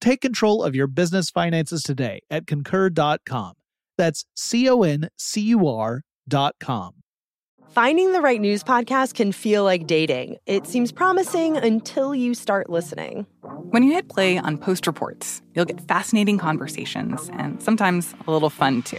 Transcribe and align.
Take 0.00 0.20
control 0.20 0.62
of 0.62 0.74
your 0.74 0.86
business 0.86 1.30
finances 1.30 1.82
today 1.82 2.20
at 2.30 2.46
concur.com. 2.46 3.54
That's 3.98 4.24
C 4.34 4.68
O 4.68 4.82
N 4.82 5.10
C 5.18 5.40
U 5.42 5.66
R.com. 5.66 6.94
Finding 7.70 8.12
the 8.12 8.20
right 8.20 8.40
news 8.40 8.64
podcast 8.64 9.14
can 9.14 9.30
feel 9.30 9.62
like 9.62 9.86
dating. 9.86 10.38
It 10.44 10.66
seems 10.66 10.90
promising 10.90 11.56
until 11.56 12.16
you 12.16 12.34
start 12.34 12.68
listening. 12.68 13.26
When 13.70 13.84
you 13.84 13.92
hit 13.92 14.08
play 14.08 14.38
on 14.38 14.58
Post 14.58 14.88
Reports, 14.88 15.40
you'll 15.54 15.66
get 15.66 15.80
fascinating 15.86 16.36
conversations 16.36 17.30
and 17.34 17.62
sometimes 17.62 18.12
a 18.26 18.32
little 18.32 18.50
fun 18.50 18.82
too. 18.82 18.98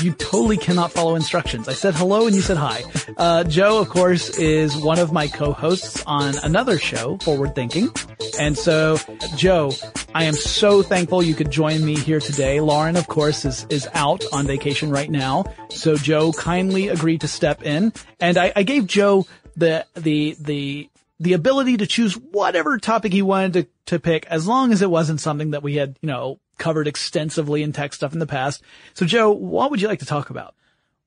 You 0.00 0.12
totally 0.12 0.58
cannot 0.58 0.92
follow 0.92 1.16
instructions. 1.16 1.66
I 1.66 1.72
said 1.72 1.96
hello 1.96 2.28
and 2.28 2.36
you 2.36 2.40
said 2.40 2.56
hi. 2.56 2.84
Uh, 3.16 3.42
Joe, 3.42 3.80
of 3.80 3.88
course, 3.88 4.38
is 4.38 4.76
one 4.76 5.00
of 5.00 5.10
my 5.10 5.26
co-hosts 5.26 6.04
on 6.06 6.38
another 6.44 6.78
show, 6.78 7.18
Forward 7.18 7.56
Thinking. 7.56 7.90
And 8.38 8.56
so, 8.56 8.98
Joe, 9.34 9.72
I 10.14 10.22
am 10.22 10.34
so 10.34 10.82
thankful 10.82 11.24
you 11.24 11.34
could 11.34 11.50
join 11.50 11.84
me 11.84 11.96
here 11.96 12.20
today. 12.20 12.60
Lauren, 12.60 12.94
of 12.94 13.08
course, 13.08 13.44
is, 13.44 13.66
is 13.70 13.88
out 13.92 14.22
on 14.32 14.46
vacation 14.46 14.90
right 14.90 15.10
now. 15.10 15.46
So 15.70 15.96
Joe 15.96 16.32
kindly 16.32 16.88
agreed 16.88 17.22
to 17.22 17.28
step 17.28 17.64
in. 17.64 17.92
And 18.20 18.38
I, 18.38 18.52
I 18.54 18.62
gave 18.62 18.86
Joe 18.86 19.26
the 19.56 19.84
the 19.96 20.36
the 20.38 20.88
the 21.20 21.32
ability 21.32 21.76
to 21.78 21.86
choose 21.86 22.14
whatever 22.14 22.78
topic 22.78 23.12
he 23.12 23.22
wanted 23.22 23.52
to, 23.52 23.66
to 23.86 23.98
pick 23.98 24.24
as 24.26 24.46
long 24.46 24.72
as 24.72 24.82
it 24.82 24.90
wasn't 24.90 25.20
something 25.20 25.50
that 25.50 25.62
we 25.62 25.74
had, 25.76 25.98
you 26.00 26.06
know, 26.06 26.38
covered 26.58 26.86
extensively 26.88 27.62
in 27.62 27.72
tech 27.72 27.92
stuff 27.92 28.12
in 28.12 28.18
the 28.18 28.26
past. 28.26 28.62
So 28.94 29.04
Joe, 29.06 29.30
what 29.32 29.70
would 29.70 29.80
you 29.80 29.88
like 29.88 29.98
to 30.00 30.06
talk 30.06 30.30
about? 30.30 30.54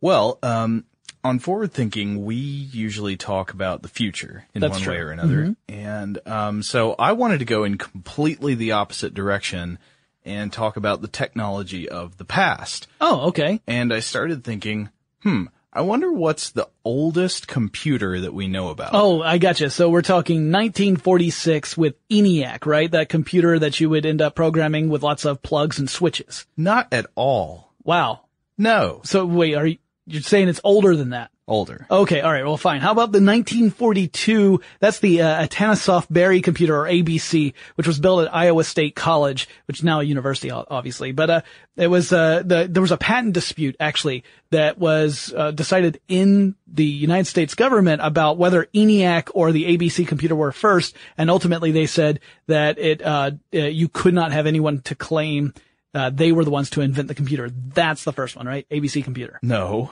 Well, 0.01 0.39
um, 0.44 0.85
on 1.23 1.39
forward 1.39 1.72
thinking, 1.72 2.25
we 2.25 2.35
usually 2.35 3.16
talk 3.16 3.53
about 3.53 3.83
the 3.83 3.88
future 3.88 4.45
in 4.55 4.61
That's 4.61 4.72
one 4.73 4.81
true. 4.81 4.94
way 4.94 4.99
or 4.99 5.11
another. 5.11 5.45
Mhm. 5.45 5.55
And, 5.69 6.19
um, 6.25 6.63
so 6.63 6.95
I 6.97 7.11
wanted 7.11 7.39
to 7.39 7.45
go 7.45 7.63
in 7.63 7.78
completely 7.78 8.55
the 8.55 8.72
opposite 8.72 9.13
direction 9.13 9.78
and 10.25 10.51
talk 10.51 10.78
about 10.78 11.01
the 11.01 11.07
technology 11.07 11.88
of 11.88 12.17
the 12.17 12.25
past. 12.25 12.88
Oh, 12.99 13.28
okay. 13.29 13.61
And 13.67 13.93
I 13.93 13.99
started 13.99 14.43
thinking, 14.43 14.89
hmm, 15.23 15.45
I 15.74 15.82
wonder 15.82 16.12
what's 16.12 16.50
the 16.50 16.68
oldest 16.84 17.48
computer 17.48 18.20
that 18.20 18.34
we 18.34 18.50
know 18.50 18.70
about. 18.70 18.90
Oh, 18.94 19.22
I 19.22 19.38
gotcha. 19.38 19.70
So 19.70 19.90
we're 19.90 20.02
talking 20.02 20.52
1946 20.52 21.78
with 21.78 21.96
ENIAC, 22.09 22.66
right? 22.66 22.92
That 22.92 23.08
computer 23.08 23.58
that 23.58 23.80
you 23.80 23.90
would 23.90 24.06
end 24.06 24.22
up 24.22 24.36
programming 24.36 24.90
with 24.90 25.02
lots 25.02 25.24
of 25.24 25.42
plugs 25.42 25.80
and 25.80 25.90
switches. 25.90 26.46
Not 26.58 26.92
at 26.92 27.08
all. 27.16 27.72
Wow. 27.84 28.26
No. 28.58 29.00
So 29.06 29.26
wait, 29.26 29.56
are 29.56 29.66
you, 29.66 29.78
you're 30.06 30.22
saying 30.22 30.50
it's 30.50 30.59
older 30.64 30.96
than 30.98 31.12
that? 31.12 31.32
Older. 31.51 31.85
Okay, 31.91 32.22
all 32.22 32.31
right, 32.31 32.45
well, 32.45 32.56
fine. 32.56 32.79
How 32.79 32.94
about 32.94 33.12
the 33.12 33.19
1942? 33.19 34.62
That's 34.79 35.00
the 35.00 35.22
uh, 35.22 35.45
Atanasoff 35.45 36.07
Berry 36.09 36.41
computer, 36.41 36.78
or 36.78 36.85
ABC, 36.85 37.53
which 37.75 37.85
was 37.85 38.00
built 38.00 38.25
at 38.25 38.34
Iowa 38.34 38.63
State 38.63 38.95
College, 38.95 39.50
which 39.66 39.79
is 39.79 39.84
now 39.84 40.00
a 40.00 40.03
university, 40.03 40.50
obviously. 40.50 41.11
But 41.11 41.29
uh, 41.29 41.41
it 41.75 41.88
was 41.88 42.13
uh, 42.13 42.44
the 42.45 42.69
there 42.72 42.81
was 42.81 42.94
a 42.94 42.97
patent 42.97 43.34
dispute 43.34 43.75
actually 43.81 44.23
that 44.51 44.78
was 44.78 45.34
uh, 45.35 45.51
decided 45.51 46.00
in 46.07 46.56
the 46.67 46.85
United 46.85 47.28
States 47.28 47.53
government 47.53 48.01
about 48.01 48.38
whether 48.38 48.67
ENIAC 48.73 49.31
or 49.34 49.51
the 49.51 49.78
ABC 49.78 50.07
computer 50.07 50.35
were 50.35 50.53
first, 50.53 50.95
and 51.17 51.29
ultimately 51.29 51.72
they 51.72 51.85
said 51.85 52.22
that 52.47 52.79
it 52.79 53.01
uh, 53.01 53.31
uh, 53.53 53.57
you 53.57 53.90
could 53.90 54.13
not 54.13 54.31
have 54.31 54.47
anyone 54.47 54.79
to 54.84 54.95
claim. 54.95 55.53
Uh, 55.94 56.09
they 56.09 56.31
were 56.31 56.45
the 56.45 56.50
ones 56.50 56.69
to 56.69 56.79
invent 56.79 57.09
the 57.09 57.16
computer. 57.16 57.50
That's 57.50 58.06
the 58.06 58.13
first 58.13 58.38
one, 58.38 58.45
right? 58.45 58.66
ABC 58.69 59.03
computer. 59.03 59.38
No. 59.41 59.91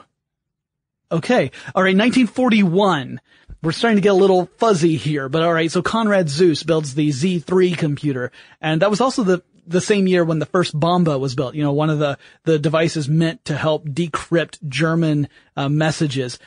Okay. 1.12 1.52
All 1.75 1.84
right. 1.84 1.96
1941. 1.96 3.22
We're 3.62 3.72
starting 3.74 3.98
to 3.98 4.01
get 4.01 4.13
a 4.13 4.13
little 4.13 4.45
fuzzy 4.57 4.95
here, 4.95 5.28
but 5.28 5.44
all 5.44 5.54
right. 5.54 5.69
So 5.69 5.81
Konrad 5.81 6.28
Zuse 6.28 6.66
builds 6.66 6.95
the 6.95 7.10
Z3 7.10 7.78
computer, 7.78 8.31
and 8.62 8.81
that 8.81 8.89
was 8.89 9.01
also 9.01 9.24
the 9.24 9.44
the 9.68 9.81
same 9.81 10.07
year 10.07 10.24
when 10.24 10.39
the 10.39 10.45
first 10.45 10.78
Bomba 10.78 11.18
was 11.18 11.36
built. 11.36 11.56
You 11.56 11.63
know, 11.63 11.74
one 11.74 11.89
of 11.89 12.00
the 12.00 12.18
the 12.45 12.57
devices 12.57 13.10
meant 13.10 13.44
to 13.45 13.57
help 13.57 13.86
decrypt 13.86 14.66
German 14.68 15.28
uh, 15.57 15.68
messages. 15.68 16.39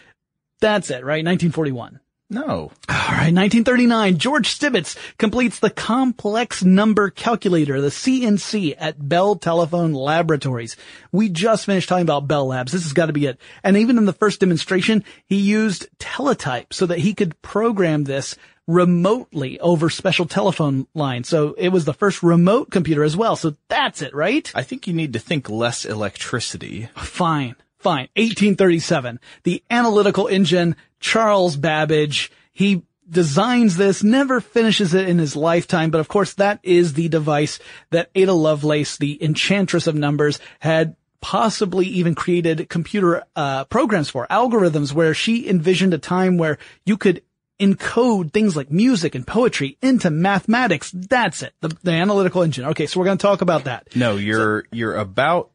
That's 0.60 0.90
it, 0.90 1.04
right? 1.04 1.24
1941. 1.24 2.00
No. 2.32 2.72
All 2.88 2.96
right, 3.10 3.34
1939, 3.34 4.16
George 4.16 4.58
Stibitz 4.58 4.96
completes 5.18 5.58
the 5.58 5.68
complex 5.68 6.64
number 6.64 7.10
calculator, 7.10 7.82
the 7.82 7.88
CNC 7.88 8.74
at 8.78 9.06
Bell 9.06 9.36
Telephone 9.36 9.92
Laboratories. 9.92 10.76
We 11.12 11.28
just 11.28 11.66
finished 11.66 11.90
talking 11.90 12.06
about 12.06 12.26
Bell 12.26 12.46
Labs. 12.46 12.72
This 12.72 12.84
has 12.84 12.94
got 12.94 13.06
to 13.06 13.12
be 13.12 13.26
it. 13.26 13.38
And 13.62 13.76
even 13.76 13.98
in 13.98 14.06
the 14.06 14.14
first 14.14 14.40
demonstration, 14.40 15.04
he 15.26 15.36
used 15.36 15.88
teletype 15.98 16.72
so 16.72 16.86
that 16.86 17.00
he 17.00 17.12
could 17.12 17.40
program 17.42 18.04
this 18.04 18.34
remotely 18.66 19.60
over 19.60 19.90
special 19.90 20.24
telephone 20.24 20.86
lines. 20.94 21.28
So 21.28 21.52
it 21.58 21.68
was 21.68 21.84
the 21.84 21.92
first 21.92 22.22
remote 22.22 22.70
computer 22.70 23.04
as 23.04 23.14
well. 23.14 23.36
So 23.36 23.56
that's 23.68 24.00
it, 24.00 24.14
right? 24.14 24.50
I 24.54 24.62
think 24.62 24.86
you 24.86 24.94
need 24.94 25.12
to 25.12 25.18
think 25.18 25.50
less 25.50 25.84
electricity. 25.84 26.88
Fine. 26.96 27.56
Fine. 27.82 28.08
1837. 28.16 29.20
The 29.44 29.62
analytical 29.70 30.26
engine, 30.26 30.76
Charles 31.00 31.56
Babbage. 31.56 32.30
He 32.52 32.82
designs 33.08 33.76
this, 33.76 34.02
never 34.02 34.40
finishes 34.40 34.94
it 34.94 35.08
in 35.08 35.18
his 35.18 35.36
lifetime, 35.36 35.90
but 35.90 36.00
of 36.00 36.08
course 36.08 36.34
that 36.34 36.60
is 36.62 36.94
the 36.94 37.08
device 37.08 37.58
that 37.90 38.10
Ada 38.14 38.32
Lovelace, 38.32 38.96
the 38.96 39.22
enchantress 39.22 39.86
of 39.86 39.94
numbers, 39.94 40.40
had 40.60 40.96
possibly 41.20 41.86
even 41.86 42.14
created 42.14 42.68
computer 42.68 43.22
uh, 43.36 43.64
programs 43.64 44.10
for 44.10 44.26
algorithms 44.28 44.92
where 44.92 45.14
she 45.14 45.48
envisioned 45.48 45.94
a 45.94 45.98
time 45.98 46.36
where 46.36 46.58
you 46.84 46.96
could 46.96 47.22
encode 47.60 48.32
things 48.32 48.56
like 48.56 48.72
music 48.72 49.14
and 49.14 49.24
poetry 49.24 49.78
into 49.80 50.10
mathematics. 50.10 50.90
That's 50.90 51.42
it. 51.42 51.54
The, 51.60 51.76
the 51.84 51.92
analytical 51.92 52.42
engine. 52.42 52.64
Okay. 52.66 52.86
So 52.86 52.98
we're 52.98 53.06
going 53.06 53.18
to 53.18 53.22
talk 53.22 53.40
about 53.40 53.64
that. 53.64 53.94
No, 53.94 54.16
you're, 54.16 54.64
you're 54.72 54.96
about 54.96 55.51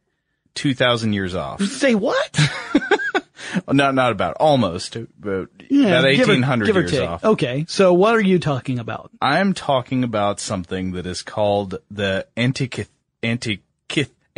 2000 0.58 1.12
years 1.12 1.34
off. 1.34 1.62
Say 1.62 1.94
what? 1.94 2.38
not, 3.72 3.94
not 3.94 4.12
about, 4.12 4.36
almost, 4.40 4.96
but 5.18 5.48
Yeah, 5.70 6.00
about 6.00 6.10
give 6.10 6.28
or- 6.28 6.32
1800 6.32 6.66
give 6.66 6.76
or 6.76 6.80
years 6.80 6.98
off. 7.00 7.24
Okay. 7.24 7.64
So 7.68 7.92
what 7.94 8.14
are 8.14 8.20
you 8.20 8.38
talking 8.38 8.78
about? 8.78 9.10
I'm 9.22 9.54
talking 9.54 10.04
about 10.04 10.40
something 10.40 10.92
that 10.92 11.06
is 11.06 11.22
called 11.22 11.78
the 11.90 12.26
Antikyth, 12.36 12.88
Antikyth, 13.22 13.60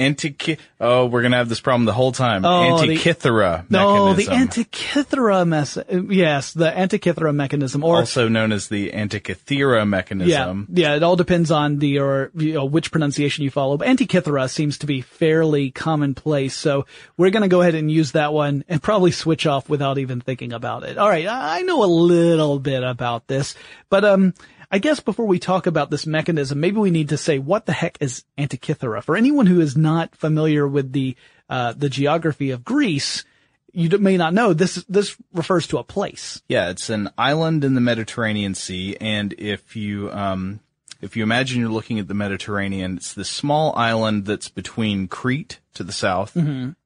Antikyth, 0.01 0.59
oh, 0.81 1.07
we're 1.07 1.23
gonna 1.23 1.37
have 1.37 1.49
this 1.49 1.61
problem 1.61 1.85
the 1.85 1.93
whole 1.93 2.13
time. 2.13 2.45
Oh, 2.45 2.81
the- 2.81 2.97
Antikythera 2.97 3.67
No, 3.71 4.15
the 4.15 4.27
mechanism. 4.27 4.65
Antikythera 4.65 5.47
mess. 5.47 5.79
Yes, 6.09 6.53
the 6.53 6.71
Antikythera 6.71 7.35
mechanism, 7.35 7.85
or 7.85 7.97
also 7.97 8.29
known 8.29 8.53
as 8.53 8.69
the 8.69 8.91
Antikythera 8.91 9.87
mechanism. 9.87 10.67
yeah. 10.73 10.89
yeah. 10.91 10.97
It 10.97 11.03
all 11.03 11.17
depends 11.17 11.51
on 11.51 11.79
the 11.79 11.99
or 11.99 12.31
you 12.35 12.55
know, 12.55 12.65
which 12.65 12.91
pronunciation 12.91 13.45
you 13.45 13.51
follow. 13.51 13.77
But 13.77 13.89
Antikythera 13.89 14.49
seems 14.51 14.79
to 14.79 14.87
be 14.87 15.03
fairly 15.03 15.71
commonplace, 15.71 16.55
so 16.57 16.87
we're 17.17 17.31
going 17.31 17.43
to 17.43 17.49
go 17.49 17.61
ahead 17.61 17.75
and 17.75 17.91
use 17.91 18.13
that 18.13 18.33
one 18.33 18.65
and 18.69 18.83
probably 18.83 19.11
switch 19.11 19.47
off 19.47 19.69
without 19.69 19.99
even 19.99 20.21
thinking 20.21 20.53
about 20.53 20.85
it. 20.85 20.97
All 20.99 21.09
right, 21.09 21.27
I 21.27 21.59
I 21.59 21.63
know 21.63 21.85
a 21.85 21.87
little 21.87 22.59
bit 22.59 22.83
about 22.83 23.27
this, 23.27 23.55
but 23.91 24.05
um. 24.05 24.35
I 24.71 24.79
guess 24.79 25.01
before 25.01 25.27
we 25.27 25.39
talk 25.39 25.67
about 25.67 25.91
this 25.91 26.07
mechanism, 26.07 26.61
maybe 26.61 26.77
we 26.77 26.91
need 26.91 27.09
to 27.09 27.17
say 27.17 27.39
what 27.39 27.67
the 27.67 27.73
heck 27.73 27.99
is 28.01 28.25
Antikythera. 28.39 29.03
For 29.03 29.17
anyone 29.17 29.47
who 29.47 29.61
is 29.61 29.77
not 29.77 30.15
familiar 30.15 30.67
with 30.67 30.93
the 30.93 31.17
uh, 31.49 31.73
the 31.73 31.89
geography 31.89 32.53
of 32.53 32.65
Greece, 32.65 33.25
you 33.73 33.89
may 33.99 34.17
not 34.17 34.35
know 34.35 34.53
this. 34.53 34.85
This 34.89 35.17
refers 35.33 35.67
to 35.69 35.79
a 35.79 35.85
place. 35.85 36.41
Yeah, 36.49 36.71
it's 36.71 36.89
an 36.91 37.11
island 37.19 37.65
in 37.65 37.75
the 37.75 37.81
Mediterranean 37.81 38.55
Sea, 38.55 38.97
and 39.01 39.35
if 39.39 39.75
you 39.75 40.11
um, 40.13 40.61
if 41.01 41.17
you 41.17 41.25
imagine 41.25 41.61
you're 41.61 41.71
looking 41.71 41.99
at 41.99 42.07
the 42.07 42.15
Mediterranean, 42.15 42.99
it's 42.99 43.15
this 43.15 43.29
small 43.29 43.75
island 43.77 44.27
that's 44.27 44.49
between 44.49 45.09
Crete 45.09 45.59
to 45.75 45.83
the 45.83 45.93
south 45.93 46.37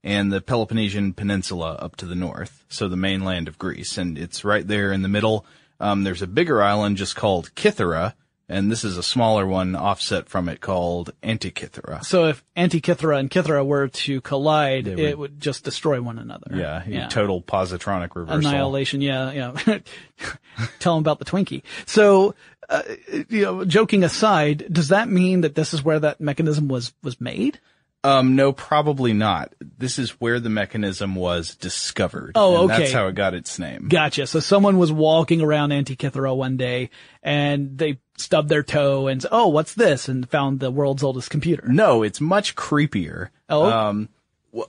and 0.02 0.32
the 0.32 0.40
Peloponnesian 0.40 1.14
Peninsula 1.14 1.72
up 1.72 1.96
to 1.96 2.06
the 2.06 2.14
north, 2.14 2.64
so 2.68 2.88
the 2.88 2.96
mainland 2.96 3.48
of 3.48 3.58
Greece, 3.58 3.98
and 3.98 4.16
it's 4.16 4.44
right 4.44 4.66
there 4.66 4.92
in 4.92 5.02
the 5.02 5.08
middle. 5.08 5.44
Um, 5.84 6.02
there's 6.04 6.22
a 6.22 6.26
bigger 6.26 6.62
island 6.62 6.96
just 6.96 7.14
called 7.16 7.54
Kythera, 7.54 8.14
and 8.48 8.70
this 8.70 8.84
is 8.84 8.96
a 8.96 9.02
smaller 9.02 9.46
one 9.46 9.74
offset 9.76 10.28
from 10.28 10.48
it 10.48 10.60
called 10.60 11.12
Antikythera. 11.22 12.04
So 12.04 12.26
if 12.28 12.42
Antikythera 12.56 13.18
and 13.20 13.30
Kythera 13.30 13.64
were 13.66 13.88
to 13.88 14.20
collide, 14.22 14.86
would- 14.86 14.98
it 14.98 15.18
would 15.18 15.40
just 15.40 15.62
destroy 15.64 16.00
one 16.00 16.18
another. 16.18 16.48
Yeah, 16.54 16.82
total 17.08 17.42
positronic 17.42 18.14
reversal. 18.16 18.38
Annihilation. 18.48 19.00
Yeah, 19.02 19.30
yeah. 19.32 19.52
Tell 20.78 20.94
them 20.94 21.02
about 21.02 21.18
the 21.18 21.24
Twinkie. 21.24 21.62
So, 21.86 22.34
uh, 22.68 22.82
you 23.28 23.42
know, 23.42 23.64
joking 23.64 24.04
aside, 24.04 24.66
does 24.72 24.88
that 24.88 25.08
mean 25.08 25.42
that 25.42 25.54
this 25.54 25.74
is 25.74 25.82
where 25.84 26.00
that 26.00 26.20
mechanism 26.20 26.68
was, 26.68 26.92
was 27.02 27.20
made? 27.20 27.60
Um, 28.04 28.36
no, 28.36 28.52
probably 28.52 29.14
not. 29.14 29.54
This 29.78 29.98
is 29.98 30.10
where 30.20 30.38
the 30.38 30.50
mechanism 30.50 31.14
was 31.14 31.56
discovered. 31.56 32.32
Oh, 32.34 32.62
and 32.64 32.70
okay. 32.70 32.82
That's 32.82 32.92
how 32.92 33.06
it 33.08 33.14
got 33.14 33.32
its 33.34 33.58
name. 33.58 33.88
Gotcha. 33.88 34.26
So 34.26 34.40
someone 34.40 34.76
was 34.78 34.92
walking 34.92 35.40
around 35.40 35.70
Antikythera 35.70 36.36
one 36.36 36.56
day 36.58 36.90
and 37.22 37.78
they 37.78 37.98
stubbed 38.18 38.50
their 38.50 38.62
toe 38.62 39.06
and 39.08 39.22
said, 39.22 39.30
oh, 39.32 39.48
what's 39.48 39.72
this? 39.74 40.06
And 40.08 40.28
found 40.28 40.60
the 40.60 40.70
world's 40.70 41.02
oldest 41.02 41.30
computer. 41.30 41.66
No, 41.66 42.02
it's 42.02 42.20
much 42.20 42.54
creepier. 42.54 43.30
Oh? 43.48 43.64
Um, 43.64 44.10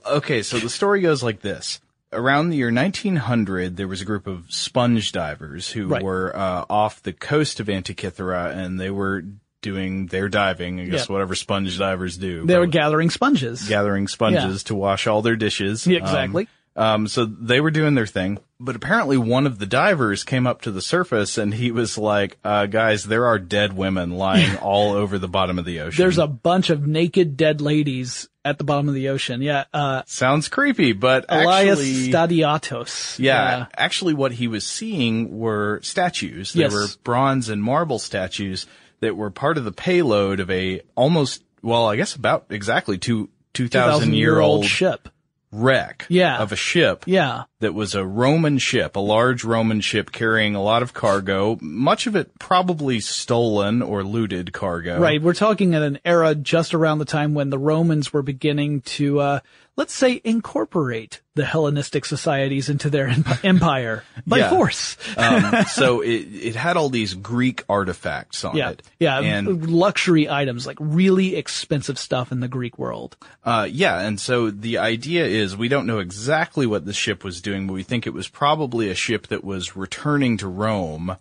okay, 0.06 0.42
so 0.42 0.58
the 0.58 0.70
story 0.70 1.02
goes 1.02 1.22
like 1.22 1.42
this. 1.42 1.80
Around 2.12 2.48
the 2.50 2.56
year 2.56 2.72
1900, 2.72 3.76
there 3.76 3.88
was 3.88 4.00
a 4.00 4.04
group 4.06 4.26
of 4.26 4.46
sponge 4.48 5.12
divers 5.12 5.70
who 5.72 5.88
Right. 5.88 6.02
were 6.02 6.34
uh, 6.34 6.64
off 6.70 7.02
the 7.02 7.12
coast 7.12 7.60
of 7.60 7.66
Antikythera, 7.66 8.56
and 8.56 8.80
they 8.80 8.90
were 8.90 9.24
doing 9.66 10.06
their 10.06 10.28
diving. 10.28 10.78
I 10.80 10.84
guess 10.84 11.08
Yeah. 11.08 11.12
whatever 11.12 11.34
sponge 11.34 11.76
divers 11.76 12.16
do. 12.16 12.46
They 12.46 12.56
were 12.58 12.66
gathering 12.68 13.10
sponges. 13.10 13.68
gathering 13.68 14.06
sponges 14.08 14.62
to 14.64 14.74
wash 14.76 15.06
all 15.08 15.22
their 15.22 15.36
dishes. 15.36 15.86
Yeah, 15.86 15.98
exactly. 15.98 16.44
Um, 16.76 16.84
um, 16.84 17.08
so 17.08 17.24
they 17.24 17.60
were 17.60 17.70
doing 17.70 17.94
their 17.94 18.06
thing, 18.06 18.38
but 18.60 18.76
apparently 18.76 19.16
one 19.16 19.46
of 19.46 19.58
the 19.58 19.64
divers 19.66 20.24
came 20.24 20.46
up 20.46 20.60
to 20.62 20.70
the 20.70 20.82
surface 20.82 21.38
and 21.38 21.54
he 21.54 21.70
was 21.70 21.96
like, 21.96 22.36
uh, 22.44 22.66
guys, 22.66 23.04
there 23.04 23.24
are 23.26 23.38
dead 23.38 23.74
women 23.74 24.10
lying 24.12 24.56
all 24.62 24.92
over 24.92 25.18
the 25.18 25.26
bottom 25.28 25.58
of 25.58 25.64
the 25.64 25.80
ocean. 25.80 26.02
There's 26.02 26.18
a 26.18 26.26
bunch 26.26 26.68
of 26.70 26.86
naked 26.86 27.36
dead 27.38 27.62
ladies 27.62 28.28
at 28.44 28.58
the 28.58 28.64
bottom 28.64 28.88
of 28.90 28.94
the 28.94 29.08
ocean. 29.08 29.40
Yeah. 29.40 29.64
Uh, 29.72 30.02
Sounds 30.06 30.48
creepy, 30.48 30.92
but 30.92 31.24
Elias 31.30 31.78
actually, 31.80 32.12
Stadiatos. 32.12 33.18
yeah, 33.18 33.66
actually 33.76 34.12
what 34.14 34.32
he 34.32 34.46
was 34.46 34.64
seeing 34.66 35.38
were 35.38 35.80
statues. 35.82 36.52
There 36.52 36.64
Yes. 36.64 36.72
were 36.74 36.86
bronze 37.04 37.48
and 37.48 37.62
marble 37.62 37.98
statues 37.98 38.66
that 39.00 39.16
were 39.16 39.30
part 39.30 39.58
of 39.58 39.64
the 39.64 39.72
payload 39.72 40.40
of 40.40 40.50
a 40.50 40.80
almost, 40.94 41.42
well, 41.62 41.86
I 41.86 41.96
guess 41.96 42.14
about 42.14 42.46
exactly 42.50 42.98
two, 42.98 43.28
2000 43.54 44.14
year 44.14 44.38
old 44.40 44.64
ship. 44.66 45.08
wreck 45.52 46.04
Yeah. 46.08 46.38
of 46.38 46.52
a 46.52 46.56
ship. 46.56 47.04
Yeah. 47.06 47.44
that 47.60 47.72
was 47.72 47.94
a 47.94 48.04
Roman 48.04 48.58
ship, 48.58 48.96
a 48.96 49.00
large 49.00 49.42
Roman 49.44 49.80
ship 49.80 50.12
carrying 50.12 50.54
a 50.54 50.62
lot 50.62 50.82
of 50.82 50.92
cargo, 50.92 51.56
much 51.62 52.06
of 52.06 52.14
it 52.16 52.38
probably 52.38 53.00
stolen 53.00 53.80
or 53.80 54.04
looted 54.04 54.52
cargo. 54.52 54.98
Right. 55.00 55.22
We're 55.22 55.32
talking 55.34 55.74
at 55.74 55.80
an 55.82 55.98
era 56.04 56.34
just 56.34 56.74
around 56.74 56.98
the 56.98 57.04
time 57.06 57.32
when 57.32 57.48
the 57.50 57.58
Romans 57.58 58.12
were 58.12 58.22
beginning 58.22 58.82
to, 58.82 59.20
uh, 59.20 59.40
let's 59.76 59.92
say 59.92 60.20
incorporate 60.24 61.20
the 61.34 61.44
Hellenistic 61.44 62.06
societies 62.06 62.70
into 62.70 62.88
their 62.88 63.08
empire 63.44 64.04
by 64.26 64.38
Yeah. 64.38 64.50
force. 64.50 64.96
um, 65.18 65.64
so 65.66 66.00
it, 66.00 66.08
it 66.32 66.56
had 66.56 66.76
all 66.78 66.88
these 66.88 67.12
Greek 67.12 67.62
artifacts 67.68 68.42
on 68.44 68.56
Yeah. 68.56 68.70
it. 68.70 68.82
Yeah. 68.98 69.20
And, 69.20 69.70
luxury 69.70 70.30
items, 70.30 70.66
like 70.66 70.78
really 70.80 71.36
expensive 71.36 71.98
stuff 71.98 72.32
in 72.32 72.40
the 72.40 72.48
Greek 72.48 72.78
world. 72.78 73.16
uh, 73.44 73.68
yeah. 73.70 74.00
And 74.00 74.18
so 74.18 74.50
the 74.50 74.78
idea 74.78 75.26
is 75.26 75.56
we 75.56 75.68
don't 75.68 75.86
know 75.86 75.98
exactly 75.98 76.66
what 76.66 76.86
the 76.86 76.94
ship 76.94 77.22
was 77.22 77.42
doing, 77.42 77.66
but 77.66 77.74
we 77.74 77.82
think 77.82 78.06
it 78.06 78.14
was 78.14 78.28
probably 78.28 78.88
a 78.88 78.94
ship 78.94 79.26
that 79.26 79.44
was 79.44 79.76
returning 79.76 80.38
to 80.38 80.48
Rome 80.48 81.16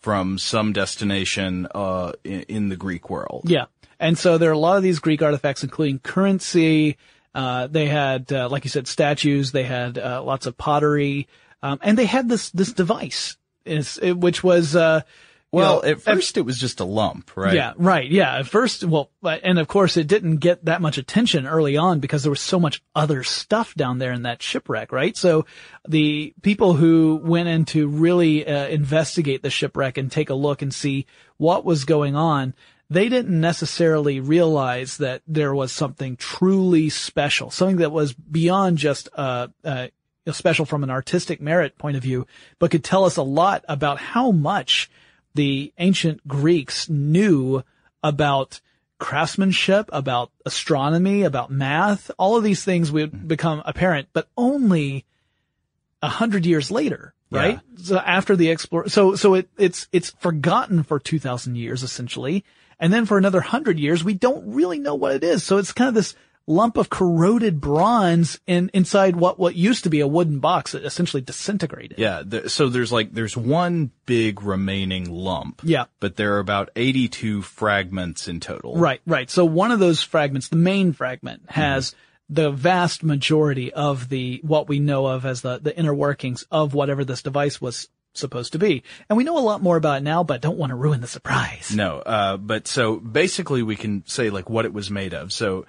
from 0.00 0.38
some 0.38 0.72
destination, 0.72 1.68
uh, 1.74 2.12
in, 2.24 2.40
in 2.48 2.68
the 2.70 2.76
Greek 2.76 3.08
world. 3.10 3.42
Yeah. 3.44 3.66
And 4.00 4.16
so 4.18 4.38
there 4.38 4.48
are 4.48 4.54
a 4.54 4.58
lot 4.58 4.78
of 4.78 4.82
these 4.82 4.98
Greek 4.98 5.20
artifacts, 5.22 5.62
including 5.62 5.98
currency. 5.98 6.96
Uh, 7.34 7.66
they 7.66 7.86
had, 7.86 8.32
uh, 8.32 8.48
like 8.48 8.64
you 8.64 8.70
said, 8.70 8.88
statues. 8.88 9.52
They 9.52 9.64
had, 9.64 9.98
uh, 9.98 10.22
lots 10.22 10.46
of 10.46 10.56
pottery. 10.56 11.28
Um, 11.62 11.78
and 11.82 11.96
they 11.96 12.06
had 12.06 12.28
this, 12.28 12.50
this 12.50 12.72
device, 12.72 13.36
is, 13.64 13.98
it, 14.02 14.16
which 14.16 14.42
was, 14.42 14.74
uh, 14.74 15.02
Well, 15.52 15.82
know, 15.82 15.88
at 15.90 16.00
first 16.00 16.36
it 16.36 16.42
was 16.42 16.58
just 16.58 16.80
a 16.80 16.84
lump, 16.84 17.36
right? 17.36 17.54
Yeah, 17.54 17.72
right. 17.76 18.08
Yeah. 18.10 18.38
At 18.38 18.46
first, 18.46 18.82
well, 18.84 19.10
but- 19.20 19.40
and 19.44 19.58
of 19.58 19.68
course 19.68 19.96
it 19.96 20.06
didn't 20.06 20.36
get 20.36 20.64
that 20.64 20.80
much 20.80 20.96
attention 20.96 21.46
early 21.46 21.76
on 21.76 22.00
because 22.00 22.22
there 22.22 22.30
was 22.30 22.40
so 22.40 22.58
much 22.58 22.82
other 22.94 23.22
stuff 23.22 23.74
down 23.74 23.98
there 23.98 24.12
in 24.12 24.22
that 24.22 24.42
shipwreck, 24.42 24.90
right? 24.92 25.16
So 25.16 25.46
the 25.88 26.32
people 26.42 26.74
who 26.74 27.20
went 27.22 27.48
in 27.48 27.64
to 27.66 27.88
really 27.88 28.46
uh, 28.46 28.66
investigate 28.68 29.42
the 29.42 29.50
shipwreck 29.50 29.98
and 29.98 30.10
take 30.10 30.30
a 30.30 30.34
look 30.34 30.62
and 30.62 30.72
see 30.72 31.06
what 31.36 31.64
was 31.64 31.84
going 31.84 32.16
on, 32.16 32.54
they 32.90 33.08
didn't 33.08 33.40
necessarily 33.40 34.18
realize 34.18 34.96
that 34.96 35.22
there 35.26 35.54
was 35.54 35.70
something 35.70 36.16
truly 36.16 36.90
special, 36.90 37.50
something 37.50 37.76
that 37.76 37.92
was 37.92 38.12
beyond 38.12 38.78
just, 38.78 39.08
uh, 39.14 39.46
uh, 39.64 39.86
special 40.32 40.66
from 40.66 40.82
an 40.82 40.90
artistic 40.90 41.40
merit 41.40 41.78
point 41.78 41.96
of 41.96 42.02
view, 42.02 42.26
but 42.58 42.70
could 42.70 42.84
tell 42.84 43.04
us 43.04 43.16
a 43.16 43.22
lot 43.22 43.64
about 43.68 43.98
how 43.98 44.32
much 44.32 44.90
the 45.34 45.72
ancient 45.78 46.26
Greeks 46.26 46.88
knew 46.88 47.62
about 48.02 48.60
craftsmanship, 48.98 49.88
about 49.92 50.30
astronomy, 50.44 51.22
about 51.22 51.50
math. 51.50 52.10
All 52.18 52.36
of 52.36 52.44
these 52.44 52.64
things 52.64 52.92
would 52.92 53.26
become 53.26 53.62
apparent, 53.64 54.08
but 54.12 54.28
only 54.36 55.04
a 56.02 56.08
hundred 56.08 56.44
years 56.44 56.70
later, 56.70 57.14
right? 57.30 57.60
So 57.76 57.98
after 57.98 58.36
the 58.36 58.50
explore, 58.50 58.88
so, 58.88 59.14
so 59.14 59.34
it, 59.34 59.48
it's, 59.56 59.88
it's 59.92 60.10
forgotten 60.10 60.82
for 60.82 60.98
2000 60.98 61.56
years 61.56 61.82
essentially. 61.82 62.44
And 62.80 62.92
then 62.92 63.06
for 63.06 63.18
another 63.18 63.40
hundred 63.40 63.78
years, 63.78 64.02
we 64.02 64.14
don't 64.14 64.54
really 64.54 64.78
know 64.78 64.94
what 64.94 65.12
it 65.14 65.22
is. 65.22 65.44
So 65.44 65.58
it's 65.58 65.72
kind 65.72 65.88
of 65.88 65.94
this 65.94 66.14
lump 66.46 66.76
of 66.76 66.90
corroded 66.90 67.60
bronze 67.60 68.40
in, 68.46 68.70
inside 68.74 69.14
what, 69.14 69.38
what 69.38 69.54
used 69.54 69.84
to 69.84 69.90
be 69.90 70.00
a 70.00 70.06
wooden 70.08 70.40
box 70.40 70.72
that 70.72 70.84
essentially 70.84 71.20
disintegrated. 71.20 71.98
Yeah. 71.98 72.22
th 72.28 72.50
so 72.50 72.68
there's 72.68 72.90
like, 72.90 73.12
there's 73.12 73.36
one 73.36 73.92
big 74.06 74.42
remaining 74.42 75.08
lump. 75.08 75.60
Yeah. 75.62 75.84
But 76.00 76.16
there 76.16 76.34
are 76.34 76.40
about 76.40 76.70
82 76.74 77.42
fragments 77.42 78.26
in 78.26 78.40
total. 78.40 78.76
Right, 78.76 79.00
right. 79.06 79.30
So 79.30 79.44
one 79.44 79.70
of 79.70 79.78
those 79.78 80.02
fragments, 80.02 80.48
the 80.48 80.56
main 80.56 80.92
fragment, 80.92 81.42
mm-hmm. 81.42 81.60
has 81.60 81.94
the 82.30 82.50
vast 82.50 83.02
majority 83.02 83.72
of 83.72 84.08
the 84.08 84.40
what 84.42 84.68
we 84.68 84.78
know 84.78 85.06
of 85.06 85.26
as 85.26 85.40
the 85.42 85.58
the 85.58 85.76
inner 85.76 85.92
workings 85.92 86.46
of 86.50 86.74
whatever 86.74 87.04
this 87.04 87.22
device 87.22 87.60
was 87.60 87.88
supposed 88.14 88.52
to 88.52 88.58
be. 88.58 88.82
And 89.08 89.16
we 89.16 89.24
know 89.24 89.38
a 89.38 89.40
lot 89.40 89.62
more 89.62 89.76
about 89.76 89.98
it 89.98 90.04
now, 90.04 90.22
but 90.24 90.40
don't 90.40 90.58
want 90.58 90.70
to 90.70 90.76
ruin 90.76 91.00
the 91.00 91.06
surprise. 91.06 91.74
No, 91.74 91.98
uh, 91.98 92.36
but 92.36 92.66
so 92.66 92.96
basically 92.96 93.62
we 93.62 93.76
can 93.76 94.04
say 94.06 94.30
like 94.30 94.50
what 94.50 94.64
it 94.64 94.72
was 94.72 94.90
made 94.90 95.14
of. 95.14 95.32
So 95.32 95.66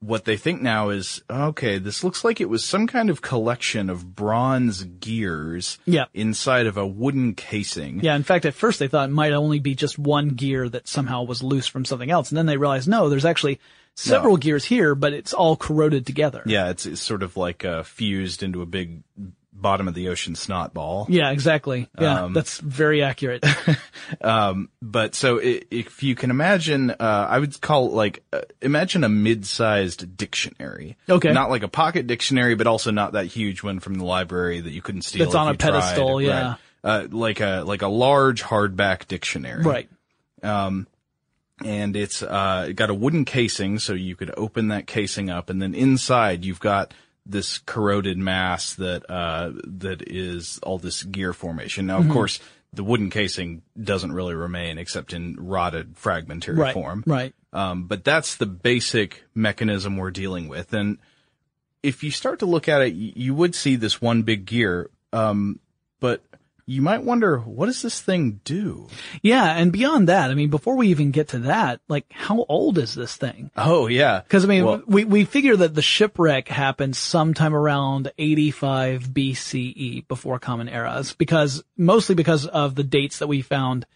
what 0.00 0.24
they 0.24 0.38
think 0.38 0.62
now 0.62 0.88
is, 0.88 1.22
okay, 1.30 1.76
this 1.78 2.02
looks 2.02 2.24
like 2.24 2.40
it 2.40 2.48
was 2.48 2.64
some 2.64 2.86
kind 2.86 3.10
of 3.10 3.20
collection 3.20 3.90
of 3.90 4.16
bronze 4.16 4.82
gears 4.82 5.78
Yeah. 5.84 6.06
inside 6.14 6.66
of 6.66 6.76
a 6.78 6.86
wooden 6.86 7.34
casing. 7.34 8.00
Yeah, 8.02 8.16
in 8.16 8.22
fact, 8.22 8.46
at 8.46 8.54
first 8.54 8.78
they 8.78 8.88
thought 8.88 9.10
it 9.10 9.12
might 9.12 9.32
only 9.32 9.58
be 9.60 9.74
just 9.74 9.98
one 9.98 10.30
gear 10.30 10.68
that 10.70 10.88
somehow 10.88 11.24
was 11.24 11.42
loose 11.42 11.66
from 11.66 11.84
something 11.84 12.10
else. 12.10 12.30
And 12.30 12.38
then 12.38 12.46
they 12.46 12.56
realized, 12.56 12.88
no, 12.88 13.10
there's 13.10 13.26
actually 13.26 13.60
several 13.94 14.36
gears 14.38 14.64
here, 14.64 14.94
but 14.94 15.12
it's 15.12 15.34
all 15.34 15.54
corroded 15.54 16.06
together. 16.06 16.42
Yeah, 16.46 16.70
it's, 16.70 16.86
it's 16.86 17.02
sort 17.02 17.22
of 17.22 17.36
like 17.36 17.64
uh, 17.64 17.82
fused 17.82 18.42
into 18.42 18.62
a 18.62 18.66
big 18.66 19.02
bottom 19.54 19.88
of 19.88 19.94
the 19.94 20.08
ocean 20.08 20.34
snot 20.34 20.74
ball. 20.74 21.06
Yeah, 21.08 21.30
exactly. 21.30 21.88
Yeah, 21.98 22.24
Um, 22.24 22.32
that's 22.34 22.58
very 22.58 23.02
accurate. 23.02 23.44
But 24.20 25.14
so 25.14 25.40
i- 25.40 25.62
if 25.70 26.02
you 26.02 26.14
can 26.14 26.30
imagine, 26.30 26.90
uh, 26.90 27.26
I 27.30 27.38
would 27.38 27.60
call 27.60 27.86
it 27.86 27.92
like, 27.92 28.22
uh, 28.32 28.42
imagine 28.60 29.04
a 29.04 29.08
mid-sized 29.08 30.16
dictionary. 30.16 30.96
Okay. 31.08 31.32
Not 31.32 31.50
like 31.50 31.62
a 31.62 31.68
pocket 31.68 32.06
dictionary, 32.06 32.54
but 32.54 32.66
also 32.66 32.90
not 32.90 33.12
that 33.12 33.26
huge 33.26 33.62
one 33.62 33.80
from 33.80 33.94
the 33.94 34.04
library 34.04 34.60
that 34.60 34.70
you 34.70 34.82
couldn't 34.82 35.02
steal. 35.02 35.24
That's 35.24 35.34
if 35.34 35.40
on 35.40 35.48
a 35.48 35.50
you 35.52 35.56
tried. 35.56 35.70
pedestal, 35.72 36.16
Right. 36.18 36.26
yeah. 36.26 36.54
Uh, 36.82 37.06
like 37.10 37.40
a, 37.40 37.62
like 37.66 37.82
a 37.82 37.88
large 37.88 38.42
hardback 38.42 39.06
dictionary. 39.08 39.62
right. 39.62 39.88
Um, 40.42 40.86
and 41.64 41.94
it's 41.96 42.20
uh 42.20 42.72
got 42.74 42.90
a 42.90 42.94
wooden 42.94 43.24
casing 43.24 43.78
so 43.78 43.94
you 43.94 44.16
could 44.16 44.32
open 44.36 44.68
that 44.68 44.88
casing 44.88 45.30
up 45.30 45.48
and 45.50 45.62
then 45.62 45.72
inside 45.72 46.44
you've 46.44 46.58
got 46.60 46.92
this 47.26 47.58
corroded 47.58 48.18
mass 48.18 48.74
that 48.74 49.08
uh 49.10 49.50
that 49.64 50.02
is 50.06 50.58
all 50.62 50.78
this 50.78 51.02
gear 51.02 51.32
formation 51.32 51.86
Mm-hmm. 51.86 52.02
now 52.02 52.06
of 52.06 52.12
course 52.12 52.38
the 52.72 52.84
wooden 52.84 53.08
casing 53.08 53.62
doesn't 53.80 54.12
really 54.12 54.34
remain 54.34 54.78
except 54.78 55.12
in 55.12 55.36
rotted 55.38 55.96
fragmentary 55.96 56.56
Right. 56.56 56.74
form 56.74 57.02
Right. 57.06 57.34
um 57.52 57.86
but 57.86 58.04
that's 58.04 58.36
the 58.36 58.46
basic 58.46 59.24
mechanism 59.34 59.96
we're 59.96 60.10
dealing 60.10 60.48
with 60.48 60.72
and 60.74 60.98
if 61.82 62.02
you 62.02 62.10
start 62.10 62.40
to 62.40 62.46
look 62.46 62.68
at 62.68 62.82
it 62.82 62.94
you 62.94 63.34
would 63.34 63.54
see 63.54 63.76
this 63.76 64.00
one 64.02 64.22
big 64.22 64.44
gear 64.44 64.90
um 65.12 65.60
but 66.00 66.22
you 66.66 66.80
might 66.80 67.02
wonder 67.02 67.38
what 67.38 67.66
does 67.66 67.82
this 67.82 68.00
thing 68.00 68.40
do 68.44 68.88
Yeah, 69.22 69.44
and 69.56 69.70
beyond 69.72 70.08
that, 70.08 70.30
I 70.30 70.34
mean, 70.34 70.50
before 70.50 70.76
we 70.76 70.88
even 70.88 71.10
get 71.10 71.28
to 71.28 71.40
that, 71.40 71.80
like, 71.88 72.06
how 72.10 72.44
old 72.48 72.78
is 72.78 72.94
this 72.94 73.16
thing? 73.16 73.50
oh 73.56 73.86
yeah 73.86 74.20
Because 74.20 74.44
I 74.44 74.48
mean, 74.48 74.64
Well- 74.64 74.82
we 74.86 75.04
we 75.04 75.24
figure 75.24 75.56
that 75.56 75.74
the 75.74 75.82
shipwreck 75.82 76.48
happened 76.48 76.96
sometime 76.96 77.54
around 77.54 78.12
85 78.18 79.12
BCE 79.12 80.08
before 80.08 80.38
Common 80.38 80.68
Eras, 80.68 81.12
because 81.12 81.62
mostly 81.76 82.14
because 82.14 82.46
of 82.46 82.74
the 82.74 82.84
dates 82.84 83.18
that 83.18 83.26
we 83.26 83.42
found. 83.42 83.86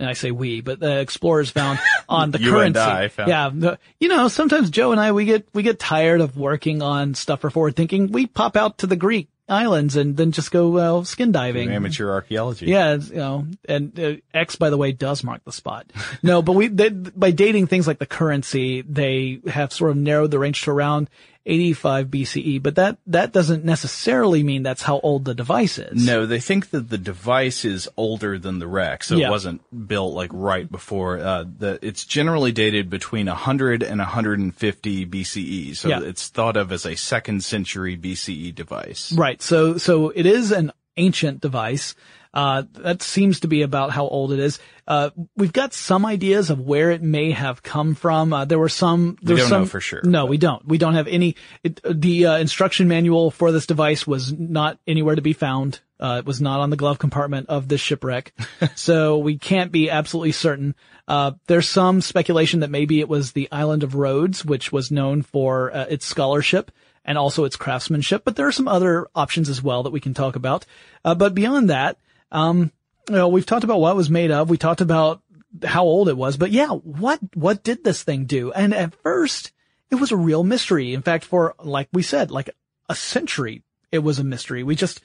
And 0.00 0.08
I 0.08 0.12
say 0.12 0.30
we, 0.30 0.60
but 0.60 0.78
the 0.78 1.00
explorers 1.00 1.50
found 1.50 1.80
on 2.08 2.30
the 2.30 2.38
currency. 2.38 2.78
I 2.78 3.08
found. 3.08 3.28
Yeah, 3.62 3.74
you 3.98 4.06
know, 4.06 4.28
sometimes 4.28 4.70
Joe 4.70 4.92
and 4.92 5.00
I 5.00 5.10
we 5.10 5.24
get 5.24 5.48
we 5.54 5.64
get 5.64 5.80
tired 5.80 6.20
of 6.20 6.36
working 6.36 6.82
on 6.82 7.14
stuff 7.14 7.40
for 7.40 7.50
forward 7.50 7.74
thinking. 7.74 8.12
We 8.12 8.26
pop 8.28 8.56
out 8.56 8.78
to 8.78 8.86
the 8.86 8.94
Greek 8.94 9.28
islands 9.48 9.96
and 9.96 10.16
then 10.16 10.32
just 10.32 10.50
go 10.50 10.68
well, 10.68 11.04
skin 11.04 11.32
diving. 11.32 11.70
amateur 11.70 12.10
archaeology 12.10 12.66
Yeah, 12.66 12.94
you 12.94 13.14
know, 13.14 13.46
and 13.68 13.98
uh, 13.98 14.14
X, 14.34 14.56
by 14.56 14.70
the 14.70 14.76
way, 14.76 14.92
does 14.92 15.24
mark 15.24 15.44
the 15.44 15.52
spot. 15.52 15.86
No, 16.22 16.42
but 16.42 16.52
we, 16.52 16.68
they, 16.68 16.88
by 16.90 17.30
dating 17.30 17.68
things 17.68 17.86
like 17.86 17.98
the 17.98 18.06
currency, 18.06 18.82
they 18.82 19.40
have 19.46 19.72
sort 19.72 19.92
of 19.92 19.96
narrowed 19.96 20.30
the 20.30 20.38
range 20.38 20.62
to 20.62 20.70
around 20.70 21.08
85 21.46 22.08
BCE, 22.08 22.62
but 22.62 22.74
that, 22.74 22.98
that 23.06 23.32
doesn't 23.32 23.64
necessarily 23.64 24.42
mean 24.42 24.62
that's 24.62 24.82
how 24.82 25.00
old 25.00 25.24
the 25.24 25.34
device 25.34 25.78
is. 25.78 26.04
No, 26.06 26.26
they 26.26 26.40
think 26.40 26.70
that 26.70 26.90
the 26.90 26.98
device 26.98 27.64
is 27.64 27.88
older 27.96 28.38
than 28.38 28.58
the 28.58 28.66
wreck, 28.66 29.02
so 29.02 29.16
Yeah. 29.16 29.28
it 29.28 29.30
wasn't 29.30 29.62
built 29.88 30.14
like 30.14 30.30
right 30.34 30.70
before. 30.70 31.18
Uh, 31.18 31.44
the 31.58 31.78
it's 31.80 32.04
generally 32.04 32.52
dated 32.52 32.90
between 32.90 33.26
100 33.28 33.82
and 33.82 33.98
150 33.98 35.06
BCE, 35.06 35.74
so 35.74 35.88
Yeah. 35.88 36.00
it's 36.02 36.28
thought 36.28 36.56
of 36.56 36.70
as 36.72 36.84
a 36.84 36.96
second 36.96 37.42
century 37.44 37.96
BCE 37.96 38.54
device. 38.54 39.12
Right. 39.12 39.40
So, 39.40 39.78
so 39.78 40.10
it 40.10 40.26
is 40.26 40.52
an 40.52 40.72
ancient 40.96 41.40
device. 41.40 41.94
Uh, 42.32 42.64
that 42.74 43.02
seems 43.02 43.40
to 43.40 43.48
be 43.48 43.62
about 43.62 43.90
how 43.90 44.06
old 44.06 44.32
it 44.32 44.38
is. 44.38 44.58
Uh, 44.86 45.10
we've 45.36 45.52
got 45.52 45.72
some 45.72 46.04
ideas 46.04 46.50
of 46.50 46.60
where 46.60 46.90
it 46.90 47.02
may 47.02 47.30
have 47.30 47.62
come 47.62 47.94
from. 47.94 48.32
Uh, 48.32 48.44
there 48.44 48.58
were 48.58 48.68
some, 48.68 49.16
there 49.22 49.34
were 49.36 49.40
don't 49.40 49.48
some, 49.48 49.62
know 49.62 49.66
for 49.66 49.80
sure, 49.80 50.02
No, 50.04 50.26
we 50.26 50.38
don't. 50.38 50.66
We 50.66 50.78
don't 50.78 50.94
have 50.94 51.08
any, 51.08 51.36
it, 51.62 51.80
the, 51.84 52.26
uh, 52.26 52.36
instruction 52.38 52.88
manual 52.88 53.30
for 53.30 53.50
this 53.50 53.66
device 53.66 54.06
was 54.06 54.32
not 54.32 54.78
anywhere 54.86 55.14
to 55.14 55.22
be 55.22 55.32
found. 55.32 55.80
Uh, 56.00 56.16
it 56.20 56.26
was 56.26 56.40
not 56.40 56.60
on 56.60 56.70
the 56.70 56.76
glove 56.76 56.98
compartment 56.98 57.48
of 57.48 57.66
this 57.66 57.80
shipwreck. 57.80 58.32
so 58.76 59.18
we 59.18 59.36
can't 59.36 59.72
be 59.72 59.90
absolutely 59.90 60.32
certain. 60.32 60.74
Uh, 61.08 61.32
there's 61.46 61.68
some 61.68 62.00
speculation 62.00 62.60
that 62.60 62.70
maybe 62.70 63.00
it 63.00 63.08
was 63.08 63.32
the 63.32 63.48
island 63.50 63.82
of 63.82 63.94
Rhodes, 63.94 64.44
which 64.44 64.70
was 64.70 64.90
known 64.90 65.22
for 65.22 65.74
uh, 65.74 65.86
its 65.88 66.06
scholarship 66.06 66.70
and 67.04 67.16
also 67.16 67.44
its 67.44 67.56
craftsmanship. 67.56 68.22
But 68.24 68.36
there 68.36 68.46
are 68.46 68.52
some 68.52 68.68
other 68.68 69.08
options 69.14 69.48
as 69.48 69.62
well 69.62 69.82
that 69.84 69.90
we 69.90 70.00
can 70.00 70.14
talk 70.14 70.36
about. 70.36 70.66
Uh, 71.04 71.14
but 71.14 71.34
beyond 71.34 71.70
that, 71.70 71.96
um, 72.32 72.72
you 73.08 73.14
know, 73.14 73.28
we've 73.28 73.46
talked 73.46 73.64
about 73.64 73.80
what 73.80 73.92
it 73.92 73.96
was 73.96 74.10
made 74.10 74.30
of. 74.30 74.50
We 74.50 74.58
talked 74.58 74.80
about 74.80 75.22
how 75.64 75.84
old 75.84 76.08
it 76.08 76.16
was, 76.16 76.36
but 76.36 76.50
yeah, 76.50 76.68
what, 76.68 77.20
what 77.34 77.62
did 77.62 77.82
this 77.84 78.02
thing 78.02 78.26
do? 78.26 78.52
And 78.52 78.74
at 78.74 78.94
first, 79.02 79.52
it 79.90 79.94
was 79.94 80.12
a 80.12 80.16
real 80.16 80.44
mystery. 80.44 80.92
In 80.92 81.02
fact, 81.02 81.24
for, 81.24 81.54
like 81.58 81.88
we 81.92 82.02
said, 82.02 82.30
like 82.30 82.50
a 82.88 82.94
century, 82.94 83.62
it 83.90 84.00
was 84.00 84.18
a 84.18 84.24
mystery. 84.24 84.62
We 84.62 84.76
just 84.76 85.00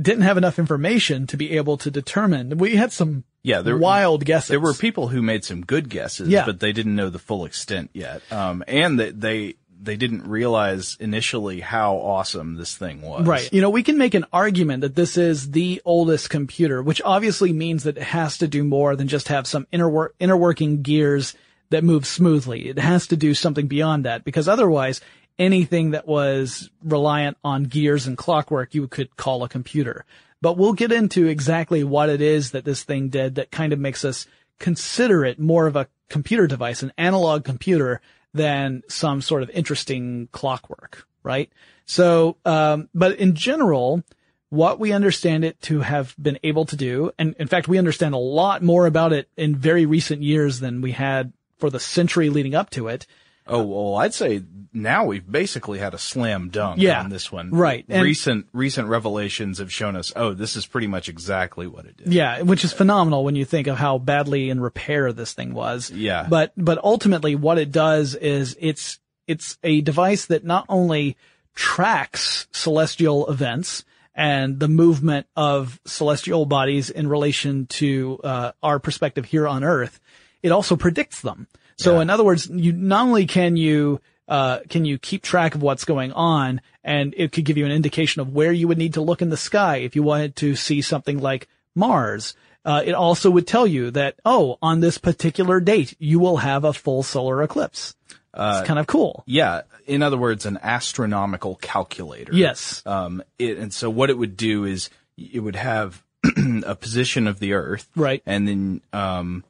didn't 0.00 0.24
have 0.24 0.36
enough 0.36 0.58
information 0.58 1.26
to 1.28 1.36
be 1.36 1.52
able 1.52 1.76
to 1.78 1.90
determine. 1.90 2.58
We 2.58 2.74
had 2.76 2.92
some 2.92 3.22
Yeah, 3.42 3.62
there- 3.62 3.78
wild 3.78 4.24
guesses. 4.24 4.48
There 4.48 4.60
were 4.60 4.74
people 4.74 5.08
who 5.08 5.22
made 5.22 5.44
some 5.44 5.64
good 5.64 5.88
guesses, 5.88 6.28
Yeah. 6.28 6.44
but 6.44 6.58
they 6.60 6.72
didn't 6.72 6.96
know 6.96 7.08
the 7.08 7.18
full 7.20 7.44
extent 7.44 7.90
yet. 7.94 8.20
Um, 8.32 8.62
and 8.66 8.98
that 9.00 9.20
they 9.20 9.54
they 9.80 9.96
didn't 9.96 10.28
realize 10.28 10.96
initially 11.00 11.60
how 11.60 11.96
awesome 11.96 12.56
this 12.56 12.76
thing 12.76 13.02
was. 13.02 13.26
Right. 13.26 13.52
You 13.52 13.60
know, 13.60 13.70
we 13.70 13.82
can 13.82 13.98
make 13.98 14.14
an 14.14 14.24
argument 14.32 14.80
that 14.80 14.94
this 14.94 15.16
is 15.16 15.50
the 15.50 15.82
oldest 15.84 16.30
computer, 16.30 16.82
which 16.82 17.02
obviously 17.04 17.52
means 17.52 17.84
that 17.84 17.96
it 17.96 18.02
has 18.02 18.38
to 18.38 18.48
do 18.48 18.64
more 18.64 18.96
than 18.96 19.08
just 19.08 19.28
have 19.28 19.46
some 19.46 19.66
inner 19.70 19.88
wor- 19.88 20.14
inner 20.18 20.36
working 20.36 20.82
gears 20.82 21.34
that 21.70 21.84
move 21.84 22.06
smoothly. 22.06 22.68
It 22.68 22.78
has 22.78 23.06
to 23.08 23.16
do 23.16 23.34
something 23.34 23.66
beyond 23.66 24.04
that 24.04 24.24
because 24.24 24.48
otherwise 24.48 25.00
anything 25.38 25.90
that 25.90 26.06
was 26.06 26.70
reliant 26.82 27.36
on 27.44 27.64
gears 27.64 28.06
and 28.06 28.16
clockwork 28.16 28.74
you 28.74 28.88
could 28.88 29.16
call 29.16 29.42
a 29.42 29.48
computer. 29.48 30.04
But 30.40 30.56
we'll 30.56 30.74
get 30.74 30.92
into 30.92 31.26
exactly 31.26 31.82
what 31.82 32.08
it 32.08 32.20
is 32.20 32.52
that 32.52 32.64
this 32.64 32.82
thing 32.82 33.08
did 33.08 33.34
that 33.34 33.50
kind 33.50 33.72
of 33.72 33.78
makes 33.78 34.04
us 34.04 34.26
consider 34.58 35.24
it 35.24 35.38
more 35.38 35.66
of 35.66 35.76
a 35.76 35.88
computer 36.08 36.46
device, 36.46 36.82
an 36.82 36.92
analog 36.96 37.44
computer 37.44 38.00
than 38.36 38.82
some 38.88 39.20
sort 39.20 39.42
of 39.42 39.50
interesting 39.50 40.28
clockwork, 40.32 41.06
right? 41.22 41.50
So, 41.86 42.36
um, 42.44 42.88
but 42.94 43.18
in 43.18 43.34
general, 43.34 44.02
what 44.50 44.78
we 44.78 44.92
understand 44.92 45.44
it 45.44 45.60
to 45.62 45.80
have 45.80 46.14
been 46.20 46.38
able 46.42 46.64
to 46.66 46.76
do, 46.76 47.10
and 47.18 47.34
in 47.38 47.48
fact, 47.48 47.68
we 47.68 47.78
understand 47.78 48.14
a 48.14 48.18
lot 48.18 48.62
more 48.62 48.86
about 48.86 49.12
it 49.12 49.28
in 49.36 49.56
very 49.56 49.86
recent 49.86 50.22
years 50.22 50.60
than 50.60 50.80
we 50.80 50.92
had 50.92 51.32
for 51.58 51.70
the 51.70 51.80
century 51.80 52.28
leading 52.28 52.54
up 52.54 52.70
to 52.70 52.88
it. 52.88 53.06
Oh 53.48 53.62
well, 53.62 53.96
I'd 53.96 54.14
say 54.14 54.42
now 54.72 55.04
we've 55.06 55.30
basically 55.30 55.78
had 55.78 55.94
a 55.94 55.98
slam 55.98 56.50
dunk 56.50 56.80
Yeah, 56.80 57.00
on 57.00 57.08
this 57.10 57.30
one. 57.32 57.50
right, 57.50 57.84
and- 57.88 58.02
recent 58.02 58.46
recent 58.52 58.88
revelations 58.88 59.58
have 59.58 59.72
shown 59.72 59.96
us, 59.96 60.12
oh, 60.16 60.34
this 60.34 60.56
is 60.56 60.66
pretty 60.66 60.86
much 60.86 61.08
exactly 61.08 61.66
what 61.66 61.86
it 61.86 61.94
is. 62.02 62.12
Yeah, 62.12 62.42
which 62.42 62.64
is 62.64 62.72
phenomenal 62.72 63.24
when 63.24 63.36
you 63.36 63.44
think 63.44 63.68
of 63.68 63.78
how 63.78 63.98
badly 63.98 64.50
in 64.50 64.60
repair 64.60 65.12
this 65.12 65.32
thing 65.32 65.54
was. 65.54 65.90
Yeah. 65.90 66.26
But 66.28 66.52
but 66.56 66.78
ultimately 66.84 67.34
what 67.36 67.58
it 67.58 67.70
does 67.72 68.14
is 68.14 68.56
it's 68.60 68.98
it's 69.26 69.58
a 69.62 69.80
device 69.80 70.26
that 70.26 70.44
not 70.44 70.66
only 70.68 71.16
tracks 71.54 72.46
celestial 72.52 73.28
events 73.28 73.84
and 74.14 74.60
the 74.60 74.68
movement 74.68 75.26
of 75.36 75.80
celestial 75.84 76.46
bodies 76.46 76.90
in 76.90 77.08
relation 77.08 77.66
to 77.66 78.20
uh, 78.24 78.52
our 78.62 78.78
perspective 78.78 79.24
here 79.24 79.48
on 79.48 79.64
Earth, 79.64 80.00
it 80.42 80.52
also 80.52 80.76
predicts 80.76 81.20
them. 81.22 81.48
So 81.78 82.00
in 82.00 82.10
other 82.10 82.24
words, 82.24 82.48
you 82.48 82.72
not 82.72 83.06
only 83.06 83.26
can 83.26 83.56
you 83.56 84.00
uh, 84.28 84.60
can 84.68 84.84
you 84.84 84.98
keep 84.98 85.22
track 85.22 85.54
of 85.54 85.62
what's 85.62 85.84
going 85.84 86.12
on, 86.12 86.60
and 86.82 87.14
it 87.16 87.32
could 87.32 87.44
give 87.44 87.56
you 87.56 87.66
an 87.66 87.72
indication 87.72 88.20
of 88.20 88.32
where 88.32 88.52
you 88.52 88.66
would 88.68 88.78
need 88.78 88.94
to 88.94 89.00
look 89.00 89.22
in 89.22 89.30
the 89.30 89.36
sky 89.36 89.76
if 89.76 89.94
you 89.94 90.02
wanted 90.02 90.36
to 90.36 90.56
see 90.56 90.82
something 90.82 91.18
like 91.18 91.48
Mars. 91.74 92.34
Uh, 92.64 92.82
it 92.84 92.92
also 92.92 93.30
would 93.30 93.46
tell 93.46 93.64
you 93.66 93.92
that, 93.92 94.16
oh, 94.24 94.58
on 94.60 94.80
this 94.80 94.98
particular 94.98 95.60
date, 95.60 95.94
you 96.00 96.18
will 96.18 96.38
have 96.38 96.64
a 96.64 96.72
full 96.72 97.04
solar 97.04 97.40
eclipse. 97.40 97.94
it's 98.34 98.66
kind 98.66 98.80
of 98.80 98.88
cool. 98.88 99.22
Yeah. 99.24 99.62
In 99.86 100.02
other 100.02 100.16
words, 100.16 100.46
an 100.46 100.58
astronomical 100.60 101.54
calculator. 101.54 102.34
Yes. 102.34 102.82
Um, 102.84 103.22
it, 103.38 103.58
and 103.58 103.72
so 103.72 103.88
what 103.88 104.10
it 104.10 104.18
would 104.18 104.36
do 104.36 104.64
is 104.64 104.90
it 105.16 105.38
would 105.38 105.54
have 105.54 106.02
a 106.66 106.74
position 106.74 107.28
of 107.28 107.38
the 107.38 107.52
Earth. 107.52 107.88
Right. 107.94 108.20
And 108.26 108.48
then, 108.48 108.80
um, 108.92 109.44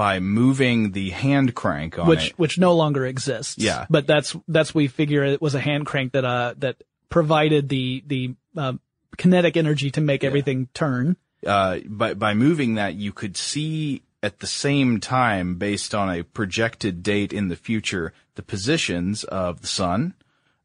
by 0.00 0.18
moving 0.18 0.92
the 0.92 1.10
hand 1.10 1.54
crank 1.54 1.98
on 1.98 2.06
which 2.06 2.28
it. 2.28 2.38
which 2.38 2.58
no 2.58 2.74
longer 2.74 3.04
exists. 3.04 3.58
Yeah. 3.58 3.84
but 3.90 4.06
that's 4.06 4.34
that's 4.48 4.74
we 4.74 4.88
figure 4.88 5.24
it 5.24 5.42
was 5.42 5.54
a 5.54 5.60
hand 5.60 5.84
crank 5.84 6.12
that 6.12 6.24
uh 6.24 6.54
that 6.56 6.76
provided 7.10 7.68
the 7.68 8.02
the 8.06 8.34
uh, 8.56 8.72
kinetic 9.18 9.58
energy 9.58 9.90
to 9.90 10.00
make 10.00 10.24
everything 10.24 10.68
turn. 10.72 11.18
uh, 11.46 11.80
by 11.84 12.14
by 12.14 12.32
moving 12.32 12.76
that, 12.76 12.94
you 12.94 13.12
could 13.12 13.36
see 13.36 14.00
at 14.22 14.38
the 14.38 14.46
same 14.46 15.00
time, 15.00 15.56
based 15.56 15.94
on 15.94 16.08
a 16.08 16.24
projected 16.24 17.02
date 17.02 17.34
in 17.34 17.48
the 17.48 17.56
future, 17.56 18.14
the 18.36 18.42
positions 18.42 19.24
of 19.24 19.60
the 19.60 19.66
sun, 19.66 20.14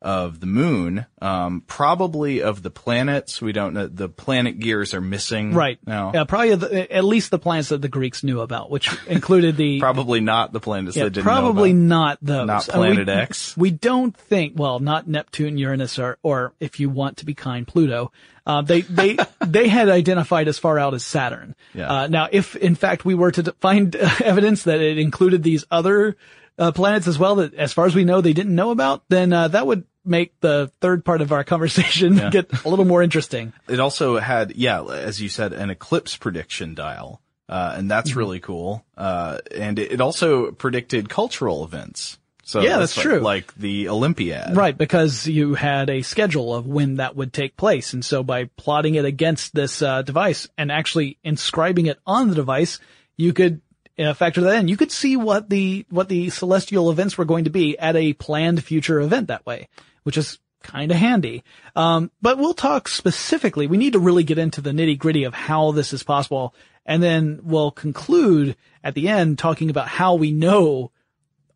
of 0.05 0.39
the 0.39 0.45
moon, 0.45 1.07
um, 1.19 1.63
probably 1.65 2.43
of 2.43 2.61
the 2.61 2.69
planets. 2.69 3.41
We 3.41 3.51
don't 3.53 3.73
know. 3.73 3.87
The 3.87 4.07
planet 4.07 4.59
gears 4.59 4.93
are 4.93 5.01
missing 5.01 5.51
Right. 5.53 5.79
now. 5.85 6.11
Yeah, 6.13 6.25
probably 6.25 6.55
the, 6.55 6.95
at 6.95 7.03
least 7.03 7.31
the 7.31 7.39
planets 7.39 7.69
that 7.69 7.81
the 7.81 7.89
Greeks 7.89 8.23
knew 8.23 8.39
about, 8.41 8.69
which 8.69 8.87
included 9.07 9.57
the 9.57 9.79
Probably 9.85 10.21
not 10.21 10.53
the 10.53 10.59
planets 10.59 10.95
Yeah, 10.95 11.05
that 11.05 11.09
didn't 11.09 11.23
probably 11.25 11.73
not 11.73 12.19
those. 12.21 12.45
Not 12.45 12.65
Planet 12.67 13.07
we, 13.07 13.13
X. 13.13 13.57
We 13.57 13.71
don't 13.71 14.15
think, 14.15 14.53
well, 14.55 14.79
not 14.79 15.07
Neptune, 15.07 15.57
Uranus, 15.57 15.97
or, 15.97 16.19
or 16.21 16.53
if 16.59 16.79
you 16.79 16.91
want 16.91 17.17
to 17.17 17.25
be 17.25 17.33
kind, 17.33 17.67
Pluto. 17.67 18.11
Uh, 18.45 18.61
they, 18.61 18.81
they, 18.81 19.17
they 19.45 19.67
had 19.67 19.89
identified 19.89 20.47
as 20.47 20.59
far 20.59 20.77
out 20.77 20.93
as 20.93 21.03
Saturn. 21.03 21.55
Yeah. 21.73 21.91
Uh, 21.91 22.07
now, 22.07 22.29
if 22.31 22.55
in 22.55 22.75
fact 22.75 23.05
we 23.05 23.15
were 23.15 23.31
to 23.31 23.41
d- 23.41 23.51
find 23.59 23.95
uh, 23.95 24.07
evidence 24.23 24.63
that 24.63 24.81
it 24.81 24.99
included 24.99 25.41
these 25.41 25.65
other, 25.71 26.15
uh, 26.59 26.71
planets 26.71 27.07
as 27.07 27.17
well 27.17 27.35
that 27.37 27.55
as 27.55 27.73
far 27.73 27.87
as 27.87 27.95
we 27.95 28.05
know 28.05 28.21
they 28.21 28.33
didn't 28.33 28.53
know 28.53 28.69
about, 28.69 29.03
then, 29.09 29.33
uh, 29.33 29.47
that 29.47 29.65
would 29.65 29.83
make 30.05 30.39
the 30.39 30.71
third 30.81 31.03
part 31.05 31.21
of 31.21 31.31
our 31.31 31.43
conversation 31.53 32.15
get 32.31 32.51
a 32.65 32.69
little 32.69 32.85
more 32.85 33.01
interesting. 33.03 33.53
It 33.67 33.79
also 33.79 34.17
had, 34.17 34.55
yeah, 34.55 34.83
as 34.83 35.21
you 35.21 35.29
said, 35.29 35.53
an 35.53 35.69
eclipse 35.69 36.15
prediction 36.17 36.75
dial. 36.75 37.21
Uh, 37.47 37.75
and 37.77 37.91
that's 37.91 38.09
Mm-hmm. 38.11 38.19
really 38.19 38.39
cool. 38.39 38.83
Uh, 38.97 39.37
and 39.55 39.77
it, 39.77 40.01
also 40.01 40.51
predicted 40.51 41.09
cultural 41.09 41.63
events. 41.63 42.17
So 42.43 42.61
Yeah, 42.61 42.79
that's 42.79 42.97
like, 42.97 43.03
true. 43.03 43.19
Like 43.19 43.53
the 43.55 43.89
Olympiad. 43.89 44.55
Right, 44.55 44.75
because 44.77 45.27
you 45.27 45.53
had 45.53 45.89
a 45.91 46.01
schedule 46.01 46.55
of 46.55 46.65
when 46.65 46.95
that 46.95 47.15
would 47.15 47.33
take 47.33 47.55
place. 47.55 47.93
And 47.93 48.03
so 48.03 48.23
by 48.23 48.45
plotting 48.57 48.95
it 48.95 49.05
against 49.05 49.53
this 49.53 49.81
uh, 49.83 50.01
device 50.01 50.47
and 50.57 50.71
actually 50.71 51.17
inscribing 51.23 51.85
it 51.85 51.99
on 52.05 52.29
the 52.29 52.35
device, 52.35 52.79
you 53.17 53.31
could 53.33 53.61
uh, 53.99 54.13
factor 54.13 54.41
that 54.41 54.57
in. 54.59 54.67
You 54.67 54.77
could 54.77 54.91
see 54.91 55.15
what 55.15 55.47
the, 55.49 55.85
what 55.89 56.09
the 56.09 56.29
celestial 56.31 56.89
events 56.91 57.17
were 57.17 57.25
going 57.25 57.43
to 57.45 57.51
be 57.51 57.77
at 57.77 57.95
a 57.95 58.13
planned 58.13 58.63
future 58.63 58.99
event 58.99 59.27
that 59.27 59.45
way, 59.45 59.67
which 60.05 60.17
is 60.17 60.39
kind 60.63 60.91
of 60.91 60.97
handy. 60.97 61.43
Um, 61.75 62.11
but 62.21 62.37
we'll 62.37 62.53
talk 62.53 62.87
specifically. 62.87 63.67
We 63.67 63.77
need 63.77 63.93
to 63.93 63.99
really 63.99 64.23
get 64.23 64.37
into 64.37 64.61
the 64.61 64.71
nitty 64.71 64.97
gritty 64.97 65.23
of 65.23 65.33
how 65.33 65.71
this 65.71 65.93
is 65.93 66.03
possible. 66.03 66.55
And 66.85 67.01
then 67.01 67.39
we'll 67.43 67.71
conclude 67.71 68.55
at 68.83 68.93
the 68.93 69.07
end 69.07 69.39
talking 69.39 69.69
about 69.69 69.87
how 69.87 70.15
we 70.15 70.31
know 70.31 70.91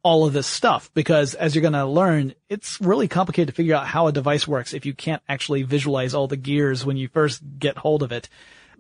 all 0.01 0.25
of 0.25 0.34
this 0.34 0.48
stuff 0.48 0.89
because 0.94 1.36
as 1.36 1.53
you're 1.53 1.62
going 1.62 1.74
to 1.74 1.86
learn, 1.86 2.34
it's 2.48 2.79
really 2.79 3.08
complicated 3.08 3.50
to 3.50 3.56
figure 3.56 3.75
out 3.75 3.88
how 3.88 4.08
a 4.08 4.12
device 4.12 4.48
works 4.48 4.74
if 4.74 4.86
you 4.86 4.94
can't 4.94 5.22
actually 5.27 5.63
visualize 5.63 6.13
all 6.13 6.27
the 6.27 6.38
gears 6.38 6.86
when 6.86 6.98
you 6.98 7.08
first 7.10 7.41
get 7.60 7.77
hold 7.77 8.01
of 8.01 8.12
it. 8.12 8.29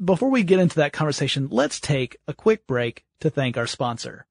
Before 0.03 0.29
we 0.29 0.43
get 0.43 0.59
into 0.59 0.77
that 0.77 0.93
conversation, 0.93 1.49
let's 1.51 1.79
take 1.79 2.17
a 2.27 2.33
quick 2.33 2.65
break 2.65 3.03
to 3.19 3.29
thank 3.29 3.57
our 3.57 3.67
sponsor. 3.67 4.25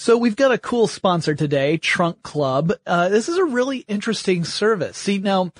So 0.00 0.16
we've 0.16 0.36
got 0.36 0.52
a 0.52 0.58
cool 0.58 0.86
sponsor 0.86 1.34
today, 1.34 1.76
Trunk 1.76 2.22
Club. 2.22 2.72
Uh, 2.86 3.08
this 3.08 3.28
is 3.28 3.36
a 3.36 3.44
really 3.44 3.78
interesting 3.78 4.44
service. 4.44 4.96
See, 4.96 5.18
now, 5.18 5.52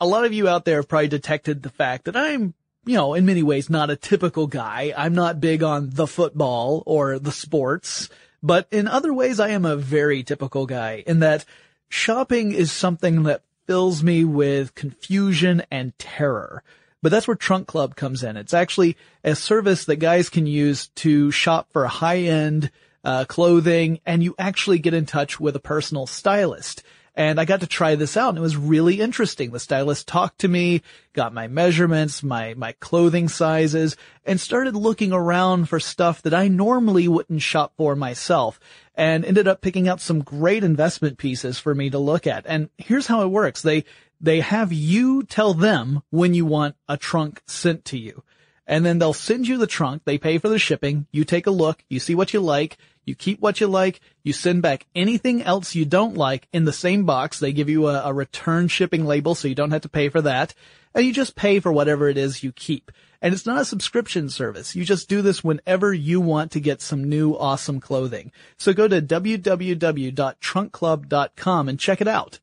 a 0.00 0.06
lot 0.06 0.24
of 0.24 0.32
you 0.32 0.48
out 0.48 0.64
there 0.64 0.76
have 0.76 0.88
probably 0.88 1.08
detected 1.08 1.62
the 1.62 1.68
fact 1.68 2.06
that 2.06 2.16
I'm, 2.16 2.54
you 2.86 2.94
know, 2.94 3.12
in 3.12 3.26
many 3.26 3.42
ways 3.42 3.68
not 3.68 3.90
a 3.90 3.96
typical 3.96 4.46
guy. 4.46 4.94
I'm 4.96 5.14
not 5.14 5.42
big 5.42 5.62
on 5.62 5.90
the 5.90 6.06
football 6.06 6.82
or 6.86 7.18
the 7.18 7.32
sports, 7.32 8.08
but 8.42 8.66
in 8.70 8.88
other 8.88 9.12
ways 9.12 9.38
I 9.38 9.50
am 9.50 9.66
a 9.66 9.76
very 9.76 10.22
typical 10.22 10.64
guy 10.64 11.04
in 11.06 11.20
that 11.20 11.44
shopping 11.90 12.52
is 12.52 12.72
something 12.72 13.24
that 13.24 13.42
fills 13.66 14.02
me 14.02 14.24
with 14.24 14.74
confusion 14.74 15.62
and 15.70 15.96
terror. 15.98 16.62
But 17.02 17.12
that's 17.12 17.28
where 17.28 17.36
Trunk 17.36 17.66
Club 17.66 17.94
comes 17.94 18.24
in. 18.24 18.38
It's 18.38 18.54
actually 18.54 18.96
a 19.22 19.34
service 19.34 19.84
that 19.84 19.96
guys 19.96 20.30
can 20.30 20.46
use 20.46 20.88
to 20.96 21.30
shop 21.30 21.68
for 21.74 21.86
high 21.86 22.20
end 22.20 22.70
uh, 23.04 23.24
clothing 23.26 24.00
and 24.04 24.22
you 24.22 24.34
actually 24.38 24.78
get 24.78 24.94
in 24.94 25.06
touch 25.06 25.40
with 25.40 25.56
a 25.56 25.60
personal 25.60 26.06
stylist. 26.06 26.82
And 27.16 27.40
I 27.40 27.44
got 27.44 27.60
to 27.60 27.66
try 27.66 27.96
this 27.96 28.16
out 28.16 28.30
and 28.30 28.38
it 28.38 28.42
was 28.42 28.56
really 28.56 29.00
interesting. 29.00 29.50
The 29.50 29.58
stylist 29.58 30.06
talked 30.06 30.40
to 30.40 30.48
me, 30.48 30.82
got 31.12 31.34
my 31.34 31.48
measurements, 31.48 32.22
my, 32.22 32.54
my 32.54 32.72
clothing 32.72 33.28
sizes, 33.28 33.96
and 34.24 34.40
started 34.40 34.76
looking 34.76 35.12
around 35.12 35.68
for 35.68 35.80
stuff 35.80 36.22
that 36.22 36.34
I 36.34 36.48
normally 36.48 37.08
wouldn't 37.08 37.42
shop 37.42 37.72
for 37.76 37.96
myself 37.96 38.60
and 38.94 39.24
ended 39.24 39.48
up 39.48 39.60
picking 39.60 39.88
out 39.88 40.00
some 40.00 40.22
great 40.22 40.62
investment 40.62 41.18
pieces 41.18 41.58
for 41.58 41.74
me 41.74 41.90
to 41.90 41.98
look 41.98 42.26
at. 42.26 42.46
And 42.46 42.70
here's 42.78 43.08
how 43.08 43.22
it 43.22 43.28
works. 43.28 43.60
They, 43.60 43.84
they 44.20 44.40
have 44.40 44.72
you 44.72 45.22
tell 45.24 45.54
them 45.54 46.02
when 46.10 46.32
you 46.34 46.46
want 46.46 46.76
a 46.88 46.96
trunk 46.96 47.42
sent 47.46 47.84
to 47.86 47.98
you. 47.98 48.22
And 48.70 48.86
then 48.86 48.98
they'll 49.00 49.12
send 49.12 49.48
you 49.48 49.58
the 49.58 49.66
trunk. 49.66 50.04
They 50.04 50.16
pay 50.16 50.38
for 50.38 50.48
the 50.48 50.60
shipping. 50.60 51.08
You 51.10 51.24
take 51.24 51.48
a 51.48 51.50
look. 51.50 51.82
You 51.88 51.98
see 51.98 52.14
what 52.14 52.32
you 52.32 52.38
like. 52.38 52.78
You 53.04 53.16
keep 53.16 53.40
what 53.40 53.60
you 53.60 53.66
like. 53.66 54.00
You 54.22 54.32
send 54.32 54.62
back 54.62 54.86
anything 54.94 55.42
else 55.42 55.74
you 55.74 55.84
don't 55.84 56.16
like 56.16 56.46
in 56.52 56.66
the 56.66 56.72
same 56.72 57.04
box. 57.04 57.40
They 57.40 57.52
give 57.52 57.68
you 57.68 57.88
a, 57.88 58.04
a 58.04 58.14
return 58.14 58.68
shipping 58.68 59.04
label 59.04 59.34
so 59.34 59.48
you 59.48 59.56
don't 59.56 59.72
have 59.72 59.82
to 59.82 59.88
pay 59.88 60.08
for 60.08 60.22
that. 60.22 60.54
And 60.94 61.04
you 61.04 61.12
just 61.12 61.34
pay 61.34 61.58
for 61.58 61.72
whatever 61.72 62.08
it 62.08 62.16
is 62.16 62.44
you 62.44 62.52
keep. 62.52 62.92
And 63.20 63.34
it's 63.34 63.44
not 63.44 63.60
a 63.60 63.64
subscription 63.64 64.30
service. 64.30 64.76
You 64.76 64.84
just 64.84 65.08
do 65.08 65.20
this 65.20 65.42
whenever 65.42 65.92
you 65.92 66.20
want 66.20 66.52
to 66.52 66.60
get 66.60 66.80
some 66.80 67.02
new 67.02 67.36
awesome 67.36 67.80
clothing. 67.80 68.30
So 68.56 68.72
go 68.72 68.86
to 68.86 69.02
www.trunkclub.com 69.02 71.68
and 71.68 71.80
check 71.80 72.00
it 72.00 72.06
out. 72.06 72.38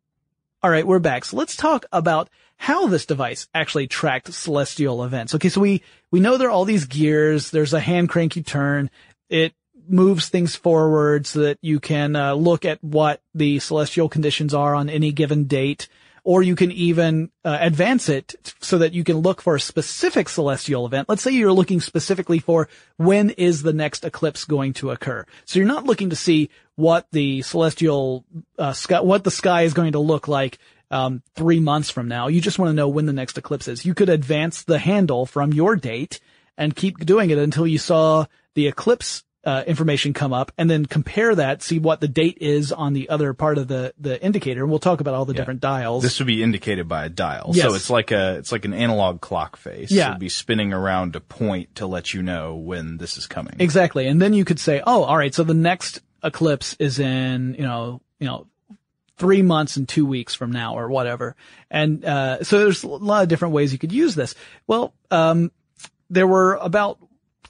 All 0.61 0.71
right, 0.71 0.85
we're 0.85 0.99
back. 0.99 1.23
So 1.23 1.37
let's 1.37 1.55
talk 1.55 1.85
about 1.93 2.29
how 2.57 2.87
this 2.87 3.05
device 3.05 3.47
actually 3.53 3.87
tracked 3.87 4.33
celestial 4.33 5.03
events. 5.03 5.33
Okay, 5.35 5.49
so 5.49 5.61
we, 5.61 5.83
we 6.11 6.19
know 6.19 6.37
there 6.37 6.49
are 6.49 6.51
all 6.51 6.65
these 6.65 6.85
gears. 6.85 7.51
There's 7.51 7.73
a 7.73 7.79
hand 7.79 8.09
crank 8.09 8.35
you 8.35 8.43
turn. 8.43 8.89
It 9.29 9.53
moves 9.87 10.27
things 10.29 10.55
forward 10.55 11.25
so 11.25 11.41
that 11.41 11.59
you 11.61 11.79
can 11.79 12.15
uh, 12.15 12.33
look 12.33 12.65
at 12.65 12.83
what 12.83 13.21
the 13.33 13.59
celestial 13.59 14.09
conditions 14.09 14.53
are 14.53 14.75
on 14.75 14.89
any 14.89 15.11
given 15.11 15.45
date. 15.45 15.87
Or 16.23 16.43
you 16.43 16.57
can 16.57 16.73
even 16.73 17.31
uh, 17.45 17.57
advance 17.61 18.09
it 18.09 18.35
so 18.59 18.79
that 18.79 18.93
you 18.93 19.05
can 19.05 19.19
look 19.19 19.41
for 19.41 19.55
a 19.55 19.61
specific 19.61 20.27
celestial 20.27 20.85
event. 20.85 21.07
Let's 21.07 21.21
say 21.21 21.31
you're 21.31 21.53
looking 21.53 21.79
specifically 21.79 22.39
for 22.39 22.67
when 22.97 23.29
is 23.29 23.63
the 23.63 23.71
next 23.71 24.03
eclipse 24.03 24.43
going 24.43 24.73
to 24.73 24.91
occur. 24.91 25.25
So 25.45 25.57
you're 25.57 25.69
not 25.69 25.85
looking 25.85 26.09
to 26.09 26.17
see 26.17 26.49
what 26.75 27.07
the 27.13 27.43
celestial 27.43 28.25
uh, 28.59 28.73
sky, 28.73 28.99
what 28.99 29.23
the 29.23 29.31
sky 29.31 29.61
is 29.61 29.73
going 29.73 29.93
to 29.93 29.99
look 29.99 30.27
like 30.27 30.59
um, 30.91 31.21
three 31.35 31.59
months 31.59 31.89
from 31.89 32.07
now. 32.07 32.27
You 32.27 32.41
just 32.41 32.59
want 32.59 32.69
to 32.69 32.73
know 32.73 32.87
when 32.87 33.05
the 33.05 33.13
next 33.13 33.37
eclipse 33.37 33.67
is. 33.67 33.85
You 33.85 33.93
could 33.93 34.09
advance 34.09 34.63
the 34.63 34.79
handle 34.79 35.25
from 35.25 35.53
your 35.53 35.75
date 35.75 36.19
and 36.57 36.75
keep 36.75 36.97
doing 36.99 37.29
it 37.29 37.37
until 37.37 37.67
you 37.67 37.77
saw 37.77 38.25
the 38.55 38.67
eclipse 38.67 39.23
uh, 39.43 39.63
information 39.65 40.11
come 40.13 40.33
up 40.33 40.51
and 40.57 40.69
then 40.69 40.85
compare 40.85 41.33
that, 41.33 41.63
see 41.63 41.79
what 41.79 42.01
the 42.01 42.07
date 42.07 42.37
is 42.41 42.73
on 42.73 42.91
the 42.91 43.07
other 43.07 43.33
part 43.33 43.57
of 43.57 43.69
the, 43.69 43.93
the 43.97 44.21
indicator. 44.21 44.61
And 44.61 44.69
we'll 44.69 44.79
talk 44.79 44.99
about 44.99 45.13
all 45.13 45.23
the 45.23 45.33
different 45.33 45.61
dials. 45.61 46.03
This 46.03 46.19
would 46.19 46.27
be 46.27 46.43
indicated 46.43 46.89
by 46.89 47.05
a 47.05 47.09
dial. 47.09 47.51
Yes. 47.53 47.65
So 47.65 47.73
it's 47.75 47.89
like 47.89 48.11
a, 48.11 48.35
it's 48.39 48.51
like 48.51 48.65
an 48.65 48.73
analog 48.73 49.21
clock 49.21 49.55
face. 49.55 49.89
Yeah. 49.89 50.09
It'd 50.09 50.19
be 50.19 50.27
spinning 50.27 50.73
around 50.73 51.15
a 51.15 51.21
point 51.21 51.75
to 51.75 51.87
let 51.87 52.13
you 52.13 52.21
know 52.21 52.55
when 52.55 52.97
this 52.97 53.17
is 53.17 53.25
coming. 53.25 53.55
Exactly. 53.59 54.07
And 54.07 54.21
then 54.21 54.33
you 54.33 54.43
could 54.43 54.59
say, 54.59 54.81
oh, 54.85 55.03
all 55.03 55.17
right. 55.17 55.33
So 55.33 55.43
the 55.43 55.53
next 55.53 56.01
eclipse 56.23 56.75
is 56.77 56.99
in, 56.99 57.53
you 57.53 57.63
know, 57.63 58.01
you 58.19 58.27
know, 58.27 58.47
three 59.17 59.41
months 59.41 59.77
and 59.77 59.87
two 59.89 60.05
weeks 60.05 60.33
from 60.33 60.51
now 60.51 60.77
or 60.77 60.89
whatever. 60.89 61.35
And, 61.69 62.03
uh, 62.05 62.43
so 62.43 62.59
there's 62.59 62.83
a 62.83 62.87
lot 62.87 63.23
of 63.23 63.29
different 63.29 63.53
ways 63.53 63.73
you 63.73 63.79
could 63.79 63.91
use 63.91 64.15
this. 64.15 64.35
Well, 64.67 64.93
um, 65.11 65.51
there 66.09 66.27
were 66.27 66.53
about 66.55 66.99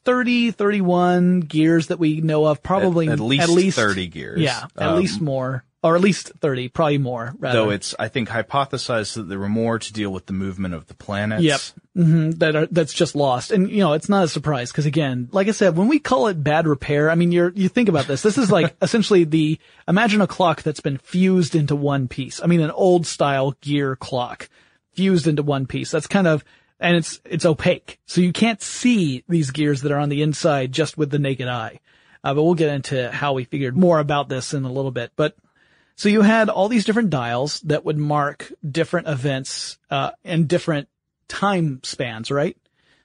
30, 0.06 0.52
31 0.52 1.42
gears 1.42 1.88
that 1.88 2.00
we 2.00 2.22
know 2.22 2.46
of, 2.46 2.64
probably 2.64 3.10
at 3.10 3.20
least 3.20 3.76
30 3.78 4.08
gears. 4.08 4.40
Yeah. 4.40 4.68
At 4.78 4.90
Um, 4.90 5.00
least 5.00 5.20
more 5.20 5.64
or 5.84 5.96
at 5.96 6.02
least 6.02 6.32
30, 6.42 6.70
probably 6.70 6.98
more. 6.98 7.36
Rather. 7.38 7.60
Though 7.60 7.70
it's, 7.70 7.94
I 8.00 8.08
think, 8.08 8.30
hypothesized 8.30 9.14
that 9.14 9.30
there 9.30 9.38
were 9.38 9.48
more 9.48 9.78
to 9.78 9.94
deal 9.94 10.12
with 10.12 10.26
the 10.26 10.34
movement 10.34 10.74
of 10.74 10.88
the 10.88 10.96
planets. 10.96 11.44
Yep. 11.44 11.62
hmm 11.96 12.32
that 12.32 12.56
are, 12.56 12.66
that's 12.66 12.94
just 12.94 13.16
lost. 13.16 13.52
And, 13.52 13.70
you 13.70 13.80
know, 13.80 13.94
it's 13.94 14.10
not 14.10 14.24
a 14.24 14.28
surprise 14.28 14.72
because 14.72 14.88
again, 14.88 15.30
like 15.32 15.48
I 15.48 15.52
said, 15.52 15.78
when 15.78 15.88
we 15.88 16.00
call 16.00 16.28
it 16.28 16.44
bad 16.44 16.68
repair, 16.68 17.12
I 17.12 17.16
mean, 17.16 17.32
you're, 17.32 17.52
you 17.52 17.70
think 17.70 17.90
about 17.90 18.08
this. 18.08 18.24
This 18.24 18.40
is 18.40 18.52
like 18.52 18.76
essentially 18.82 19.24
the, 19.24 19.60
imagine 19.88 20.22
a 20.22 20.28
clock 20.28 20.64
that's 20.64 20.80
been 20.80 20.98
fused 20.98 21.56
into 21.56 21.76
one 21.76 22.08
piece. 22.08 22.42
I 22.42 22.48
mean, 22.48 22.62
an 22.62 22.72
old 22.72 23.06
style 23.06 23.56
gear 23.62 23.96
clock 23.96 24.50
fused 24.94 25.28
into 25.28 25.44
one 25.44 25.68
piece. 25.68 25.92
That's 25.92 26.08
kind 26.08 26.28
of, 26.28 26.44
and 26.80 26.98
it's, 26.98 27.22
it's 27.24 27.46
opaque. 27.46 28.00
So 28.08 28.22
you 28.22 28.34
can't 28.34 28.62
see 28.62 29.24
these 29.30 29.52
gears 29.52 29.84
that 29.84 29.92
are 29.92 30.00
on 30.00 30.10
the 30.10 30.24
inside 30.24 30.72
just 30.72 30.98
with 30.98 31.12
the 31.12 31.20
naked 31.20 31.48
eye. 31.48 31.80
Uh, 32.24 32.34
but 32.34 32.44
we'll 32.44 32.56
get 32.56 32.74
into 32.74 33.12
how 33.12 33.34
we 33.34 33.44
figured 33.44 33.78
more 33.78 34.00
about 34.00 34.28
this 34.28 34.56
in 34.56 34.66
a 34.66 34.72
little 34.72 34.92
bit. 34.92 35.12
But 35.16 35.36
so 35.98 36.10
you 36.10 36.22
had 36.22 36.50
all 36.50 36.70
these 36.70 36.86
different 36.86 37.10
dials 37.10 37.60
that 37.62 37.84
would 37.84 37.98
mark 37.98 38.52
different 38.70 39.08
events, 39.08 39.80
uh, 39.90 40.12
in 40.24 40.46
different 40.46 40.88
time 41.28 41.82
spans, 41.84 42.30
right? 42.30 42.56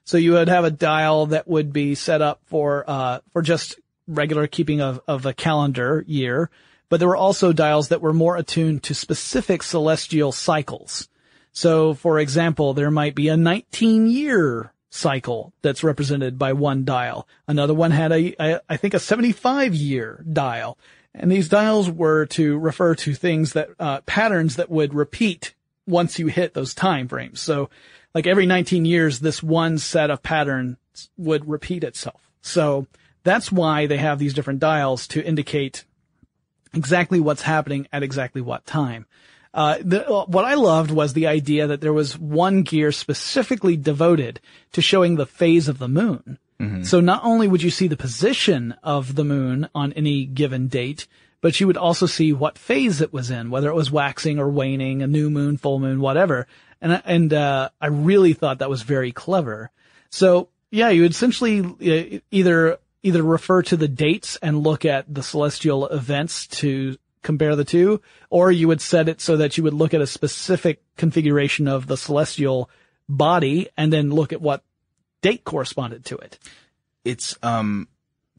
So 0.05 0.17
you 0.17 0.33
would 0.33 0.47
have 0.47 0.63
a 0.63 0.71
dial 0.71 1.25
that 1.27 1.47
would 1.47 1.73
be 1.73 1.95
set 1.95 2.21
up 2.21 2.41
for, 2.45 2.85
uh, 2.87 3.19
for 3.31 3.41
just 3.41 3.79
regular 4.07 4.45
keeping 4.45 4.79
of, 4.79 5.01
of 5.07 5.25
a 5.25 5.33
calendar 5.33 6.03
year, 6.07 6.51
but 6.87 6.99
there 6.99 7.09
were 7.09 7.17
also 7.17 7.51
dials 7.51 7.89
that 7.89 8.01
were 8.01 8.13
more 8.13 8.37
attuned 8.37 8.83
to 8.83 8.93
specific 8.93 9.63
celestial 9.63 10.31
cycles. 10.31 11.09
So, 11.51 11.95
for 11.95 12.19
example, 12.19 12.75
there 12.75 12.91
might 12.91 13.15
be 13.15 13.27
a 13.29 13.37
19 13.37 14.05
year 14.07 14.71
cycle 14.91 15.51
that's 15.63 15.83
represented 15.83 16.37
by 16.37 16.53
one 16.53 16.85
dial. 16.85 17.27
Another 17.47 17.73
one 17.73 17.89
had 17.89 18.11
a, 18.11 18.35
a 18.39 18.61
I 18.69 18.77
think 18.77 18.93
a 18.93 18.99
75 18.99 19.73
year 19.73 20.23
dial. 20.31 20.77
And 21.15 21.31
these 21.31 21.49
dials 21.49 21.89
were 21.89 22.25
to 22.27 22.57
refer 22.57 22.95
to 22.95 23.13
things 23.13 23.53
that, 23.53 23.69
uh, 23.79 24.01
patterns 24.01 24.55
that 24.55 24.69
would 24.69 24.93
repeat 24.93 25.53
once 25.85 26.17
you 26.17 26.27
hit 26.27 26.53
those 26.53 26.73
time 26.73 27.07
frames. 27.07 27.39
So 27.39 27.69
like 28.13 28.27
every 28.27 28.45
19 28.45 28.85
years, 28.85 29.19
this 29.19 29.43
one 29.43 29.77
set 29.77 30.09
of 30.09 30.23
patterns 30.23 30.77
would 31.17 31.47
repeat 31.47 31.83
itself. 31.83 32.21
So 32.41 32.87
that's 33.23 33.51
why 33.51 33.87
they 33.87 33.97
have 33.97 34.19
these 34.19 34.33
different 34.33 34.59
dials 34.59 35.07
to 35.07 35.25
indicate 35.25 35.85
exactly 36.73 37.19
what's 37.19 37.41
happening 37.41 37.87
at 37.91 38.03
exactly 38.03 38.41
what 38.41 38.65
time. 38.65 39.05
Uh, 39.53 39.77
the, 39.81 40.07
uh, 40.07 40.25
what 40.25 40.45
I 40.45 40.55
loved 40.55 40.89
was 40.89 41.13
the 41.13 41.27
idea 41.27 41.67
that 41.67 41.79
there 41.79 41.93
was 41.93 42.17
one 42.17 42.63
gear 42.63 42.91
specifically 42.91 43.77
devoted 43.77 44.39
to 44.71 44.81
showing 44.81 45.15
the 45.15 45.27
phase 45.27 45.67
of 45.67 45.77
the 45.77 45.87
moon. 45.87 46.39
Mm-hmm. 46.59 46.83
So 46.83 46.99
not 46.99 47.23
only 47.23 47.47
would 47.47 47.63
you 47.63 47.69
see 47.69 47.87
the 47.87 47.97
position 47.97 48.75
of 48.83 49.15
the 49.15 49.23
moon 49.23 49.69
on 49.73 49.93
any 49.93 50.25
given 50.25 50.67
date, 50.67 51.07
but 51.41 51.59
you 51.59 51.67
would 51.67 51.77
also 51.77 52.05
see 52.05 52.31
what 52.31 52.57
phase 52.57 53.01
it 53.01 53.11
was 53.11 53.29
in, 53.29 53.49
whether 53.49 53.69
it 53.69 53.75
was 53.75 53.91
waxing 53.91 54.39
or 54.39 54.49
waning, 54.49 55.01
a 55.01 55.07
new 55.07 55.29
moon, 55.29 55.57
full 55.57 55.79
moon, 55.79 55.99
whatever. 55.99 56.47
And, 56.81 57.01
and, 57.05 57.33
uh, 57.33 57.69
I 57.81 57.87
really 57.87 58.33
thought 58.33 58.59
that 58.59 58.69
was 58.69 58.81
very 58.81 59.11
clever. 59.11 59.71
So 60.09 60.49
yeah, 60.71 60.89
you 60.89 61.03
would 61.03 61.11
essentially 61.11 61.59
uh, 61.61 62.19
either, 62.31 62.77
either 63.03 63.23
refer 63.23 63.61
to 63.63 63.77
the 63.77 63.87
dates 63.87 64.37
and 64.37 64.63
look 64.63 64.85
at 64.85 65.13
the 65.13 65.23
celestial 65.23 65.87
events 65.87 66.47
to 66.47 66.97
compare 67.23 67.55
the 67.55 67.65
two, 67.65 68.01
or 68.29 68.51
you 68.51 68.67
would 68.67 68.81
set 68.81 69.09
it 69.09 69.19
so 69.21 69.37
that 69.37 69.57
you 69.57 69.63
would 69.63 69.73
look 69.73 69.93
at 69.93 70.01
a 70.01 70.07
specific 70.07 70.81
configuration 70.97 71.67
of 71.67 71.87
the 71.87 71.97
celestial 71.97 72.69
body 73.09 73.69
and 73.77 73.91
then 73.91 74.11
look 74.11 74.33
at 74.33 74.41
what 74.41 74.63
date 75.23 75.43
corresponded 75.43 76.05
to 76.05 76.17
it. 76.17 76.37
It's 77.03 77.35
um 77.41 77.87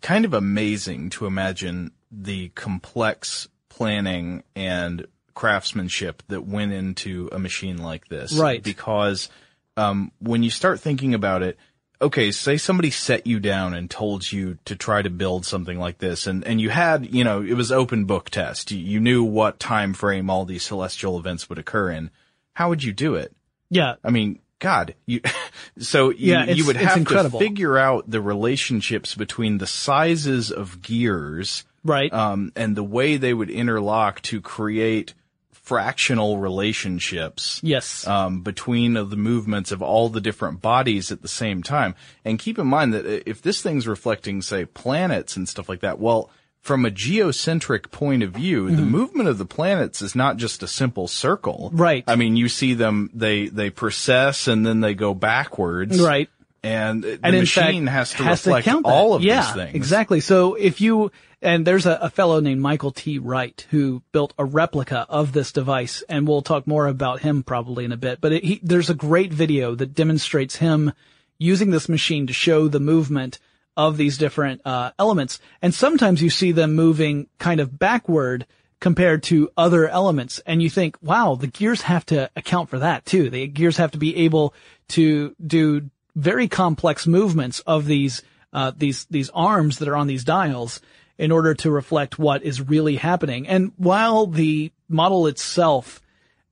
kind 0.00 0.24
of 0.24 0.34
amazing 0.34 1.10
to 1.10 1.26
imagine 1.26 1.90
the 2.12 2.50
complex 2.50 3.48
planning 3.68 4.44
and 4.54 5.06
craftsmanship 5.32 6.22
that 6.28 6.46
went 6.46 6.72
into 6.72 7.28
a 7.32 7.38
machine 7.38 7.78
like 7.78 8.06
this. 8.08 8.34
Right. 8.34 8.62
Because 8.62 9.28
um, 9.76 10.12
when 10.20 10.42
you 10.42 10.50
start 10.50 10.78
thinking 10.78 11.14
about 11.14 11.42
it, 11.42 11.58
okay, 12.00 12.30
say 12.30 12.56
somebody 12.56 12.90
set 12.90 13.26
you 13.26 13.40
down 13.40 13.74
and 13.74 13.90
told 13.90 14.30
you 14.30 14.58
to 14.66 14.76
try 14.76 15.02
to 15.02 15.10
build 15.10 15.46
something 15.46 15.78
like 15.78 15.98
this 15.98 16.26
and, 16.26 16.44
and 16.44 16.60
you 16.60 16.70
had, 16.70 17.12
you 17.12 17.24
know, 17.24 17.42
it 17.42 17.54
was 17.54 17.72
open 17.72 18.04
book 18.04 18.30
test. 18.30 18.70
You, 18.70 18.78
you 18.78 19.00
knew 19.00 19.24
what 19.24 19.58
time 19.58 19.94
frame 19.94 20.30
all 20.30 20.44
these 20.44 20.62
celestial 20.62 21.18
events 21.18 21.48
would 21.48 21.58
occur 21.58 21.90
in. 21.90 22.10
How 22.52 22.68
would 22.68 22.84
you 22.84 22.92
do 22.92 23.14
it? 23.14 23.34
Yeah. 23.70 23.94
I 24.04 24.10
mean, 24.10 24.38
God, 24.64 24.94
you, 25.04 25.20
so 25.78 26.08
you, 26.10 26.32
Yeah, 26.32 26.46
you 26.46 26.66
would 26.66 26.76
have 26.76 27.06
to 27.06 27.30
figure 27.30 27.76
out 27.76 28.10
the 28.10 28.20
relationships 28.20 29.14
between 29.14 29.58
the 29.58 29.66
sizes 29.66 30.50
of 30.50 30.80
gears, 30.80 31.64
Right. 31.84 32.10
um, 32.12 32.50
and 32.56 32.74
the 32.74 32.82
way 32.82 33.18
they 33.18 33.34
would 33.34 33.50
interlock 33.50 34.22
to 34.22 34.40
create 34.40 35.12
fractional 35.52 36.38
relationships 36.38 37.60
yes. 37.62 38.06
um, 38.06 38.42
between 38.42 38.94
the 38.94 39.16
movements 39.16 39.70
of 39.70 39.82
all 39.82 40.08
the 40.08 40.20
different 40.20 40.62
bodies 40.62 41.12
at 41.12 41.20
the 41.22 41.28
same 41.28 41.62
time. 41.62 41.94
And 42.24 42.38
keep 42.38 42.58
in 42.58 42.66
mind 42.66 42.94
that 42.94 43.28
if 43.28 43.42
this 43.42 43.62
thing's 43.62 43.86
reflecting, 43.86 44.40
say, 44.42 44.64
planets 44.64 45.36
and 45.36 45.48
stuff 45.48 45.68
like 45.68 45.80
that, 45.80 45.98
well, 45.98 46.30
from 46.64 46.86
a 46.86 46.90
geocentric 46.90 47.90
point 47.90 48.22
of 48.22 48.32
view, 48.32 48.74
the 48.74 48.80
movement 48.82 49.28
of 49.28 49.36
the 49.36 49.44
planets 49.44 50.00
is 50.00 50.14
not 50.14 50.38
just 50.38 50.62
a 50.62 50.66
simple 50.66 51.06
circle. 51.06 51.68
Mm-hmm. 51.68 51.82
Right. 51.82 52.04
I 52.06 52.16
mean, 52.16 52.36
you 52.36 52.48
see 52.48 52.72
them, 52.72 53.10
they, 53.12 53.48
they 53.48 53.68
process 53.68 54.48
and 54.48 54.64
then 54.64 54.80
they 54.80 54.94
go 54.94 55.12
backwards. 55.12 56.00
right. 56.00 56.30
And 56.62 57.02
the 57.02 57.20
and 57.22 57.34
in 57.34 57.42
machine 57.42 57.84
fact, 57.84 57.94
has 57.94 58.10
to 58.12 58.22
has 58.22 58.46
reflect 58.46 58.64
that. 58.64 58.80
all 58.86 59.12
of 59.12 59.22
yeah, 59.22 59.42
these 59.42 59.52
things. 59.52 59.74
Exactly. 59.74 60.20
So 60.20 60.54
if 60.54 60.80
you 60.80 61.12
and 61.42 61.66
there's 61.66 61.84
a, 61.84 61.98
a 62.00 62.08
fellow 62.08 62.40
named 62.40 62.62
Michael 62.62 62.90
T. 62.90 63.18
Wright 63.18 63.66
who 63.68 64.02
built 64.12 64.32
a 64.38 64.46
replica 64.46 65.04
of 65.10 65.32
this 65.32 65.52
device, 65.52 66.02
and 66.08 66.26
we'll 66.26 66.40
talk 66.40 66.66
more 66.66 66.86
about 66.86 67.20
him 67.20 67.42
probably 67.42 67.84
in 67.84 67.92
a 67.92 67.98
bit. 67.98 68.22
But 68.22 68.32
it, 68.32 68.44
he, 68.44 68.60
there's 68.62 68.88
a 68.88 68.94
great 68.94 69.30
video 69.30 69.74
that 69.74 69.92
demonstrates 69.92 70.56
him 70.56 70.94
using 71.36 71.70
this 71.70 71.90
machine 71.90 72.26
to 72.28 72.32
show 72.32 72.68
the 72.68 72.80
movement 72.80 73.38
of 73.76 73.96
these 73.96 74.18
different 74.18 74.60
uh, 74.64 74.92
elements, 74.98 75.40
and 75.60 75.74
sometimes 75.74 76.22
you 76.22 76.30
see 76.30 76.52
them 76.52 76.74
moving 76.74 77.28
kind 77.38 77.60
of 77.60 77.78
backward 77.78 78.46
compared 78.80 79.22
to 79.22 79.50
other 79.56 79.88
elements, 79.88 80.40
and 80.46 80.62
you 80.62 80.68
think, 80.68 80.96
wow, 81.00 81.34
the 81.34 81.46
gears 81.46 81.82
have 81.82 82.04
to 82.06 82.30
account 82.36 82.68
for 82.68 82.78
that 82.78 83.04
too. 83.06 83.30
The 83.30 83.46
gears 83.46 83.78
have 83.78 83.92
to 83.92 83.98
be 83.98 84.16
able 84.16 84.54
to 84.88 85.34
do 85.44 85.90
very 86.14 86.48
complex 86.48 87.06
movements 87.06 87.60
of 87.60 87.86
these 87.86 88.22
uh, 88.52 88.72
these 88.76 89.06
these 89.06 89.30
arms 89.30 89.78
that 89.78 89.88
are 89.88 89.96
on 89.96 90.06
these 90.06 90.24
dials 90.24 90.80
in 91.18 91.32
order 91.32 91.54
to 91.54 91.70
reflect 91.70 92.18
what 92.18 92.42
is 92.42 92.60
really 92.60 92.96
happening. 92.96 93.48
And 93.48 93.72
while 93.76 94.26
the 94.26 94.72
model 94.88 95.26
itself 95.26 96.02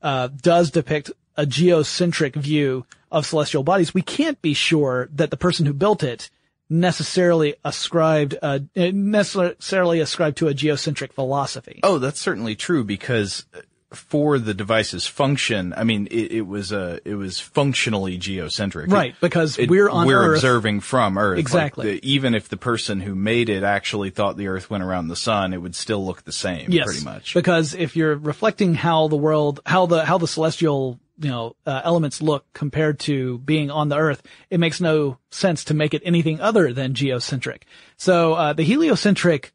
uh, 0.01 0.29
does 0.29 0.71
depict 0.71 1.11
a 1.37 1.47
geocentric 1.47 2.35
view 2.35 2.87
of 3.11 3.27
celestial 3.27 3.63
bodies, 3.63 3.95
we 3.95 4.03
can't 4.03 4.41
be 4.41 4.55
sure 4.55 5.09
that 5.13 5.31
the 5.31 5.37
person 5.37 5.67
who 5.67 5.73
built 5.73 6.03
it 6.03 6.31
necessarily 6.69 7.55
ascribed 7.65 8.37
uh, 8.43 8.59
necessarily 8.75 10.01
ascribed 10.01 10.39
to 10.39 10.49
a 10.49 10.55
geocentric 10.55 11.13
philosophy. 11.13 11.81
Oh, 11.83 11.99
that's 11.99 12.21
certainly 12.21 12.55
true 12.55 12.85
because 12.85 13.45
for 13.93 14.39
the 14.39 14.55
device's 14.55 15.07
function, 15.07 15.75
I 15.77 15.85
mean, 15.85 16.09
it, 16.11 16.33
it 16.33 16.47
was 16.47 16.73
a, 16.73 16.99
it 17.05 17.15
was 17.15 17.39
functionally 17.39 18.17
geocentric. 18.17 18.91
Right, 18.91 19.15
because 19.21 19.59
It- 19.59 19.69
we're 19.69 19.91
on 19.91 20.07
we're 20.07 20.29
Earth. 20.31 20.39
observing 20.39 20.81
from 20.81 21.19
Earth. 21.19 21.37
Like, 21.37 21.41
Exactly. 21.41 21.87
the- 22.01 22.11
even 22.11 22.35
if 22.35 22.49
the 22.49 22.57
person 22.57 23.01
who 23.03 23.15
made 23.15 23.51
it 23.51 23.63
actually 23.63 24.09
thought 24.09 24.39
the 24.39 24.49
Earth 24.49 24.71
went 24.71 24.83
around 24.83 25.09
the 25.09 25.17
sun, 25.17 25.53
it 25.53 25.59
would 25.59 25.75
still 25.75 26.07
look 26.07 26.25
the 26.25 26.33
same, 26.33 26.71
yes, 26.71 26.87
pretty 26.87 27.05
much. 27.05 27.35
Because 27.35 27.75
if 27.75 27.95
you're 27.95 28.17
reflecting 28.17 28.75
how 28.75 29.09
the 29.09 29.17
world, 29.17 29.61
how 29.67 29.85
the 29.85 30.07
how 30.07 30.17
the 30.17 30.27
celestial 30.29 30.99
you 31.23 31.31
know 31.31 31.57
uh, 31.67 31.81
elements 31.85 32.21
look 32.21 32.45
compared 32.53 32.99
to 33.01 33.39
being 33.39 33.71
on 33.71 33.89
the 33.89 33.97
Earth, 33.97 34.23
it 34.51 34.61
makes 34.61 34.81
no 34.81 35.19
sense 35.31 35.65
to 35.65 35.75
make 35.75 35.95
it 35.95 36.03
anything 36.05 36.41
other 36.41 36.73
than 36.73 36.95
geocentric. 36.95 37.65
So 37.97 38.35
uh, 38.35 38.53
the 38.53 38.65
heliocentric 38.65 39.53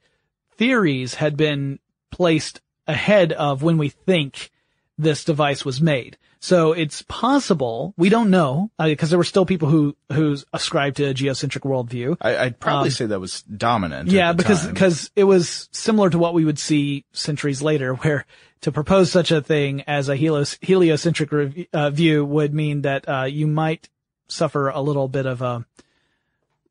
theories 0.55 1.15
had 1.15 1.37
been 1.37 1.79
placed 2.11 2.61
ahead 2.87 3.33
of 3.33 3.61
when 3.61 3.77
we 3.77 3.89
think 3.89 4.49
this 4.97 5.23
device 5.23 5.63
was 5.63 5.81
made. 5.81 6.17
So 6.39 6.71
it's 6.71 7.01
possible, 7.03 7.93
we 7.97 8.09
don't 8.09 8.29
know, 8.29 8.69
because 8.77 9.09
there 9.09 9.17
were 9.17 9.23
still 9.23 9.45
people 9.45 9.69
who, 9.69 9.95
who 10.11 10.37
ascribed 10.53 10.97
to 10.97 11.05
a 11.05 11.13
geocentric 11.13 11.63
worldview. 11.63 12.17
I, 12.21 12.37
I'd 12.37 12.59
probably 12.59 12.91
say 12.91 13.07
that 13.07 13.19
was 13.19 13.41
dominant. 13.41 14.09
Um, 14.09 14.15
Yeah, 14.15 14.33
because 14.33 14.65
because 14.67 15.11
it 15.15 15.23
was 15.23 15.67
similar 15.71 16.09
to 16.09 16.17
what 16.19 16.33
we 16.33 16.45
would 16.45 16.59
see 16.59 17.05
centuries 17.11 17.61
later, 17.61 17.93
where 18.03 18.25
to 18.61 18.71
propose 18.71 19.11
such 19.11 19.31
a 19.31 19.41
thing 19.41 19.81
as 19.87 20.09
a 20.09 20.15
helios, 20.15 20.57
heliocentric 20.61 21.31
rev- 21.31 21.65
uh, 21.73 21.89
view 21.89 22.25
would 22.25 22.53
mean 22.53 22.81
that 22.81 23.07
uh, 23.07 23.23
you 23.23 23.47
might 23.47 23.89
suffer 24.27 24.69
a 24.69 24.81
little 24.81 25.07
bit 25.07 25.25
of 25.25 25.41
a, 25.41 25.65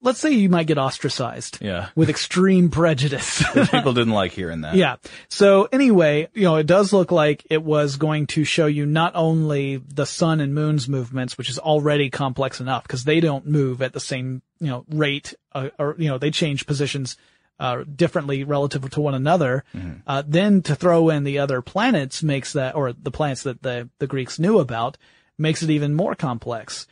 let's 0.03 0.21
say 0.21 0.31
you 0.31 0.49
might 0.49 0.67
get 0.67 0.79
ostracized 0.79 1.59
Yeah. 1.61 1.89
with 1.97 2.11
extreme 2.11 2.69
prejudice. 2.71 3.43
people 3.71 3.93
didn't 3.95 4.13
like 4.13 4.33
hearing 4.33 4.61
that. 4.61 4.75
Yeah. 4.75 4.97
So 5.31 5.69
anyway, 5.73 6.29
you 6.35 6.43
know, 6.43 6.57
it 6.57 6.67
does 6.67 6.93
look 6.93 7.11
like 7.11 7.47
it 7.51 7.63
was 7.63 7.97
going 7.97 8.27
to 8.29 8.45
show 8.45 8.67
you 8.67 8.85
not 8.87 9.13
only 9.15 9.77
the 9.79 10.07
sun 10.07 10.41
and 10.41 10.55
moon's 10.55 10.89
movements, 10.89 11.39
which 11.39 11.49
is 11.51 11.59
already 11.59 12.11
complex 12.11 12.61
enough 12.61 12.83
because 12.83 13.05
they 13.05 13.21
don't 13.21 13.47
move 13.47 13.81
at 13.83 13.93
the 13.95 14.01
same, 14.01 14.43
you 14.61 14.69
know, 14.69 14.85
rate, 14.91 15.35
uh, 15.55 15.71
or, 15.79 15.97
you 15.99 16.09
know, 16.09 16.19
they 16.19 16.31
change 16.31 16.67
positions, 16.67 17.17
uh, 17.59 17.85
differently 17.85 18.45
relative 18.45 18.89
to 18.91 19.01
one 19.01 19.15
another. 19.15 19.65
Uh, 20.07 20.23
then 20.27 20.63
to 20.63 20.75
throw 20.75 21.09
in 21.11 21.25
the 21.25 21.39
other 21.39 21.63
planets 21.63 22.23
makes 22.23 22.53
that, 22.53 22.75
or 22.75 22.93
the 22.93 23.11
planets 23.11 23.43
that 23.45 23.63
the, 23.63 23.89
the 23.99 24.07
Greeks 24.07 24.39
knew 24.39 24.59
about 24.59 24.99
makes 25.39 25.63
it 25.63 25.71
even 25.71 25.95
more 25.95 26.15
complex. 26.15 26.87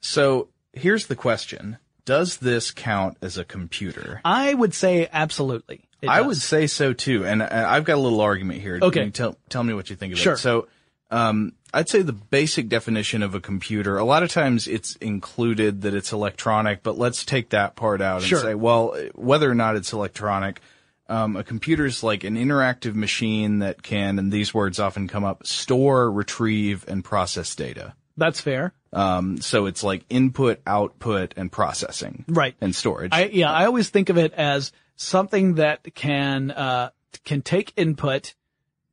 So 0.00 0.48
here's 0.72 1.06
the 1.06 1.16
question. 1.16 1.78
Does 2.04 2.38
this 2.38 2.70
count 2.70 3.18
as 3.22 3.38
a 3.38 3.44
computer? 3.44 4.20
I 4.24 4.52
would 4.54 4.74
say 4.74 5.08
absolutely. 5.12 5.84
I 6.08 6.22
would 6.22 6.38
say 6.38 6.66
so 6.66 6.92
too, 6.94 7.26
and 7.26 7.42
I- 7.42 7.76
I've 7.76 7.84
got 7.84 7.96
a 7.96 8.00
little 8.00 8.22
argument 8.22 8.60
here. 8.62 8.78
Okay. 8.80 9.10
Tell 9.10 9.36
tell 9.50 9.62
me 9.62 9.74
what 9.74 9.90
you 9.90 9.96
think 9.96 10.14
of 10.14 10.18
Sure. 10.18 10.32
it. 10.32 10.38
So, 10.38 10.66
um, 11.10 11.52
I'd 11.72 11.88
say 11.88 12.02
the 12.02 12.12
basic 12.12 12.68
definition 12.68 13.22
of 13.22 13.34
a 13.34 13.40
computer. 13.40 13.98
A 13.98 14.04
lot 14.04 14.22
of 14.22 14.30
times 14.30 14.66
it's 14.66 14.96
included 14.96 15.82
that 15.82 15.94
it's 15.94 16.12
electronic, 16.12 16.82
but 16.82 16.98
let's 16.98 17.24
take 17.24 17.50
that 17.50 17.76
part 17.76 18.00
out 18.00 18.18
and 18.18 18.26
Sure. 18.26 18.40
say, 18.40 18.54
well, 18.54 18.96
whether 19.14 19.50
or 19.50 19.54
not 19.54 19.76
it's 19.76 19.92
electronic, 19.92 20.60
um, 21.08 21.36
a 21.36 21.44
computer 21.44 21.86
is 21.86 22.02
like 22.02 22.24
an 22.24 22.36
interactive 22.36 22.94
machine 22.94 23.60
that 23.60 23.82
can, 23.82 24.18
and 24.18 24.32
these 24.32 24.52
words 24.54 24.78
often 24.78 25.08
come 25.08 25.24
up, 25.24 25.46
store, 25.46 26.10
retrieve, 26.10 26.84
and 26.88 27.04
process 27.04 27.54
data. 27.54 27.94
That's 28.16 28.40
fair. 28.40 28.72
Um, 28.92 29.40
so 29.40 29.66
it's 29.66 29.82
like 29.82 30.04
input, 30.10 30.60
output, 30.66 31.34
and 31.36 31.50
processing. 31.50 32.24
Right. 32.28 32.54
And 32.60 32.74
storage. 32.74 33.12
I, 33.12 33.26
yeah, 33.26 33.50
I 33.52 33.66
always 33.66 33.88
think 33.90 34.08
of 34.08 34.18
it 34.18 34.32
as 34.34 34.72
something 34.96 35.54
that 35.54 35.94
can, 35.94 36.50
uh, 36.50 36.90
can 37.24 37.42
take 37.42 37.72
input, 37.76 38.34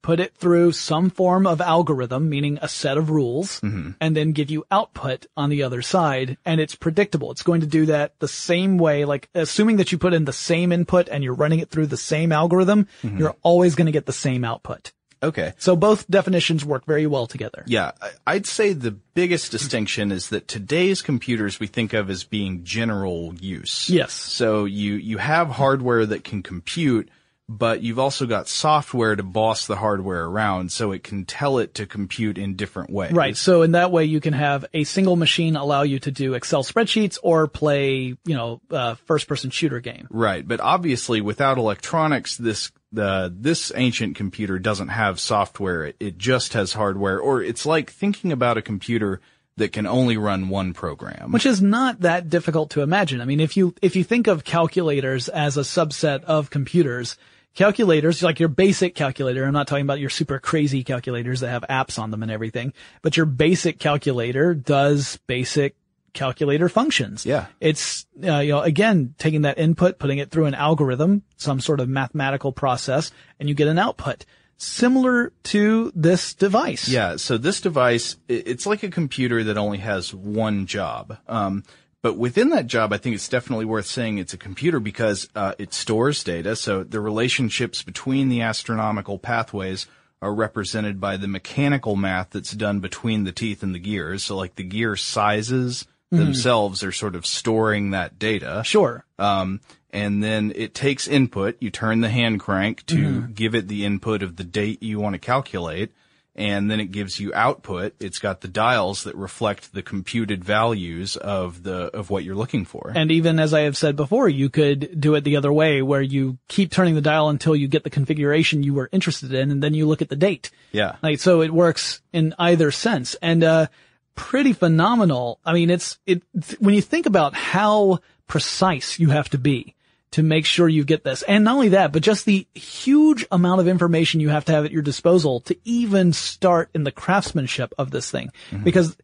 put 0.02 0.20
it 0.20 0.36
through 0.36 0.72
some 0.72 1.10
form 1.10 1.46
of 1.46 1.60
algorithm, 1.60 2.30
meaning 2.30 2.60
a 2.62 2.68
set 2.68 2.98
of 2.98 3.10
rules, 3.10 3.60
mm-hmm. 3.62 3.92
and 4.00 4.16
then 4.16 4.32
give 4.32 4.50
you 4.50 4.66
output 4.72 5.26
on 5.36 5.50
the 5.50 5.64
other 5.64 5.82
side. 5.82 6.38
And 6.46 6.62
it's 6.62 6.76
predictable. 6.76 7.32
It's 7.32 7.44
going 7.44 7.62
to 7.62 7.68
do 7.68 7.88
that 7.88 8.20
the 8.20 8.28
same 8.28 8.78
way, 8.78 9.06
like 9.06 9.30
assuming 9.34 9.78
that 9.78 9.92
you 9.92 9.98
put 9.98 10.14
in 10.14 10.26
the 10.26 10.34
same 10.34 10.72
input 10.72 11.10
and 11.10 11.24
you're 11.24 11.34
running 11.34 11.60
it 11.60 11.70
through 11.70 11.88
the 11.88 11.98
same 11.98 12.32
algorithm, 12.32 12.88
mm-hmm. 13.04 13.18
you're 13.18 13.36
always 13.44 13.76
going 13.76 13.88
to 13.88 13.92
get 13.92 14.06
the 14.06 14.14
same 14.14 14.44
output. 14.44 14.94
Okay. 15.22 15.54
So 15.58 15.76
both 15.76 16.08
definitions 16.10 16.64
work 16.64 16.86
very 16.86 17.08
well 17.08 17.26
together. 17.26 17.64
Yeah, 17.66 17.92
I'd 18.26 18.46
say 18.46 18.74
the 18.74 18.92
biggest 18.92 19.52
distinction 19.52 20.12
is 20.12 20.30
that 20.30 20.48
today's 20.48 21.02
computers 21.02 21.60
we 21.60 21.68
think 21.68 21.94
of 21.94 22.10
as 22.10 22.24
being 22.24 22.64
general 22.64 23.34
use. 23.34 23.90
Yes. 23.90 24.14
So 24.14 24.66
you, 24.66 24.94
you 24.94 25.18
have 25.18 25.50
hardware 25.50 26.06
that 26.06 26.24
can 26.24 26.44
compute, 26.44 27.10
but 27.50 27.82
you've 27.82 28.00
also 28.00 28.26
got 28.26 28.50
software 28.50 29.16
to 29.16 29.24
boss 29.24 29.68
the 29.68 29.78
hardware 29.78 30.26
around 30.26 30.72
so 30.72 30.92
it 30.92 31.04
can 31.04 31.24
tell 31.24 31.60
it 31.60 31.76
to 31.76 31.86
compute 31.86 32.38
in 32.38 32.56
different 32.56 32.90
ways. 32.90 33.14
Right. 33.14 33.38
So 33.38 33.62
in 33.62 33.72
that 33.72 33.90
way, 33.90 34.04
you 34.04 34.20
can 34.20 34.34
have 34.34 34.66
a 34.74 34.84
single 34.84 35.16
machine 35.16 35.56
allow 35.56 35.84
you 35.84 36.00
to 36.00 36.12
do 36.12 36.34
Excel 36.34 36.64
spreadsheets 36.64 37.18
or 37.24 37.48
play, 37.48 38.18
you 38.26 38.36
know, 38.36 38.62
uh, 38.70 38.96
first 39.06 39.30
person 39.30 39.50
shooter 39.50 39.80
game. 39.80 40.08
Right. 40.10 40.46
But 40.46 40.60
obviously 40.60 41.22
without 41.22 41.58
electronics, 41.58 42.36
this, 42.36 42.72
the, 42.92 43.34
this 43.34 43.72
ancient 43.74 44.18
computer 44.18 44.60
doesn't 44.60 44.90
have 44.90 45.18
software. 45.18 45.86
It, 45.86 45.96
it 46.02 46.18
just 46.18 46.52
has 46.52 46.74
hardware 46.74 47.20
or 47.20 47.42
it's 47.42 47.66
like 47.66 47.92
thinking 47.92 48.34
about 48.34 48.58
a 48.58 48.62
computer 48.62 49.22
that 49.56 49.72
can 49.72 49.88
only 49.88 50.18
run 50.18 50.50
one 50.50 50.74
program. 50.74 51.32
Which 51.32 51.46
is 51.46 51.62
not 51.62 52.02
that 52.02 52.30
difficult 52.30 52.72
to 52.72 52.82
imagine. 52.82 53.22
I 53.22 53.26
mean, 53.26 53.40
if 53.40 53.58
you, 53.58 53.74
if 53.82 53.96
you 53.96 54.04
think 54.04 54.28
of 54.28 54.44
calculators 54.44 55.30
as 55.30 55.58
a 55.58 55.62
subset 55.62 56.24
of 56.26 56.50
computers, 56.50 57.18
calculators, 57.58 58.22
like 58.22 58.40
your 58.40 58.50
basic 58.50 58.96
calculator, 58.96 59.44
I'm 59.44 59.52
not 59.52 59.68
talking 59.68 59.84
about 59.84 60.00
your 60.00 60.12
super 60.12 60.40
crazy 60.40 60.84
calculators 60.84 61.42
that 61.42 61.50
have 61.50 61.66
apps 61.70 62.00
on 62.00 62.12
them 62.12 62.22
and 62.22 62.32
everything, 62.32 62.72
but 63.02 63.18
your 63.18 63.26
basic 63.26 63.80
calculator 63.80 64.54
does 64.54 65.18
basic 65.28 65.76
calculator 66.14 66.70
functions. 66.70 67.26
Yeah. 67.26 67.48
It's, 67.60 68.06
uh, 68.24 68.40
you 68.40 68.54
know, 68.54 68.62
again, 68.62 69.16
taking 69.18 69.42
that 69.42 69.58
input, 69.58 69.98
putting 69.98 70.20
it 70.20 70.30
through 70.30 70.46
an 70.46 70.54
algorithm, 70.54 71.24
some 71.36 71.60
sort 71.60 71.80
of 71.80 71.90
mathematical 71.90 72.52
process, 72.52 73.12
and 73.40 73.50
you 73.50 73.56
get 73.56 73.68
an 73.68 73.80
output. 73.80 74.26
Similar 74.58 75.34
to 75.44 75.92
this 75.96 76.34
device. 76.34 76.88
Yeah, 76.88 77.16
so 77.16 77.38
this 77.38 77.60
device, 77.62 78.18
it's 78.28 78.66
like 78.66 78.84
a 78.84 78.90
computer 78.90 79.44
that 79.44 79.58
only 79.58 79.80
has 79.80 80.14
one 80.14 80.68
job. 80.68 81.18
Um, 81.28 81.64
but 82.08 82.18
within 82.18 82.52
that 82.52 82.68
job, 82.68 82.94
I 82.94 82.98
think 82.98 83.16
it's 83.16 83.28
definitely 83.28 83.66
worth 83.66 83.86
saying 83.86 84.18
it's 84.18 84.34
a 84.34 84.38
computer 84.38 84.80
because 84.80 85.28
uh, 85.36 85.56
it 85.60 85.74
stores 85.74 86.24
data. 86.24 86.56
So 86.56 86.86
the 86.86 87.02
relationships 87.02 87.84
between 87.84 88.30
the 88.30 88.44
astronomical 88.44 89.20
pathways 89.20 89.88
are 90.22 90.34
represented 90.34 91.02
by 91.02 91.18
the 91.18 91.28
mechanical 91.28 91.98
math 91.98 92.30
that's 92.30 92.54
done 92.54 92.80
between 92.80 93.26
the 93.26 93.34
teeth 93.34 93.62
and 93.62 93.76
the 93.76 93.80
gears. 93.80 94.24
So 94.24 94.38
like 94.38 94.56
the 94.56 94.64
gear 94.64 94.96
sizes 94.96 95.86
themselves 96.10 96.82
are 96.82 96.94
sort 96.94 97.14
of 97.14 97.26
storing 97.26 97.92
that 97.92 98.18
data. 98.18 98.62
Sure. 98.64 99.04
Um, 99.20 99.60
and 99.92 100.24
then 100.24 100.54
it 100.56 100.74
takes 100.74 101.10
input. 101.10 101.58
You 101.60 101.72
turn 101.72 102.00
the 102.00 102.10
hand 102.10 102.40
crank 102.40 102.86
to 102.86 102.96
Mm-hmm. 102.96 103.34
give 103.34 103.54
it 103.54 103.68
the 103.68 103.84
input 103.84 104.24
of 104.24 104.38
the 104.38 104.46
date 104.46 104.82
you 104.82 104.98
want 105.02 105.16
to 105.16 105.20
calculate. 105.20 105.92
And 106.38 106.70
then 106.70 106.80
it 106.80 106.92
gives 106.92 107.20
you 107.20 107.34
output. 107.34 107.96
It's 108.00 108.20
got 108.20 108.42
the 108.42 108.48
dials 108.48 109.06
that 109.06 109.16
reflect 109.16 109.74
the 109.74 109.82
computed 109.82 110.44
values 110.44 111.16
of 111.18 111.64
the, 111.64 111.96
of 111.96 112.12
what 112.12 112.24
you're 112.24 112.36
looking 112.36 112.64
for. 112.64 112.92
And 112.96 113.12
even 113.12 113.40
as 113.40 113.56
I 113.56 113.62
have 113.62 113.76
said 113.76 113.96
before, 113.96 114.30
you 114.30 114.50
could 114.50 115.02
do 115.02 115.16
it 115.16 115.24
the 115.24 115.38
other 115.38 115.52
way 115.52 115.82
where 115.82 116.02
you 116.02 116.38
keep 116.48 116.72
turning 116.72 116.94
the 116.94 117.02
dial 117.02 117.30
until 117.30 117.56
you 117.56 117.68
get 117.68 117.84
the 117.84 117.90
configuration 117.90 118.62
you 118.62 118.76
were 118.76 118.88
interested 118.92 119.34
in 119.34 119.50
and 119.50 119.64
then 119.64 119.74
you 119.74 119.88
look 119.88 120.04
at 120.04 120.10
the 120.10 120.16
date. 120.16 120.52
yeah. 120.72 120.98
Like, 121.02 121.20
so 121.20 121.42
it 121.42 121.52
works 121.52 122.02
in 122.14 122.36
either 122.38 122.70
sense 122.70 123.16
and, 123.22 123.44
uh, 123.44 123.68
pretty 124.14 124.54
phenomenal. 124.54 125.40
I 125.46 125.54
mean, 125.54 125.70
it's, 125.70 125.98
it, 126.06 126.24
when 126.60 126.76
you 126.76 126.82
think 126.82 127.06
about 127.06 127.34
how 127.34 128.00
precise 128.28 129.00
you 129.00 129.10
have 129.10 129.30
to 129.30 129.38
be 129.38 129.74
to 130.12 130.24
make 130.24 130.46
sure 130.46 130.68
you 130.70 130.84
get 130.84 131.04
this. 131.04 131.22
And 131.24 131.44
not 131.44 131.56
only 131.56 131.70
that, 131.70 131.92
but 131.92 132.02
just 132.02 132.26
the 132.26 132.48
huge 132.54 133.26
amount 133.32 133.62
of 133.62 133.68
information 133.68 134.20
you 134.20 134.30
have 134.30 134.46
to 134.46 134.54
have 134.54 134.66
at 134.66 134.72
your 134.72 134.82
disposal 134.82 135.42
to 135.42 135.58
even 135.66 136.14
start 136.14 136.70
in 136.74 136.84
the 136.84 136.92
craftsmanship 136.92 137.74
of 137.78 137.92
this 137.92 138.10
thing. 138.10 138.32
Mm-hmm. 138.52 138.64
Because 138.64 138.96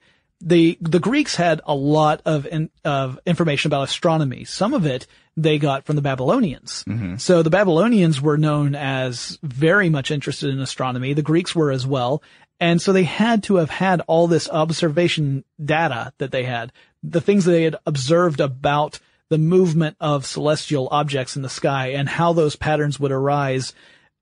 the 0.43 0.77
the 0.81 0.99
Greeks 0.99 1.35
had 1.35 1.61
a 1.65 1.73
lot 1.73 2.21
of 2.25 2.45
in, 2.45 2.69
of 2.83 3.19
information 3.25 3.69
about 3.69 3.83
astronomy. 3.83 4.43
Some 4.43 4.73
of 4.73 4.85
it 4.85 5.07
they 5.35 5.57
got 5.57 5.85
from 5.85 5.95
the 5.95 6.01
Babylonians. 6.01 6.83
Mm-hmm. 6.83 7.17
So 7.17 7.41
the 7.41 7.49
Babylonians 7.49 8.21
were 8.21 8.37
known 8.37 8.75
as 8.75 9.39
very 9.41 9.89
much 9.89 10.11
interested 10.11 10.49
in 10.49 10.59
astronomy. 10.59 11.13
The 11.13 11.21
Greeks 11.21 11.55
were 11.55 11.71
as 11.71 11.87
well. 11.87 12.21
And 12.59 12.81
so 12.81 12.93
they 12.93 13.03
had 13.03 13.43
to 13.43 13.55
have 13.55 13.69
had 13.69 14.01
all 14.01 14.27
this 14.27 14.49
observation 14.49 15.43
data 15.63 16.13
that 16.19 16.31
they 16.31 16.43
had, 16.43 16.71
the 17.01 17.21
things 17.21 17.45
that 17.45 17.51
they 17.51 17.63
had 17.63 17.77
observed 17.85 18.39
about 18.39 18.99
the 19.29 19.37
movement 19.37 19.95
of 19.99 20.25
celestial 20.25 20.87
objects 20.91 21.35
in 21.35 21.41
the 21.41 21.49
sky 21.49 21.87
and 21.87 22.07
how 22.07 22.33
those 22.33 22.55
patterns 22.55 22.99
would 22.99 23.11
arise 23.11 23.73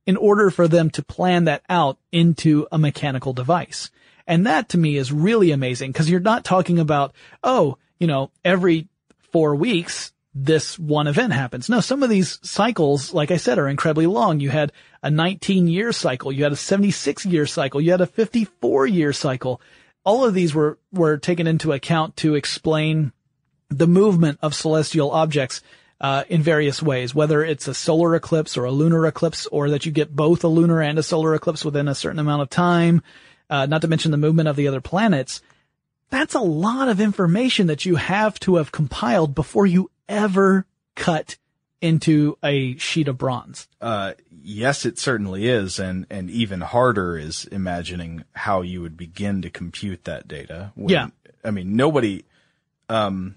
in 0.06 0.18
order 0.18 0.50
for 0.50 0.68
them 0.68 0.90
to 0.90 1.04
plan 1.04 1.46
that 1.46 1.64
out 1.70 1.98
into 2.12 2.68
a 2.72 2.78
mechanical 2.78 3.34
device. 3.34 3.92
And 4.28 4.46
that 4.46 4.70
to 4.70 4.78
me 4.78 4.98
is 4.98 5.12
really 5.12 5.52
amazing 5.52 5.92
because 5.92 6.10
you're 6.10 6.20
not 6.20 6.44
talking 6.44 6.80
about, 6.80 7.14
oh, 7.44 7.78
you 8.00 8.08
know, 8.08 8.32
every 8.44 8.88
four 9.32 9.56
weeks, 9.56 10.14
this 10.34 10.80
one 10.80 11.08
event 11.08 11.34
happens. 11.34 11.70
No, 11.70 11.82
some 11.82 12.04
of 12.04 12.10
these 12.10 12.40
cycles, 12.42 13.14
like 13.14 13.32
I 13.32 13.38
said, 13.38 13.60
are 13.60 13.68
incredibly 13.68 14.08
long. 14.08 14.40
You 14.40 14.50
had 14.50 14.72
a 15.04 15.12
19 15.12 15.68
year 15.68 15.92
cycle. 15.92 16.32
You 16.32 16.44
had 16.44 16.54
a 16.54 16.58
76 16.58 17.26
year 17.26 17.46
cycle. 17.46 17.82
You 17.82 17.92
had 17.92 18.02
a 18.02 18.08
54 18.08 18.88
year 18.88 19.14
cycle. 19.14 19.62
All 20.04 20.26
of 20.26 20.34
these 20.34 20.56
were, 20.56 20.80
were 20.92 21.18
taken 21.18 21.48
into 21.48 21.74
account 21.74 22.16
to 22.18 22.36
explain 22.36 23.12
the 23.72 23.88
movement 23.88 24.38
of 24.42 24.54
celestial 24.54 25.10
objects 25.12 25.62
uh, 26.00 26.24
in 26.30 26.42
various 26.44 26.82
ways, 26.82 27.16
whether 27.16 27.44
it's 27.44 27.68
a 27.68 27.74
solar 27.74 28.16
eclipse 28.16 28.58
or 28.58 28.66
a 28.66 28.72
lunar 28.72 29.06
eclipse, 29.08 29.46
or 29.48 29.70
that 29.70 29.86
you 29.86 29.92
get 29.92 30.16
both 30.16 30.44
a 30.44 30.48
lunar 30.48 30.82
and 30.82 31.00
a 31.00 31.04
solar 31.04 31.34
eclipse 31.36 31.64
within 31.66 31.88
a 31.88 31.96
certain 31.96 32.20
amount 32.20 32.42
of 32.42 32.50
time. 32.50 33.02
Uh, 33.50 33.66
not 33.66 33.82
to 33.82 33.88
mention 33.88 34.12
the 34.12 34.18
movement 34.18 34.48
of 34.50 34.56
the 34.56 34.68
other 34.68 34.82
planets. 34.82 35.42
That's 36.10 36.36
a 36.36 36.40
lot 36.42 36.90
of 36.90 37.00
information 37.00 37.68
that 37.68 37.86
you 37.86 37.96
have 37.96 38.40
to 38.42 38.56
have 38.58 38.72
compiled 38.72 39.34
before 39.36 39.66
you 39.66 39.90
ever 40.10 40.66
cut 40.96 41.38
into 41.82 42.38
a 42.44 42.78
sheet 42.78 43.08
of 43.08 43.18
bronze. 43.18 43.68
Uh, 43.82 44.14
yes, 44.44 44.86
it 44.86 45.00
certainly 45.00 45.48
is. 45.48 45.80
And, 45.80 46.06
and 46.10 46.30
even 46.30 46.62
harder 46.62 47.18
is 47.18 47.46
imagining 47.46 48.24
how 48.34 48.62
you 48.62 48.82
would 48.82 48.96
begin 48.98 49.42
to 49.44 49.50
compute 49.50 50.04
that 50.06 50.28
data. 50.28 50.72
when- 50.76 50.90
Yeah. 50.90 51.08
I 51.44 51.52
mean, 51.52 51.76
nobody, 51.76 52.24
um, 52.88 53.36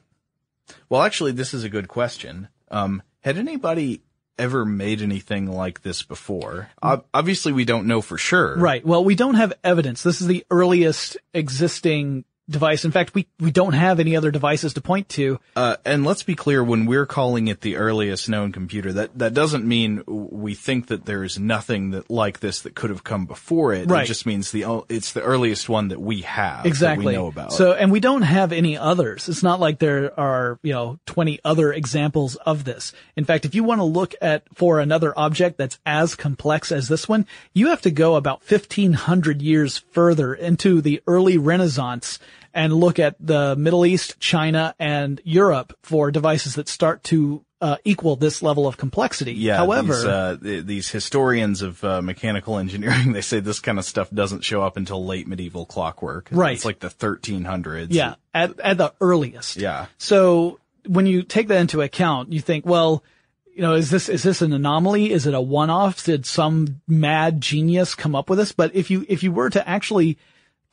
well, 0.88 1.02
actually, 1.02 1.32
this 1.32 1.54
is 1.54 1.64
a 1.64 1.68
good 1.68 1.88
question. 1.88 2.48
Um, 2.70 3.02
had 3.20 3.38
anybody 3.38 4.02
ever 4.38 4.64
made 4.64 5.00
anything 5.00 5.50
like 5.50 5.82
this 5.82 6.02
before? 6.02 6.70
Ob- 6.82 7.04
obviously, 7.14 7.52
we 7.52 7.64
don't 7.64 7.86
know 7.86 8.00
for 8.00 8.18
sure. 8.18 8.56
Right. 8.56 8.84
Well, 8.84 9.04
we 9.04 9.14
don't 9.14 9.36
have 9.36 9.52
evidence. 9.62 10.02
This 10.02 10.20
is 10.20 10.26
the 10.26 10.44
earliest 10.50 11.16
existing 11.32 12.24
device. 12.48 12.84
In 12.84 12.90
fact, 12.90 13.14
we, 13.14 13.26
we 13.40 13.50
don't 13.50 13.72
have 13.72 14.00
any 14.00 14.16
other 14.16 14.30
devices 14.30 14.74
to 14.74 14.80
point 14.80 15.08
to. 15.10 15.40
Uh, 15.56 15.76
and 15.84 16.04
let's 16.04 16.22
be 16.22 16.34
clear, 16.34 16.62
when 16.62 16.86
we're 16.86 17.06
calling 17.06 17.48
it 17.48 17.60
the 17.62 17.76
earliest 17.76 18.28
known 18.28 18.52
computer, 18.52 18.92
that, 18.92 19.18
that 19.18 19.34
doesn't 19.34 19.64
mean 19.64 20.02
we 20.06 20.54
think 20.54 20.88
that 20.88 21.06
there's 21.06 21.38
nothing 21.38 21.90
that 21.90 22.10
like 22.10 22.40
this 22.40 22.60
that 22.62 22.74
could 22.74 22.90
have 22.90 23.04
come 23.04 23.26
before 23.26 23.72
it. 23.72 23.88
Right. 23.88 24.04
It 24.04 24.06
just 24.06 24.26
means 24.26 24.50
the, 24.52 24.84
it's 24.88 25.12
the 25.12 25.22
earliest 25.22 25.68
one 25.68 25.88
that 25.88 26.00
we 26.00 26.22
have. 26.22 26.66
exactly 26.66 27.04
That 27.04 27.10
we 27.10 27.16
know 27.16 27.28
about. 27.28 27.52
So, 27.52 27.72
and 27.72 27.90
we 27.90 28.00
don't 28.00 28.22
have 28.22 28.52
any 28.52 28.76
others. 28.76 29.28
It's 29.28 29.42
not 29.42 29.60
like 29.60 29.78
there 29.78 30.18
are, 30.18 30.58
you 30.62 30.72
know, 30.72 30.98
20 31.06 31.40
other 31.44 31.72
examples 31.72 32.36
of 32.36 32.64
this. 32.64 32.92
In 33.16 33.24
fact, 33.24 33.44
if 33.44 33.54
you 33.54 33.64
want 33.64 33.80
to 33.80 33.84
look 33.84 34.14
at 34.20 34.42
for 34.54 34.80
another 34.80 35.18
object 35.18 35.56
that's 35.56 35.78
as 35.86 36.14
complex 36.14 36.70
as 36.70 36.88
this 36.88 37.08
one, 37.08 37.26
you 37.54 37.68
have 37.68 37.80
to 37.82 37.90
go 37.90 38.16
about 38.16 38.42
1500 38.48 39.40
years 39.40 39.78
further 39.92 40.34
into 40.34 40.80
the 40.80 41.02
early 41.06 41.38
Renaissance 41.38 42.18
and 42.54 42.72
look 42.72 42.98
at 42.98 43.16
the 43.18 43.56
Middle 43.56 43.84
East, 43.84 44.18
China, 44.20 44.74
and 44.78 45.20
Europe 45.24 45.76
for 45.82 46.10
devices 46.10 46.54
that 46.54 46.68
start 46.68 47.02
to 47.04 47.44
uh, 47.60 47.76
equal 47.84 48.14
this 48.14 48.42
level 48.42 48.66
of 48.66 48.76
complexity. 48.76 49.32
yeah, 49.32 49.56
However, 49.56 49.94
these, 49.94 50.04
uh, 50.04 50.36
th- 50.42 50.64
these 50.66 50.90
historians 50.90 51.62
of 51.62 51.82
uh, 51.82 52.00
mechanical 52.00 52.58
engineering, 52.58 53.12
they 53.14 53.22
say 53.22 53.40
this 53.40 53.58
kind 53.58 53.78
of 53.78 53.84
stuff 53.84 54.10
doesn't 54.10 54.44
show 54.44 54.62
up 54.62 54.76
until 54.76 55.04
late 55.04 55.26
medieval 55.26 55.66
clockwork. 55.66 56.28
Right. 56.30 56.54
It's 56.54 56.64
like 56.64 56.78
the 56.78 56.88
1300s. 56.88 57.88
Yeah, 57.90 58.14
at, 58.32 58.58
at 58.60 58.78
the 58.78 58.92
earliest. 59.00 59.56
Yeah. 59.56 59.86
So 59.98 60.60
when 60.86 61.06
you 61.06 61.22
take 61.22 61.48
that 61.48 61.58
into 61.60 61.80
account, 61.80 62.32
you 62.32 62.40
think, 62.40 62.66
well, 62.66 63.02
you 63.52 63.62
know, 63.62 63.74
is 63.74 63.90
this, 63.90 64.08
is 64.08 64.22
this 64.22 64.42
an 64.42 64.52
anomaly? 64.52 65.10
Is 65.10 65.26
it 65.26 65.34
a 65.34 65.40
one-off? 65.40 66.04
Did 66.04 66.26
some 66.26 66.82
mad 66.86 67.40
genius 67.40 67.94
come 67.94 68.14
up 68.14 68.28
with 68.28 68.38
this? 68.38 68.52
But 68.52 68.74
if 68.74 68.90
you, 68.90 69.06
if 69.08 69.22
you 69.22 69.32
were 69.32 69.48
to 69.50 69.66
actually 69.66 70.18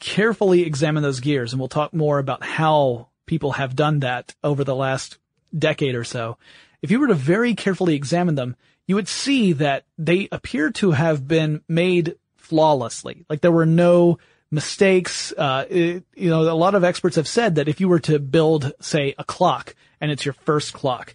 carefully 0.02 0.64
examine 0.64 1.04
those 1.04 1.22
gears, 1.22 1.54
and 1.54 1.60
we'll 1.62 1.70
talk 1.70 1.94
more 1.94 2.20
about 2.20 2.44
how 2.44 3.08
people 3.26 3.54
have 3.54 3.78
done 3.78 4.02
that 4.02 4.36
over 4.44 4.66
the 4.66 4.76
last 4.76 5.18
decade 5.58 5.96
or 5.96 6.04
so, 6.04 6.38
if 6.82 6.92
you 6.92 7.00
were 7.00 7.08
to 7.08 7.14
very 7.14 7.56
carefully 7.56 7.96
examine 7.96 8.36
them, 8.36 8.58
you 8.88 8.96
would 8.96 9.08
see 9.08 9.54
that 9.54 9.86
they 9.98 10.28
appear 10.32 10.72
to 10.72 10.92
have 10.92 11.28
been 11.28 11.62
made 11.70 12.16
flawlessly. 12.36 13.26
Like 13.30 13.40
there 13.40 13.52
were 13.52 13.66
no 13.66 14.18
mistakes. 14.50 15.32
Uh, 15.38 15.66
it, 15.70 16.04
you 16.16 16.30
know, 16.30 16.42
a 16.42 16.54
lot 16.54 16.76
of 16.76 16.84
experts 16.84 17.16
have 17.16 17.28
said 17.28 17.56
that 17.56 17.70
if 17.70 17.80
you 17.80 17.88
were 17.88 18.00
to 18.02 18.20
build, 18.20 18.74
say, 18.82 19.16
a 19.18 19.24
clock 19.24 19.76
and 20.02 20.12
it's 20.12 20.26
your 20.26 20.34
first 20.34 20.74
clock, 20.74 21.14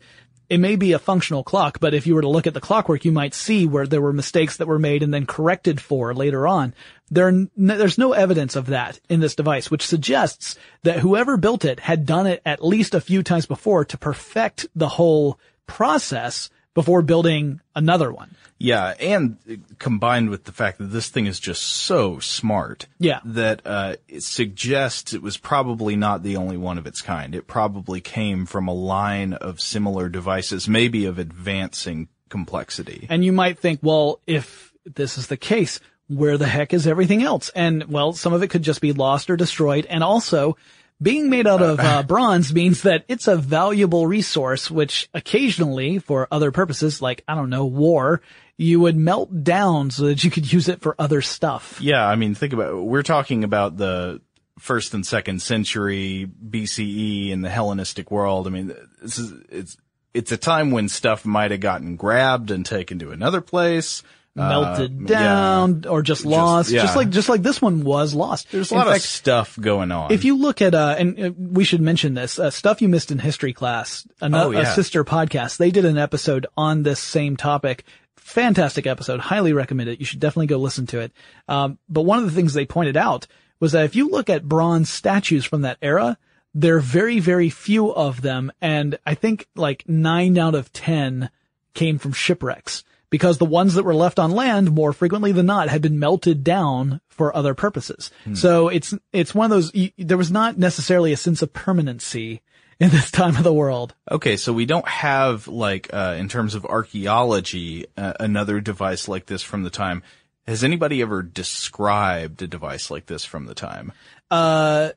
it 0.48 0.58
may 0.58 0.76
be 0.76 0.92
a 0.92 0.98
functional 0.98 1.42
clock, 1.42 1.80
but 1.80 1.92
if 1.92 2.06
you 2.06 2.14
were 2.14 2.22
to 2.22 2.28
look 2.28 2.46
at 2.46 2.54
the 2.54 2.60
clockwork, 2.60 3.04
you 3.04 3.10
might 3.10 3.34
see 3.34 3.66
where 3.66 3.86
there 3.86 4.00
were 4.00 4.12
mistakes 4.12 4.58
that 4.58 4.68
were 4.68 4.78
made 4.78 5.02
and 5.02 5.12
then 5.12 5.26
corrected 5.26 5.80
for 5.80 6.14
later 6.14 6.46
on. 6.46 6.72
There, 7.10 7.46
there's 7.56 7.98
no 7.98 8.12
evidence 8.12 8.56
of 8.56 8.66
that 8.66 8.98
in 9.08 9.20
this 9.20 9.36
device, 9.36 9.70
which 9.70 9.86
suggests 9.86 10.56
that 10.82 11.00
whoever 11.00 11.36
built 11.36 11.64
it 11.64 11.80
had 11.80 12.04
done 12.04 12.26
it 12.26 12.42
at 12.44 12.64
least 12.64 12.94
a 12.94 13.00
few 13.00 13.22
times 13.22 13.46
before 13.46 13.84
to 13.84 13.98
perfect 13.98 14.66
the 14.74 14.88
whole 14.88 15.38
process 15.66 16.50
before 16.74 17.02
building 17.02 17.60
another 17.74 18.12
one. 18.12 18.34
Yeah, 18.58 18.94
and 19.00 19.36
combined 19.78 20.30
with 20.30 20.44
the 20.44 20.52
fact 20.52 20.78
that 20.78 20.86
this 20.86 21.08
thing 21.08 21.26
is 21.26 21.38
just 21.38 21.62
so 21.62 22.18
smart. 22.18 22.86
Yeah. 22.98 23.20
That, 23.24 23.62
uh, 23.64 23.96
it 24.08 24.22
suggests 24.22 25.12
it 25.12 25.22
was 25.22 25.36
probably 25.36 25.94
not 25.94 26.22
the 26.22 26.36
only 26.36 26.56
one 26.56 26.78
of 26.78 26.86
its 26.86 27.02
kind. 27.02 27.34
It 27.34 27.46
probably 27.46 28.00
came 28.00 28.46
from 28.46 28.66
a 28.66 28.74
line 28.74 29.32
of 29.32 29.60
similar 29.60 30.08
devices, 30.08 30.68
maybe 30.68 31.04
of 31.06 31.18
advancing 31.18 32.08
complexity. 32.28 33.06
And 33.10 33.24
you 33.24 33.32
might 33.32 33.58
think, 33.58 33.80
well, 33.82 34.20
if 34.26 34.72
this 34.84 35.18
is 35.18 35.26
the 35.26 35.36
case, 35.36 35.80
where 36.08 36.38
the 36.38 36.46
heck 36.46 36.72
is 36.72 36.86
everything 36.86 37.22
else? 37.22 37.50
And 37.50 37.84
well, 37.84 38.12
some 38.12 38.32
of 38.32 38.42
it 38.42 38.48
could 38.48 38.62
just 38.62 38.80
be 38.80 38.92
lost 38.92 39.30
or 39.30 39.36
destroyed. 39.36 39.86
And 39.86 40.04
also, 40.04 40.56
being 41.00 41.28
made 41.28 41.46
out 41.46 41.62
of 41.62 41.80
uh, 41.80 42.02
bronze 42.02 42.54
means 42.54 42.82
that 42.82 43.04
it's 43.08 43.28
a 43.28 43.36
valuable 43.36 44.06
resource, 44.06 44.70
which 44.70 45.08
occasionally, 45.14 45.98
for 45.98 46.28
other 46.30 46.50
purposes, 46.50 47.02
like, 47.02 47.24
I 47.28 47.34
don't 47.34 47.50
know, 47.50 47.66
war, 47.66 48.20
you 48.56 48.80
would 48.80 48.96
melt 48.96 49.44
down 49.44 49.90
so 49.90 50.04
that 50.06 50.24
you 50.24 50.30
could 50.30 50.50
use 50.50 50.68
it 50.68 50.80
for 50.80 50.94
other 50.98 51.20
stuff. 51.20 51.78
Yeah, 51.80 52.06
I 52.06 52.16
mean, 52.16 52.34
think 52.34 52.52
about 52.52 52.72
it. 52.72 52.76
We're 52.76 53.02
talking 53.02 53.44
about 53.44 53.76
the 53.76 54.22
first 54.58 54.94
and 54.94 55.04
second 55.04 55.42
century 55.42 56.26
BCE 56.48 57.30
in 57.30 57.42
the 57.42 57.50
Hellenistic 57.50 58.10
world. 58.10 58.46
I 58.46 58.50
mean, 58.50 58.74
this 59.02 59.18
is, 59.18 59.32
it's, 59.50 59.76
it's 60.14 60.32
a 60.32 60.38
time 60.38 60.70
when 60.70 60.88
stuff 60.88 61.26
might 61.26 61.50
have 61.50 61.60
gotten 61.60 61.96
grabbed 61.96 62.50
and 62.50 62.64
taken 62.64 62.98
to 63.00 63.10
another 63.10 63.42
place. 63.42 64.02
Melted 64.36 65.02
Uh, 65.02 65.06
down 65.06 65.80
yeah. 65.84 65.90
or 65.90 66.02
just 66.02 66.24
lost, 66.26 66.70
just, 66.70 66.84
yeah. 66.84 66.94
like 66.94 67.10
just 67.10 67.28
like 67.28 67.42
this 67.42 67.60
one 67.62 67.82
was 67.84 68.14
lost. 68.14 68.52
There's 68.52 68.70
a 68.70 68.74
In 68.74 68.78
lot 68.78 68.86
fact, 68.88 68.98
of 68.98 69.02
stuff 69.02 69.58
going 69.58 69.90
on. 69.90 70.12
If 70.12 70.24
you 70.24 70.36
look 70.36 70.60
at, 70.62 70.74
uh, 70.74 70.94
and 70.98 71.18
uh, 71.20 71.30
we 71.38 71.64
should 71.64 71.80
mention 71.80 72.14
this, 72.14 72.38
uh, 72.38 72.50
stuff 72.50 72.82
you 72.82 72.88
missed 72.88 73.10
in 73.10 73.18
history 73.18 73.52
class, 73.52 74.06
another, 74.20 74.48
Oh, 74.48 74.50
yeah. 74.60 74.70
a 74.70 74.74
sister 74.74 75.04
podcast, 75.04 75.56
they 75.56 75.70
did 75.70 75.84
an 75.86 75.96
episode 75.98 76.46
on 76.56 76.82
this 76.82 77.00
same 77.00 77.36
topic. 77.36 77.84
Fantastic 78.16 78.86
episode. 78.86 79.20
Highly 79.20 79.52
recommend 79.52 79.88
it. 79.88 80.00
You 80.00 80.04
should 80.06 80.20
definitely 80.20 80.48
go 80.48 80.58
listen 80.58 80.86
to 80.88 81.00
it. 81.00 81.12
Um, 81.48 81.78
but 81.88 82.02
one 82.02 82.18
of 82.18 82.24
the 82.26 82.32
things 82.32 82.52
they 82.54 82.66
pointed 82.66 82.96
out 82.96 83.26
was 83.60 83.72
that 83.72 83.84
if 83.84 83.96
you 83.96 84.08
look 84.10 84.28
at 84.28 84.48
bronze 84.48 84.90
statues 84.90 85.44
from 85.44 85.62
that 85.62 85.78
era, 85.80 86.18
there 86.52 86.76
are 86.76 86.80
very, 86.80 87.20
very 87.20 87.48
few 87.50 87.92
of 87.94 88.22
them. 88.22 88.50
And 88.60 88.98
I 89.06 89.14
think 89.14 89.46
like 89.54 89.84
nine 89.88 90.36
out 90.38 90.54
of 90.54 90.72
10 90.72 91.30
came 91.74 91.98
from 91.98 92.12
shipwrecks 92.12 92.82
because 93.10 93.38
the 93.38 93.44
ones 93.44 93.74
that 93.74 93.84
were 93.84 93.94
left 93.94 94.18
on 94.18 94.30
land 94.30 94.72
more 94.72 94.92
frequently 94.92 95.32
than 95.32 95.46
not 95.46 95.68
had 95.68 95.82
been 95.82 95.98
melted 95.98 96.42
down 96.44 97.00
for 97.08 97.34
other 97.36 97.54
purposes. 97.54 98.10
So 98.34 98.68
it's, 98.68 98.94
it's 99.12 99.34
one 99.34 99.44
of 99.46 99.50
those, 99.50 99.72
y- 99.74 99.92
there 99.96 100.16
was 100.18 100.30
not 100.30 100.58
necessarily 100.58 101.12
a 101.12 101.16
sense 101.16 101.40
of 101.42 101.52
permanency 101.52 102.42
in 102.78 102.90
this 102.90 103.10
time 103.12 103.36
of 103.36 103.42
the 103.44 103.52
world. 103.52 103.94
Okay, 104.10 104.36
so 104.36 104.52
we 104.52 104.66
don't 104.66 104.86
have 104.88 105.48
like 105.48 105.88
uh, 105.92 106.16
in 106.18 106.28
terms 106.28 106.54
of 106.54 106.66
archaeology 106.66 107.86
uh, 107.96 108.14
another 108.20 108.60
device 108.60 109.08
like 109.08 109.26
this 109.26 109.42
from 109.42 109.62
the 109.62 109.70
time. 109.70 110.02
Has 110.46 110.62
anybody 110.62 111.02
ever 111.02 111.22
described 111.22 112.42
a 112.42 112.46
device 112.46 112.90
like 112.90 113.06
this 113.06 113.24
from 113.24 113.46
the 113.46 113.54
time? 113.54 113.92
Uh, 114.30 114.90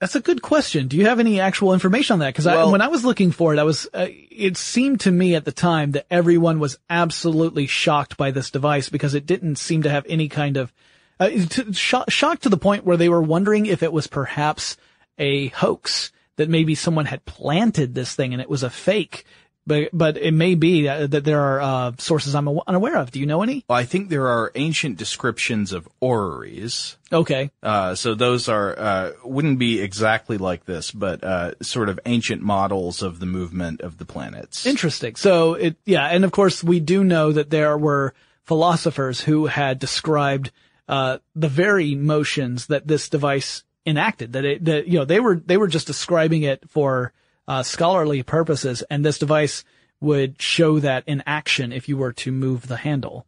that's 0.00 0.14
a 0.14 0.20
good 0.20 0.42
question. 0.42 0.88
Do 0.88 0.96
you 0.96 1.06
have 1.06 1.18
any 1.20 1.40
actual 1.40 1.72
information 1.72 2.14
on 2.14 2.18
that? 2.20 2.28
Because 2.28 2.46
Well- 2.46 2.70
when 2.72 2.80
I 2.80 2.88
was 2.88 3.04
looking 3.04 3.32
for 3.32 3.52
it, 3.52 3.58
I 3.58 3.64
was, 3.64 3.88
uh, 3.92 4.06
it 4.08 4.56
seemed 4.56 5.00
to 5.00 5.10
me 5.10 5.34
at 5.34 5.44
the 5.44 5.52
time 5.52 5.92
that 5.92 6.06
everyone 6.10 6.58
was 6.60 6.78
absolutely 6.88 7.66
shocked 7.66 8.16
by 8.16 8.30
this 8.30 8.50
device 8.50 8.88
because 8.88 9.14
it 9.14 9.26
didn't 9.26 9.56
seem 9.56 9.82
to 9.82 9.90
have 9.90 10.06
any 10.08 10.28
kind 10.28 10.56
of, 10.56 10.72
uh, 11.18 11.28
to, 11.30 11.72
sho- 11.72 12.04
shocked 12.08 12.44
to 12.44 12.48
the 12.48 12.56
point 12.56 12.84
where 12.84 12.96
they 12.96 13.08
were 13.08 13.22
wondering 13.22 13.66
if 13.66 13.82
it 13.82 13.92
was 13.92 14.06
perhaps 14.06 14.76
a 15.18 15.48
hoax 15.48 16.12
that 16.36 16.48
maybe 16.48 16.74
someone 16.76 17.06
had 17.06 17.24
planted 17.24 17.94
this 17.94 18.14
thing 18.14 18.32
and 18.32 18.40
it 18.40 18.48
was 18.48 18.62
a 18.62 18.70
fake. 18.70 19.24
But, 19.68 19.90
but 19.92 20.16
it 20.16 20.32
may 20.32 20.54
be 20.54 20.86
that 20.86 21.24
there 21.24 21.40
are, 21.40 21.60
uh, 21.60 21.92
sources 21.98 22.34
I'm 22.34 22.48
unaware 22.66 22.96
of. 22.96 23.10
Do 23.10 23.20
you 23.20 23.26
know 23.26 23.42
any? 23.42 23.64
Well, 23.68 23.78
I 23.78 23.84
think 23.84 24.08
there 24.08 24.26
are 24.26 24.50
ancient 24.54 24.96
descriptions 24.96 25.72
of 25.72 25.88
orreries. 26.00 26.96
Okay. 27.12 27.50
Uh, 27.62 27.94
so 27.94 28.14
those 28.14 28.48
are 28.48 28.78
uh, 28.78 29.12
wouldn't 29.24 29.58
be 29.58 29.80
exactly 29.80 30.38
like 30.38 30.64
this, 30.64 30.90
but 30.90 31.22
uh, 31.22 31.52
sort 31.62 31.88
of 31.88 32.00
ancient 32.06 32.42
models 32.42 33.02
of 33.02 33.20
the 33.20 33.26
movement 33.26 33.82
of 33.82 33.98
the 33.98 34.04
planets. 34.04 34.66
Interesting. 34.66 35.16
So 35.16 35.54
it, 35.54 35.76
yeah, 35.84 36.06
and 36.06 36.24
of 36.24 36.32
course 36.32 36.64
we 36.64 36.80
do 36.80 37.04
know 37.04 37.32
that 37.32 37.50
there 37.50 37.76
were 37.76 38.14
philosophers 38.44 39.20
who 39.20 39.46
had 39.46 39.78
described 39.78 40.50
uh, 40.88 41.18
the 41.36 41.48
very 41.48 41.94
motions 41.94 42.66
that 42.66 42.86
this 42.86 43.08
device 43.08 43.62
enacted. 43.84 44.32
That 44.32 44.44
it, 44.44 44.64
that 44.64 44.88
you 44.88 44.98
know, 44.98 45.04
they 45.04 45.20
were 45.20 45.36
they 45.36 45.56
were 45.56 45.68
just 45.68 45.86
describing 45.86 46.42
it 46.42 46.68
for 46.70 47.12
uh, 47.48 47.64
scholarly 47.64 48.22
purposes, 48.22 48.82
and 48.90 49.04
this 49.04 49.18
device 49.18 49.64
would 50.00 50.40
show 50.40 50.78
that 50.78 51.02
in 51.08 51.22
action 51.26 51.72
if 51.72 51.88
you 51.88 51.96
were 51.96 52.12
to 52.12 52.30
move 52.30 52.68
the 52.68 52.76
handle. 52.76 53.26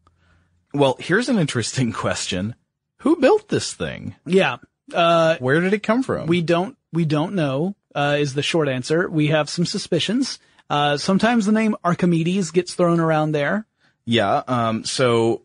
Well, 0.72 0.96
here's 1.00 1.28
an 1.28 1.38
interesting 1.38 1.92
question: 1.92 2.54
Who 2.98 3.16
built 3.16 3.48
this 3.48 3.72
thing? 3.74 4.14
Yeah. 4.26 4.58
Uh, 4.92 5.36
Where 5.38 5.60
did 5.60 5.72
it 5.72 5.82
come 5.82 6.02
from? 6.02 6.26
We 6.26 6.42
don't, 6.42 6.76
we 6.92 7.04
don't 7.04 7.34
know, 7.34 7.76
uh, 7.94 8.16
is 8.18 8.34
the 8.34 8.42
short 8.42 8.68
answer. 8.68 9.08
We 9.08 9.28
have 9.28 9.48
some 9.48 9.64
suspicions. 9.64 10.38
Uh, 10.68 10.96
sometimes 10.96 11.46
the 11.46 11.52
name 11.52 11.76
Archimedes 11.82 12.50
gets 12.52 12.74
thrown 12.74 13.00
around 13.00 13.32
there. 13.32 13.66
Yeah. 14.04 14.42
Um, 14.46 14.84
so 14.84 15.42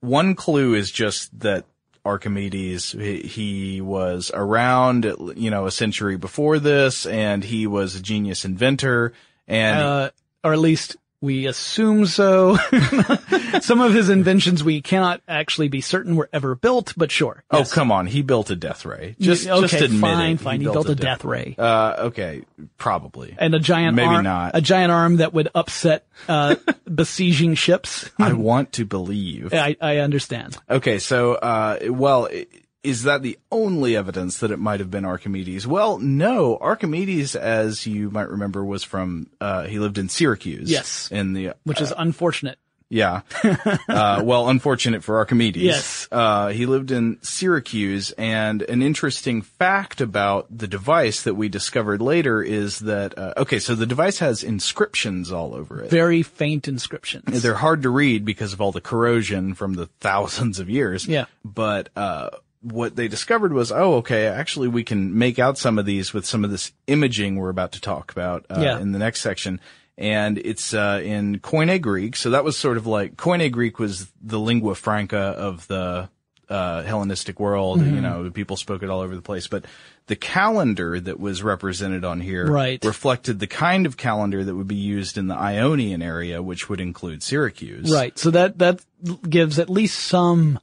one 0.00 0.34
clue 0.34 0.74
is 0.74 0.90
just 0.90 1.38
that 1.40 1.64
Archimedes, 2.04 2.92
he, 2.92 3.20
he 3.20 3.80
was 3.80 4.30
around, 4.34 5.04
you 5.36 5.50
know, 5.50 5.66
a 5.66 5.70
century 5.70 6.16
before 6.16 6.58
this 6.58 7.06
and 7.06 7.42
he 7.42 7.66
was 7.66 7.96
a 7.96 8.02
genius 8.02 8.44
inventor 8.44 9.12
and 9.48 9.78
uh, 9.78 10.10
or 10.42 10.52
at 10.52 10.58
least 10.58 10.96
we 11.24 11.46
assume 11.46 12.04
so. 12.04 12.56
Some 13.60 13.80
of 13.80 13.94
his 13.94 14.10
inventions 14.10 14.62
we 14.62 14.82
cannot 14.82 15.22
actually 15.26 15.68
be 15.68 15.80
certain 15.80 16.16
were 16.16 16.28
ever 16.32 16.54
built, 16.54 16.92
but 16.96 17.10
sure. 17.10 17.42
Oh, 17.50 17.64
come 17.64 17.90
on. 17.90 18.06
He 18.06 18.20
built 18.22 18.50
a 18.50 18.56
death 18.56 18.84
ray. 18.84 19.16
Just, 19.18 19.48
okay, 19.48 19.60
just 19.66 19.74
admit 19.82 20.00
fine, 20.00 20.32
it. 20.34 20.40
fine. 20.40 20.60
He, 20.60 20.66
built, 20.66 20.88
a 20.88 20.94
death 20.94 21.24
ray 21.24 21.54
Uh, 21.58 21.94
okay. 22.08 22.42
Probably. 22.76 23.34
and 23.38 23.54
a 23.54 23.58
giant 23.58 23.96
maybe 23.96 24.06
arm, 24.08 24.24
not. 24.24 24.52
a 24.54 24.60
giant 24.60 24.92
arm 24.92 25.16
that 25.16 25.32
would 25.32 25.48
upset 25.54 26.06
uh, 26.28 26.56
besieging 26.94 27.54
ships. 27.54 28.10
I 28.18 28.34
want 28.34 28.72
to 28.72 28.84
believe. 28.84 29.54
I, 29.54 29.76
I 29.80 29.96
understand. 29.98 30.58
Okay. 30.68 30.98
So, 30.98 31.34
uh, 31.34 31.78
well, 31.88 32.28
i- 32.30 32.46
is 32.84 33.04
that 33.04 33.22
the 33.22 33.38
only 33.50 33.96
evidence 33.96 34.38
that 34.38 34.50
it 34.50 34.58
might 34.58 34.78
have 34.78 34.90
been 34.90 35.04
Archimedes? 35.04 35.66
Well, 35.66 35.98
no. 35.98 36.58
Archimedes, 36.58 37.34
as 37.34 37.86
you 37.86 38.10
might 38.10 38.28
remember, 38.28 38.64
was 38.64 38.84
from, 38.84 39.28
uh, 39.40 39.64
he 39.64 39.78
lived 39.78 39.98
in 39.98 40.08
Syracuse. 40.08 40.70
Yes. 40.70 41.10
In 41.10 41.32
the, 41.32 41.54
Which 41.64 41.80
is 41.80 41.92
unfortunate. 41.96 42.58
Yeah. 42.90 43.22
uh, 43.88 44.22
well, 44.22 44.48
unfortunate 44.48 45.02
for 45.02 45.16
Archimedes. 45.16 45.62
Yes. 45.62 46.08
Uh, 46.12 46.48
he 46.48 46.66
lived 46.66 46.90
in 46.90 47.18
Syracuse 47.22 48.12
and 48.12 48.62
an 48.62 48.82
interesting 48.82 49.42
fact 49.42 50.00
about 50.00 50.46
the 50.56 50.68
device 50.68 51.22
that 51.22 51.34
we 51.34 51.48
discovered 51.48 52.02
later 52.02 52.42
is 52.42 52.80
that, 52.80 53.18
uh, 53.18 53.32
okay, 53.38 53.58
so 53.58 53.74
the 53.74 53.86
device 53.86 54.18
has 54.18 54.44
inscriptions 54.44 55.32
all 55.32 55.54
over 55.54 55.82
it. 55.82 55.90
Very 55.90 56.22
faint 56.22 56.68
inscriptions. 56.68 57.42
They're 57.42 57.54
hard 57.54 57.82
to 57.82 57.90
read 57.90 58.24
because 58.24 58.52
of 58.52 58.60
all 58.60 58.70
the 58.70 58.82
corrosion 58.82 59.54
from 59.54 59.74
the 59.74 59.86
thousands 59.86 60.60
of 60.60 60.68
years. 60.68 61.08
Yeah. 61.08 61.24
But, 61.44 61.88
uh, 61.96 62.30
what 62.64 62.96
they 62.96 63.08
discovered 63.08 63.52
was, 63.52 63.70
oh, 63.70 63.94
okay, 63.96 64.26
actually 64.26 64.68
we 64.68 64.82
can 64.84 65.16
make 65.18 65.38
out 65.38 65.58
some 65.58 65.78
of 65.78 65.84
these 65.86 66.12
with 66.14 66.24
some 66.26 66.44
of 66.44 66.50
this 66.50 66.72
imaging 66.86 67.36
we're 67.36 67.50
about 67.50 67.72
to 67.72 67.80
talk 67.80 68.10
about, 68.10 68.46
uh, 68.50 68.60
Yeah. 68.60 68.78
in 68.80 68.92
the 68.92 68.98
next 68.98 69.20
section. 69.20 69.60
And 69.96 70.38
it's, 70.38 70.74
uh, 70.74 71.00
in 71.04 71.38
Koine 71.38 71.80
Greek. 71.80 72.16
So 72.16 72.30
that 72.30 72.42
was 72.42 72.56
sort 72.56 72.76
of 72.76 72.86
like, 72.86 73.16
Koine 73.16 73.52
Greek 73.52 73.78
was 73.78 74.10
the 74.20 74.40
lingua 74.40 74.74
franca 74.74 75.16
of 75.18 75.66
the, 75.68 76.08
uh, 76.48 76.82
Hellenistic 76.82 77.38
world. 77.38 77.80
Mm-hmm. 77.80 77.94
You 77.94 78.00
know, 78.00 78.30
people 78.30 78.56
spoke 78.56 78.82
it 78.82 78.90
all 78.90 79.00
over 79.00 79.14
the 79.14 79.22
place, 79.22 79.46
but 79.46 79.64
the 80.08 80.16
calendar 80.16 81.00
that 81.00 81.18
was 81.20 81.42
represented 81.42 82.04
on 82.04 82.20
here 82.20 82.46
Right. 82.46 82.84
reflected 82.84 83.38
the 83.40 83.46
kind 83.46 83.86
of 83.86 83.96
calendar 83.96 84.42
that 84.44 84.54
would 84.54 84.68
be 84.68 84.74
used 84.74 85.16
in 85.16 85.28
the 85.28 85.34
Ionian 85.36 86.02
area, 86.02 86.42
which 86.42 86.68
would 86.68 86.80
include 86.80 87.22
Syracuse. 87.22 87.90
Right. 87.90 88.18
So 88.18 88.30
that, 88.32 88.58
that 88.58 88.80
gives 89.28 89.58
at 89.58 89.70
least 89.70 89.98
some, 90.00 90.58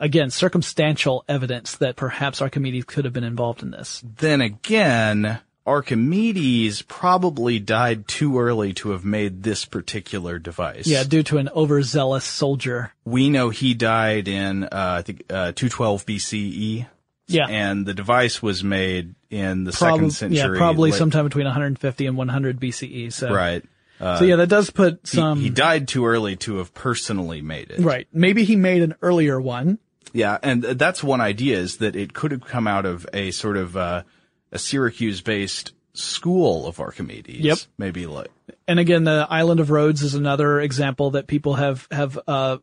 again, 0.00 0.30
circumstantial 0.30 1.24
evidence 1.28 1.76
that 1.76 1.94
perhaps 1.94 2.42
Archimedes 2.42 2.84
could 2.84 3.04
have 3.04 3.14
been 3.14 3.22
involved 3.24 3.62
in 3.62 3.70
this. 3.70 4.02
Then 4.16 4.40
again, 4.40 5.38
Archimedes 5.66 6.82
probably 6.82 7.58
died 7.58 8.08
too 8.08 8.38
early 8.40 8.72
to 8.74 8.90
have 8.90 9.04
made 9.04 9.42
this 9.42 9.64
particular 9.64 10.38
device. 10.38 10.86
Yeah, 10.86 11.04
due 11.04 11.22
to 11.24 11.38
an 11.38 11.48
overzealous 11.54 12.24
soldier. 12.24 12.92
We 13.04 13.28
know 13.30 13.50
he 13.50 13.74
died 13.74 14.26
in, 14.28 14.64
uh, 14.64 14.68
I 14.72 15.02
think, 15.02 15.24
uh, 15.30 15.52
212 15.52 16.06
BCE. 16.06 16.86
Yeah. 17.26 17.46
And 17.48 17.86
the 17.86 17.94
device 17.94 18.42
was 18.42 18.64
made 18.64 19.14
in 19.30 19.62
the 19.64 19.70
Prob- 19.72 19.94
second 19.96 20.10
century. 20.12 20.38
Yeah, 20.38 20.58
probably 20.58 20.90
late- 20.90 20.98
sometime 20.98 21.24
between 21.24 21.46
150 21.46 22.06
and 22.06 22.16
100 22.16 22.58
BCE. 22.58 23.10
So, 23.12 23.32
Right. 23.32 23.62
Uh, 24.00 24.18
so 24.18 24.24
yeah, 24.24 24.36
that 24.36 24.48
does 24.48 24.70
put 24.70 25.00
he- 25.04 25.16
some. 25.18 25.38
he, 25.40 25.50
died 25.50 25.86
too 25.86 26.06
early 26.06 26.34
to 26.34 26.56
have 26.56 26.72
personally 26.74 27.42
made 27.42 27.70
it. 27.70 27.80
Right. 27.80 28.08
Maybe 28.12 28.44
he 28.44 28.56
made 28.56 28.82
an 28.82 28.94
earlier 29.02 29.38
one. 29.40 29.78
Yeah, 30.12 30.38
and 30.42 30.62
that's 30.62 31.04
one 31.04 31.20
idea 31.20 31.58
is 31.58 31.76
that 31.78 31.94
it 31.94 32.14
could 32.14 32.32
have 32.32 32.44
come 32.44 32.66
out 32.66 32.86
of 32.86 33.06
a 33.12 33.30
sort 33.30 33.56
of 33.56 33.76
uh, 33.76 34.02
a 34.50 34.58
Syracuse-based 34.58 35.72
school 35.92 36.66
of 36.66 36.80
Archimedes. 36.80 37.40
Yep. 37.40 37.58
Maybe 37.78 38.06
like 38.06 38.30
And 38.66 38.78
again, 38.80 39.04
the 39.04 39.26
island 39.28 39.60
of 39.60 39.70
Rhodes 39.70 40.02
is 40.02 40.14
another 40.14 40.60
example 40.60 41.12
that 41.12 41.26
people 41.26 41.54
have 41.54 41.86
have 41.90 42.18
uh, 42.26 42.58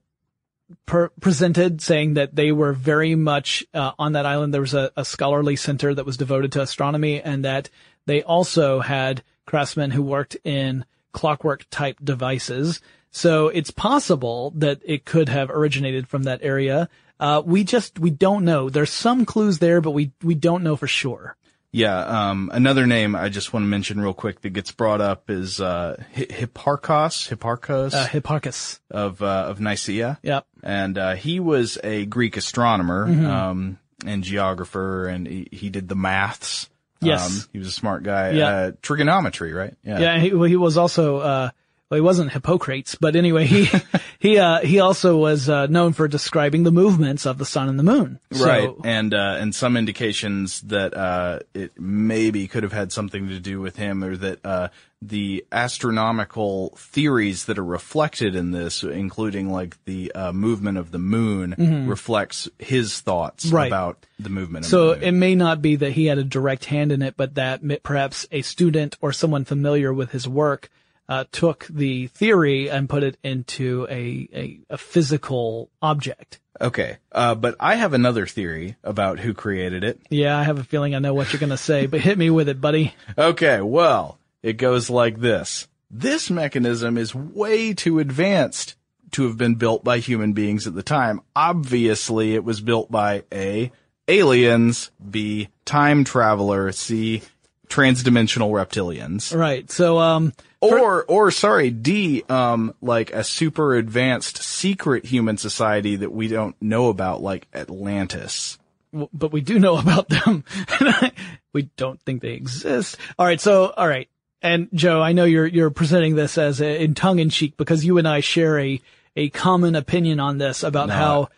per- 0.86 1.10
presented, 1.22 1.82
saying 1.82 2.16
that 2.16 2.36
they 2.36 2.52
were 2.52 2.74
very 2.74 3.16
much 3.16 3.66
uh, 3.74 3.92
on 3.98 4.14
that 4.14 4.26
island. 4.26 4.54
There 4.54 4.62
was 4.62 4.74
a, 4.74 4.92
a 4.98 5.06
scholarly 5.06 5.56
center 5.56 5.94
that 5.94 6.06
was 6.06 6.18
devoted 6.18 6.52
to 6.54 6.62
astronomy, 6.62 7.22
and 7.22 7.46
that 7.46 7.70
they 8.06 8.24
also 8.24 8.80
had 8.80 9.24
craftsmen 9.46 9.92
who 9.92 10.02
worked 10.02 10.38
in 10.44 10.86
clockwork 11.12 11.66
type 11.70 11.98
devices. 12.04 12.82
So 13.12 13.48
it's 13.48 13.72
possible 13.72 14.52
that 14.56 14.82
it 14.86 15.06
could 15.06 15.30
have 15.30 15.50
originated 15.50 16.08
from 16.08 16.24
that 16.24 16.42
area. 16.44 16.90
Uh, 17.20 17.42
we 17.46 17.64
just 17.64 18.00
we 18.00 18.10
don't 18.10 18.46
know. 18.46 18.70
There's 18.70 18.92
some 18.92 19.26
clues 19.26 19.60
there, 19.60 19.82
but 19.82 19.92
we 19.92 20.12
we 20.24 20.36
don't 20.36 20.64
know 20.64 20.76
for 20.76 20.88
sure. 20.88 21.36
yeah. 21.72 22.00
Um, 22.30 22.50
another 22.54 22.86
name 22.88 23.16
I 23.16 23.30
just 23.30 23.54
want 23.54 23.64
to 23.64 23.68
mention 23.68 24.00
real 24.00 24.14
quick 24.14 24.42
that 24.42 24.52
gets 24.52 24.72
brought 24.72 25.02
up 25.02 25.30
is 25.30 25.60
uh, 25.60 26.02
Hi- 26.16 26.26
Hipparchos, 26.26 27.28
Hipparchos 27.30 27.94
Uh, 27.94 28.06
Hipparchus. 28.08 28.80
of 28.92 29.22
uh, 29.22 29.46
of 29.50 29.60
Nicaea. 29.60 30.20
Yep. 30.24 30.46
and 30.64 30.98
uh, 30.98 31.16
he 31.16 31.40
was 31.40 31.78
a 31.84 32.06
Greek 32.06 32.38
astronomer 32.38 33.08
Mm-hmm. 33.08 33.26
um, 33.26 33.80
and 34.06 34.24
geographer, 34.24 35.08
and 35.08 35.28
he, 35.28 35.48
he 35.52 35.70
did 35.72 35.88
the 35.90 35.96
maths. 35.96 36.70
Yes. 37.02 37.28
um, 37.44 37.50
he 37.52 37.58
was 37.60 37.68
a 37.68 37.72
smart 37.72 38.04
guy. 38.04 38.32
Yeah. 38.32 38.48
Uh, 38.48 38.72
trigonometry, 38.84 39.54
right? 39.54 39.76
Yeah, 39.84 40.00
Yeah. 40.00 40.20
he, 40.20 40.34
well, 40.34 40.48
he 40.50 40.56
was 40.56 40.78
also, 40.78 41.18
uh, 41.18 41.50
well, 41.90 41.98
he 41.98 42.02
wasn't 42.02 42.32
Hippocrates, 42.32 42.96
but 42.96 43.16
anyway, 43.16 43.46
he, 43.46 43.70
he, 44.20 44.38
uh, 44.38 44.60
he 44.60 44.80
also 44.80 45.18
was, 45.18 45.48
uh, 45.50 45.68
known 45.68 45.94
for 45.94 46.08
describing 46.08 46.64
the 46.64 46.72
movements 46.72 47.26
of 47.26 47.38
the 47.38 47.46
sun 47.46 47.70
and 47.70 47.80
the 47.80 47.84
moon. 47.84 48.20
So- 48.32 48.46
right, 48.46 48.70
and 48.84 49.14
uh, 49.14 49.38
and 49.40 49.56
some 49.56 49.78
indications 49.78 50.62
that 50.62 50.94
uh, 50.96 51.40
it 51.54 51.72
maybe 51.80 52.48
could 52.48 52.64
have 52.64 52.74
had 52.74 52.92
something 52.92 53.30
to 53.30 53.40
do 53.40 53.62
with 53.62 53.76
him, 53.78 54.04
or 54.04 54.18
that 54.18 54.46
uh, 54.46 54.68
the 55.02 55.46
astronomical 55.52 56.74
theories 56.78 57.46
that 57.46 57.58
are 57.58 57.64
reflected 57.64 58.36
in 58.36 58.52
this, 58.52 58.84
including 58.84 59.50
like 59.52 59.78
the 59.86 60.12
uh, 60.14 60.32
movement 60.34 60.78
of 60.78 60.92
the 60.92 60.98
moon, 61.00 61.56
reflects 61.88 62.50
his 62.60 63.00
thoughts 63.00 63.46
Mm-hmm. 63.46 63.56
Right. 63.56 63.68
about 63.68 64.06
the 64.20 64.30
movement. 64.30 64.66
Of 64.66 64.72
So 64.72 64.80
the 64.80 64.92
moon. 64.96 65.02
So 65.02 65.08
it 65.08 65.12
may 65.12 65.36
not 65.36 65.62
be 65.62 65.76
that 65.78 65.92
he 65.92 66.06
had 66.08 66.18
a 66.18 66.24
direct 66.24 66.66
hand 66.66 66.92
in 66.92 67.02
it, 67.02 67.16
but 67.16 67.36
that 67.36 67.62
perhaps 67.84 68.28
a 68.32 68.42
student 68.42 68.98
or 69.00 69.14
someone 69.14 69.46
familiar 69.46 69.94
with 69.94 70.12
his 70.12 70.28
work 70.28 70.70
uh, 71.10 71.26
took 71.32 71.66
the 71.68 72.08
theory 72.08 72.70
and 72.70 72.90
put 72.90 73.04
it 73.04 73.18
into 73.24 73.88
a, 73.90 74.28
a, 74.34 74.60
a 74.72 74.78
physical 74.78 75.70
object. 75.82 76.40
okay, 76.60 76.98
uh, 77.12 77.36
but 77.36 77.56
I 77.60 77.76
have 77.76 77.94
another 77.94 78.26
theory 78.26 78.76
about 78.84 79.20
who 79.20 79.34
created 79.34 79.84
it. 79.84 80.00
Yeah, 80.10 80.38
I 80.38 80.44
have 80.44 80.60
a 80.60 80.64
feeling 80.64 80.96
I 80.96 81.00
know 81.00 81.14
what 81.14 81.32
you're 81.32 81.40
going 81.40 81.50
to 81.52 81.58
say, 81.58 81.86
but 81.86 82.02
hit 82.02 82.18
me 82.18 82.30
with 82.30 82.50
it, 82.50 82.60
buddy. 82.60 82.94
Okay, 83.18 83.62
well, 83.62 84.18
it 84.44 84.54
goes 84.54 84.90
like 84.90 85.20
this. 85.20 85.68
This 85.90 86.30
mechanism 86.30 86.98
is 86.98 87.16
way 87.16 87.74
too 87.74 88.00
advanced 88.00 88.76
to 89.12 89.24
have 89.24 89.38
been 89.38 89.56
built 89.56 89.84
by 89.86 90.00
human 90.00 90.34
beings 90.34 90.68
at 90.68 90.76
the 90.76 90.84
time. 90.84 91.22
Obviously, 91.36 92.36
it 92.36 92.44
was 92.44 92.60
built 92.60 92.92
by 92.92 93.24
A, 93.32 93.72
aliens, 94.10 94.92
B, 95.10 95.48
time 95.64 96.04
traveler, 96.04 96.72
C, 96.74 97.22
transdimensional 97.70 98.50
reptilians. 98.52 99.36
Right. 99.38 99.70
So, 99.72 100.00
um, 100.00 100.34
Or, 100.62 101.04
or 101.06 101.32
sorry, 101.32 101.70
D, 101.70 102.24
um, 102.30 102.74
like 102.82 103.12
a 103.14 103.24
super 103.24 103.76
advanced 103.76 104.42
secret 104.42 105.06
human 105.06 105.38
society 105.38 105.98
that 105.98 106.12
we 106.12 106.28
don't 106.28 106.56
know 106.62 106.90
about, 106.90 107.22
like 107.22 107.48
Atlantis. 107.54 108.58
w- 108.92 109.10
but 109.14 109.32
we 109.32 109.42
do 109.42 109.60
know 109.60 109.78
about 109.80 110.10
them. 110.10 110.44
we 111.54 111.64
don't 111.78 112.02
think 112.02 112.22
they 112.22 112.32
exist. 112.34 112.98
All 113.20 113.26
right. 113.26 113.40
So, 113.42 113.68
all 113.76 113.88
right. 113.88 114.10
And 114.42 114.70
Joe, 114.74 115.02
I 115.02 115.14
know 115.14 115.26
you're, 115.26 115.48
you're 115.48 115.72
presenting 115.72 116.16
this 116.16 116.38
as 116.38 116.62
a, 116.62 116.84
in 116.84 116.94
tongue 116.94 117.20
in 117.20 117.30
cheek 117.30 117.58
because 117.58 117.84
you 117.84 117.98
and 117.98 118.08
I 118.08 118.20
share 118.20 118.60
a, 118.60 118.80
a 119.16 119.30
common 119.30 119.76
opinion 119.76 120.20
on 120.20 120.38
this 120.38 120.64
about 120.64 120.90
No. 120.90 120.94
how 120.94 121.30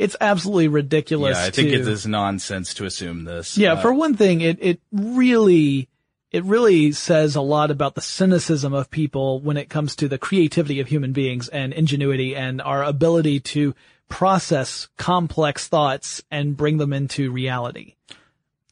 it's 0.00 0.16
absolutely 0.18 0.68
ridiculous. 0.68 1.36
Yeah, 1.36 1.44
I 1.44 1.50
think 1.50 1.68
to, 1.68 1.74
it 1.74 1.86
is 1.86 2.06
nonsense 2.06 2.72
to 2.74 2.86
assume 2.86 3.24
this. 3.24 3.58
Yeah. 3.58 3.74
Uh, 3.74 3.82
for 3.82 3.92
one 3.92 4.16
thing, 4.16 4.40
it, 4.40 4.56
it 4.58 4.80
really, 4.90 5.90
it 6.30 6.42
really 6.44 6.92
says 6.92 7.36
a 7.36 7.42
lot 7.42 7.70
about 7.70 7.96
the 7.96 8.00
cynicism 8.00 8.72
of 8.72 8.90
people 8.90 9.40
when 9.40 9.58
it 9.58 9.68
comes 9.68 9.94
to 9.96 10.08
the 10.08 10.16
creativity 10.16 10.80
of 10.80 10.88
human 10.88 11.12
beings 11.12 11.48
and 11.48 11.74
ingenuity 11.74 12.34
and 12.34 12.62
our 12.62 12.82
ability 12.82 13.40
to 13.40 13.74
process 14.08 14.88
complex 14.96 15.68
thoughts 15.68 16.22
and 16.30 16.56
bring 16.56 16.78
them 16.78 16.94
into 16.94 17.30
reality. 17.30 17.94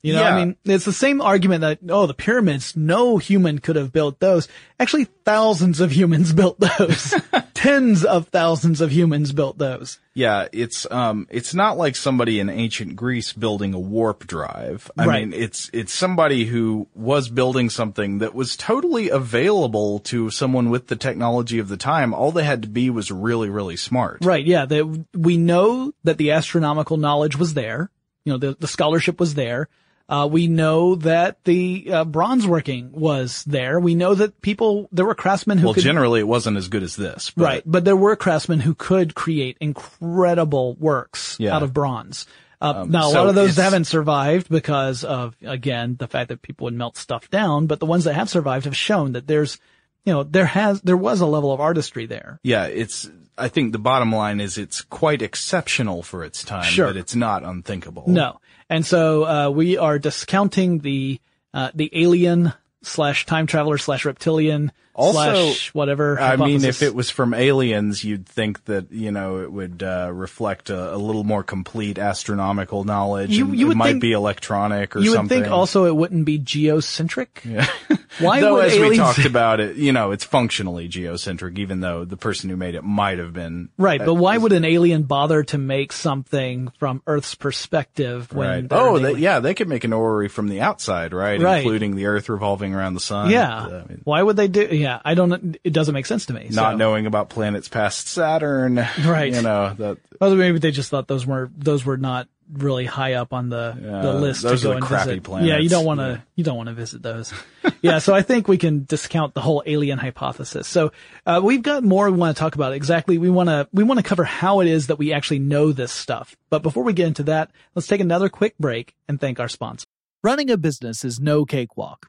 You 0.00 0.12
know, 0.14 0.22
I 0.22 0.36
mean, 0.44 0.56
it's 0.64 0.84
the 0.84 0.92
same 0.92 1.20
argument 1.20 1.62
that, 1.62 1.80
oh, 1.88 2.06
the 2.06 2.14
pyramids, 2.14 2.76
no 2.76 3.18
human 3.18 3.58
could 3.58 3.74
have 3.74 3.92
built 3.92 4.20
those. 4.20 4.46
Actually, 4.78 5.04
thousands 5.24 5.80
of 5.80 5.90
humans 5.90 6.32
built 6.34 6.60
those. 6.60 7.14
Tens 7.54 8.04
of 8.04 8.28
thousands 8.28 8.80
of 8.80 8.92
humans 8.92 9.32
built 9.32 9.58
those. 9.58 9.98
Yeah, 10.14 10.46
it's 10.52 10.86
um 10.90 11.26
it's 11.30 11.54
not 11.54 11.76
like 11.76 11.96
somebody 11.96 12.38
in 12.38 12.48
ancient 12.48 12.94
Greece 12.94 13.32
building 13.32 13.74
a 13.74 13.78
warp 13.80 14.26
drive. 14.28 14.88
I 14.96 15.06
Right. 15.06 15.28
mean, 15.28 15.40
it's 15.40 15.68
it's 15.72 15.92
somebody 15.92 16.44
who 16.44 16.86
was 16.94 17.28
building 17.28 17.68
something 17.68 18.18
that 18.18 18.34
was 18.34 18.56
totally 18.56 19.08
available 19.10 19.98
to 20.00 20.30
someone 20.30 20.70
with 20.70 20.86
the 20.86 20.96
technology 20.96 21.58
of 21.58 21.68
the 21.68 21.76
time. 21.76 22.14
All 22.14 22.30
they 22.30 22.44
had 22.44 22.62
to 22.62 22.68
be 22.68 22.90
was 22.90 23.10
really 23.10 23.48
really 23.50 23.76
smart. 23.76 24.24
Right. 24.24 24.44
Yeah. 24.46 24.64
That 24.66 25.06
we 25.14 25.36
know 25.36 25.92
that 26.04 26.18
the 26.18 26.30
astronomical 26.30 26.96
knowledge 26.96 27.36
was 27.36 27.54
there. 27.54 27.90
You 28.24 28.32
know, 28.34 28.38
the, 28.38 28.56
the 28.58 28.68
scholarship 28.68 29.18
was 29.18 29.34
there. 29.34 29.68
Uh, 30.08 30.26
we 30.30 30.46
know 30.46 30.94
that 30.94 31.44
the 31.44 31.86
uh, 31.92 32.04
bronze 32.04 32.46
working 32.46 32.90
was 32.92 33.44
there. 33.44 33.78
We 33.78 33.94
know 33.94 34.14
that 34.14 34.40
people, 34.40 34.88
there 34.90 35.04
were 35.04 35.14
craftsmen 35.14 35.58
who 35.58 35.66
Well, 35.66 35.74
could, 35.74 35.82
generally 35.82 36.20
it 36.20 36.26
wasn't 36.28 36.56
as 36.56 36.68
good 36.68 36.82
as 36.82 36.96
this. 36.96 37.30
But 37.30 37.44
right, 37.44 37.62
but 37.66 37.84
there 37.84 37.96
were 37.96 38.16
craftsmen 38.16 38.60
who 38.60 38.74
could 38.74 39.14
create 39.14 39.58
incredible 39.60 40.74
works 40.76 41.36
Yeah. 41.38 41.50
Um, 41.50 41.56
out 41.56 41.62
of 41.62 41.72
bronze. 41.74 42.26
Uh, 42.60 42.86
now, 42.88 43.08
a 43.08 43.12
so 43.12 43.18
lot 43.20 43.28
of 43.28 43.34
those 43.34 43.56
haven't 43.56 43.84
survived 43.84 44.48
because 44.48 45.04
of, 45.04 45.36
again, 45.42 45.94
the 45.98 46.08
fact 46.08 46.28
that 46.30 46.42
people 46.42 46.64
would 46.64 46.74
melt 46.74 46.96
stuff 46.96 47.30
down, 47.30 47.66
but 47.66 47.78
the 47.78 47.86
ones 47.86 48.04
that 48.04 48.14
have 48.14 48.28
survived 48.28 48.64
have 48.64 48.76
shown 48.76 49.12
that 49.12 49.26
there's, 49.28 49.58
you 50.04 50.12
know, 50.12 50.24
there 50.24 50.46
has, 50.46 50.80
there 50.82 50.96
was 50.96 51.20
a 51.20 51.26
level 51.26 51.52
of 51.52 51.60
artistry 51.60 52.06
there. 52.06 52.40
Yeah, 52.42 52.64
it's 52.64 53.08
I 53.36 53.46
think 53.48 53.70
the 53.72 53.78
bottom 53.78 54.10
line 54.10 54.40
is 54.40 54.58
it's 54.58 54.80
quite 54.82 55.22
exceptional 55.22 56.02
for 56.02 56.24
its 56.24 56.42
time, 56.42 56.64
Sure. 56.64 56.88
but 56.88 56.96
it's 56.96 57.14
not 57.14 57.44
unthinkable. 57.44 58.04
No. 58.08 58.40
And 58.70 58.84
so, 58.84 59.24
uh, 59.24 59.50
we 59.50 59.76
are 59.76 59.98
discounting 59.98 60.80
the, 60.80 61.20
uh, 61.54 61.70
the 61.74 61.90
alien 61.92 62.52
slash 62.82 63.26
time 63.26 63.46
traveler 63.46 63.78
slash 63.78 64.04
reptilian 64.04 64.72
Also, 64.98 65.52
whatever. 65.72 66.20
I 66.20 66.36
mean, 66.36 66.64
if 66.64 66.82
it 66.82 66.94
was 66.94 67.08
from 67.10 67.32
aliens, 67.34 68.02
you'd 68.04 68.26
think 68.26 68.64
that 68.64 68.90
you 68.90 69.12
know 69.12 69.38
it 69.42 69.52
would 69.52 69.82
uh, 69.82 70.10
reflect 70.12 70.70
a, 70.70 70.94
a 70.94 70.98
little 70.98 71.24
more 71.24 71.42
complete 71.42 71.98
astronomical 71.98 72.84
knowledge. 72.84 73.30
You- 73.30 73.52
you 73.52 73.70
it 73.70 73.76
might 73.76 73.90
think- 73.92 74.02
be 74.02 74.12
electronic 74.12 74.96
or 74.96 74.98
something. 75.00 75.12
you 75.12 75.18
would 75.20 75.28
think 75.28 75.48
also 75.48 75.84
it 75.86 75.94
wouldn't 75.94 76.24
be 76.24 76.38
geocentric. 76.38 77.42
Yeah. 77.44 77.66
Why 78.20 78.40
though, 78.42 78.54
would 78.54 78.64
as 78.66 78.72
aliens? 78.74 78.90
we 78.90 78.96
talked 78.96 79.24
about 79.26 79.60
it, 79.60 79.76
you 79.76 79.92
know, 79.92 80.10
it's 80.10 80.24
functionally 80.24 80.88
geocentric, 80.88 81.58
even 81.58 81.80
though 81.80 82.04
the 82.04 82.16
person 82.16 82.50
who 82.50 82.56
made 82.56 82.74
it 82.74 82.82
might 82.82 83.18
have 83.18 83.32
been 83.32 83.68
Right, 83.78 84.00
but 84.04 84.14
why 84.14 84.36
would 84.38 84.52
an 84.52 84.64
alien 84.64 85.02
bother 85.04 85.44
to 85.44 85.58
make 85.58 85.92
something 85.92 86.72
from 86.78 87.02
Earth's 87.06 87.34
perspective 87.34 88.32
when 88.32 88.48
Right. 88.48 88.66
Oh, 88.70 88.98
they, 88.98 89.12
yeah, 89.14 89.40
they 89.40 89.54
could 89.54 89.68
make 89.68 89.84
an 89.84 89.92
orrery 89.92 90.28
from 90.28 90.48
the 90.48 90.60
outside, 90.62 91.12
right? 91.12 91.40
Right. 91.40 91.58
Including 91.58 91.96
the 91.96 92.06
Earth 92.06 92.28
revolving 92.28 92.74
around 92.74 92.94
the 92.94 93.00
sun. 93.00 93.30
Yeah. 93.30 93.58
I 93.66 93.70
mean, 93.88 94.00
Why 94.04 94.22
would 94.22 94.36
they 94.36 94.48
do? 94.48 94.66
Yeah, 94.70 94.87
I 95.04 95.14
don't. 95.14 95.56
It 95.64 95.72
doesn't 95.72 95.94
make 95.94 96.06
sense 96.06 96.26
to 96.26 96.32
me. 96.32 96.48
not 96.50 96.72
so. 96.72 96.76
knowing 96.76 97.06
about 97.06 97.28
planets 97.30 97.68
past 97.68 98.08
Saturn. 98.08 98.76
Right. 99.04 99.32
You 99.34 99.42
know 99.42 99.74
that. 99.78 99.98
Well, 100.20 100.34
maybe 100.34 100.58
they 100.58 100.70
just 100.70 100.90
thought 100.90 101.06
those 101.08 101.26
were 101.26 101.50
those 101.56 101.84
were 101.84 101.96
not 101.96 102.28
really 102.50 102.86
high 102.86 103.12
up 103.12 103.34
on 103.34 103.50
the 103.50 103.74
the 103.78 104.12
list 104.14 104.42
those 104.42 104.62
to 104.62 104.64
go 104.68 104.70
are 104.70 104.72
the 104.74 104.76
and 104.78 104.86
crappy 104.86 105.08
visit. 105.10 105.22
planets. 105.24 105.48
Yeah, 105.48 105.58
you 105.58 105.68
don't 105.68 105.84
want 105.84 106.00
to 106.00 106.06
Yeah. 106.06 106.20
you 106.34 106.44
don't 106.44 106.56
want 106.56 106.68
to 106.68 106.74
visit 106.74 107.02
those. 107.02 107.32
yeah, 107.82 107.98
so 107.98 108.14
I 108.14 108.22
think 108.22 108.48
we 108.48 108.56
can 108.56 108.84
discount 108.84 109.34
the 109.34 109.40
whole 109.42 109.62
alien 109.66 109.98
hypothesis. 109.98 110.66
So 110.66 110.92
uh, 111.26 111.40
we've 111.44 111.62
got 111.62 111.84
more 111.84 112.10
we 112.10 112.16
want 112.16 112.34
to 112.36 112.40
talk 112.40 112.54
about. 112.54 112.72
Exactly, 112.72 113.18
we 113.18 113.28
want 113.30 113.48
to 113.50 113.68
we 113.72 113.84
want 113.84 113.98
to 113.98 114.04
cover 114.04 114.24
how 114.24 114.60
it 114.60 114.66
is 114.68 114.86
that 114.86 114.96
we 114.98 115.12
actually 115.12 115.40
know 115.40 115.72
this 115.72 115.92
stuff. 115.92 116.36
But 116.48 116.62
before 116.62 116.84
we 116.84 116.94
get 116.94 117.06
into 117.06 117.24
that, 117.24 117.50
let's 117.74 117.86
take 117.86 118.00
another 118.00 118.28
quick 118.30 118.56
break 118.58 118.94
and 119.08 119.20
thank 119.20 119.38
our 119.40 119.48
sponsor. 119.48 119.84
Running 120.22 120.50
a 120.50 120.56
business 120.56 121.04
is 121.04 121.20
no 121.20 121.44
cakewalk. 121.44 122.08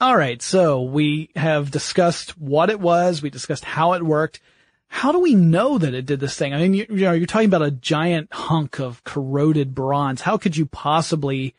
All 0.00 0.16
right, 0.16 0.42
so 0.42 0.82
we 0.82 1.30
have 1.36 1.70
discussed 1.70 2.38
what 2.38 2.68
it 2.68 2.80
was, 2.80 3.22
we 3.22 3.30
discussed 3.30 3.64
how 3.64 3.94
it 3.94 4.02
worked. 4.02 4.40
How 4.88 5.10
do 5.10 5.18
we 5.18 5.34
know 5.34 5.78
that 5.78 5.94
it 5.94 6.06
did 6.06 6.20
this 6.20 6.36
thing? 6.36 6.54
I 6.54 6.58
mean, 6.58 6.74
you, 6.74 6.86
you 6.90 7.04
know, 7.06 7.12
you're 7.12 7.26
talking 7.26 7.48
about 7.48 7.62
a 7.62 7.70
giant 7.70 8.32
hunk 8.32 8.78
of 8.78 9.02
corroded 9.04 9.74
bronze. 9.74 10.20
How 10.20 10.36
could 10.36 10.56
you 10.56 10.66
possibly 10.66 11.54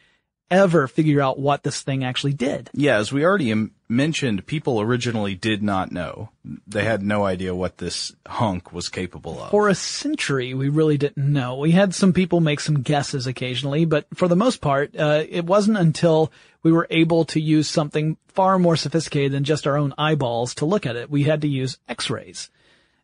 ever 0.50 0.88
figure 0.88 1.22
out 1.22 1.40
what 1.40 1.64
this 1.64 1.82
thing 1.82 2.04
actually 2.04 2.34
did. 2.34 2.70
Yeah, 2.74 2.98
as 2.98 3.12
we 3.12 3.26
already 3.26 3.52
mentioned, 3.90 4.46
people 4.46 4.82
originally 4.82 5.36
did 5.36 5.64
not 5.64 5.92
know. 5.92 6.30
They 6.68 6.84
had 6.84 7.02
no 7.02 7.26
idea 7.26 7.56
what 7.56 7.78
this 7.78 8.14
hunk 8.28 8.74
was 8.74 8.90
capable 8.90 9.42
of. 9.42 9.52
For 9.52 9.70
a 9.70 9.76
century, 9.76 10.54
we 10.54 10.70
really 10.70 10.98
didn't 10.98 11.32
know. 11.32 11.58
We 11.58 11.72
had 11.72 11.96
some 11.96 12.14
people 12.14 12.40
make 12.40 12.60
some 12.60 12.82
guesses 12.82 13.28
occasionally, 13.28 13.86
but 13.86 14.06
for 14.14 14.28
the 14.28 14.36
most 14.36 14.62
part, 14.62 14.96
uh, 14.96 15.24
it 15.30 15.46
wasn't 15.46 15.78
until 15.78 16.32
we 16.64 16.72
were 16.72 16.88
able 16.90 17.26
to 17.26 17.40
use 17.40 17.70
something 17.70 18.18
far 18.28 18.60
more 18.60 18.76
sophisticated 18.76 19.32
than 19.32 19.44
just 19.44 19.66
our 19.66 19.78
own 19.78 19.94
eyeballs 19.98 20.56
to 20.56 20.66
look 20.66 20.86
at 20.86 20.96
it. 20.96 21.10
We 21.10 21.24
had 21.24 21.42
to 21.42 21.48
use 21.48 21.78
x-rays. 21.88 22.50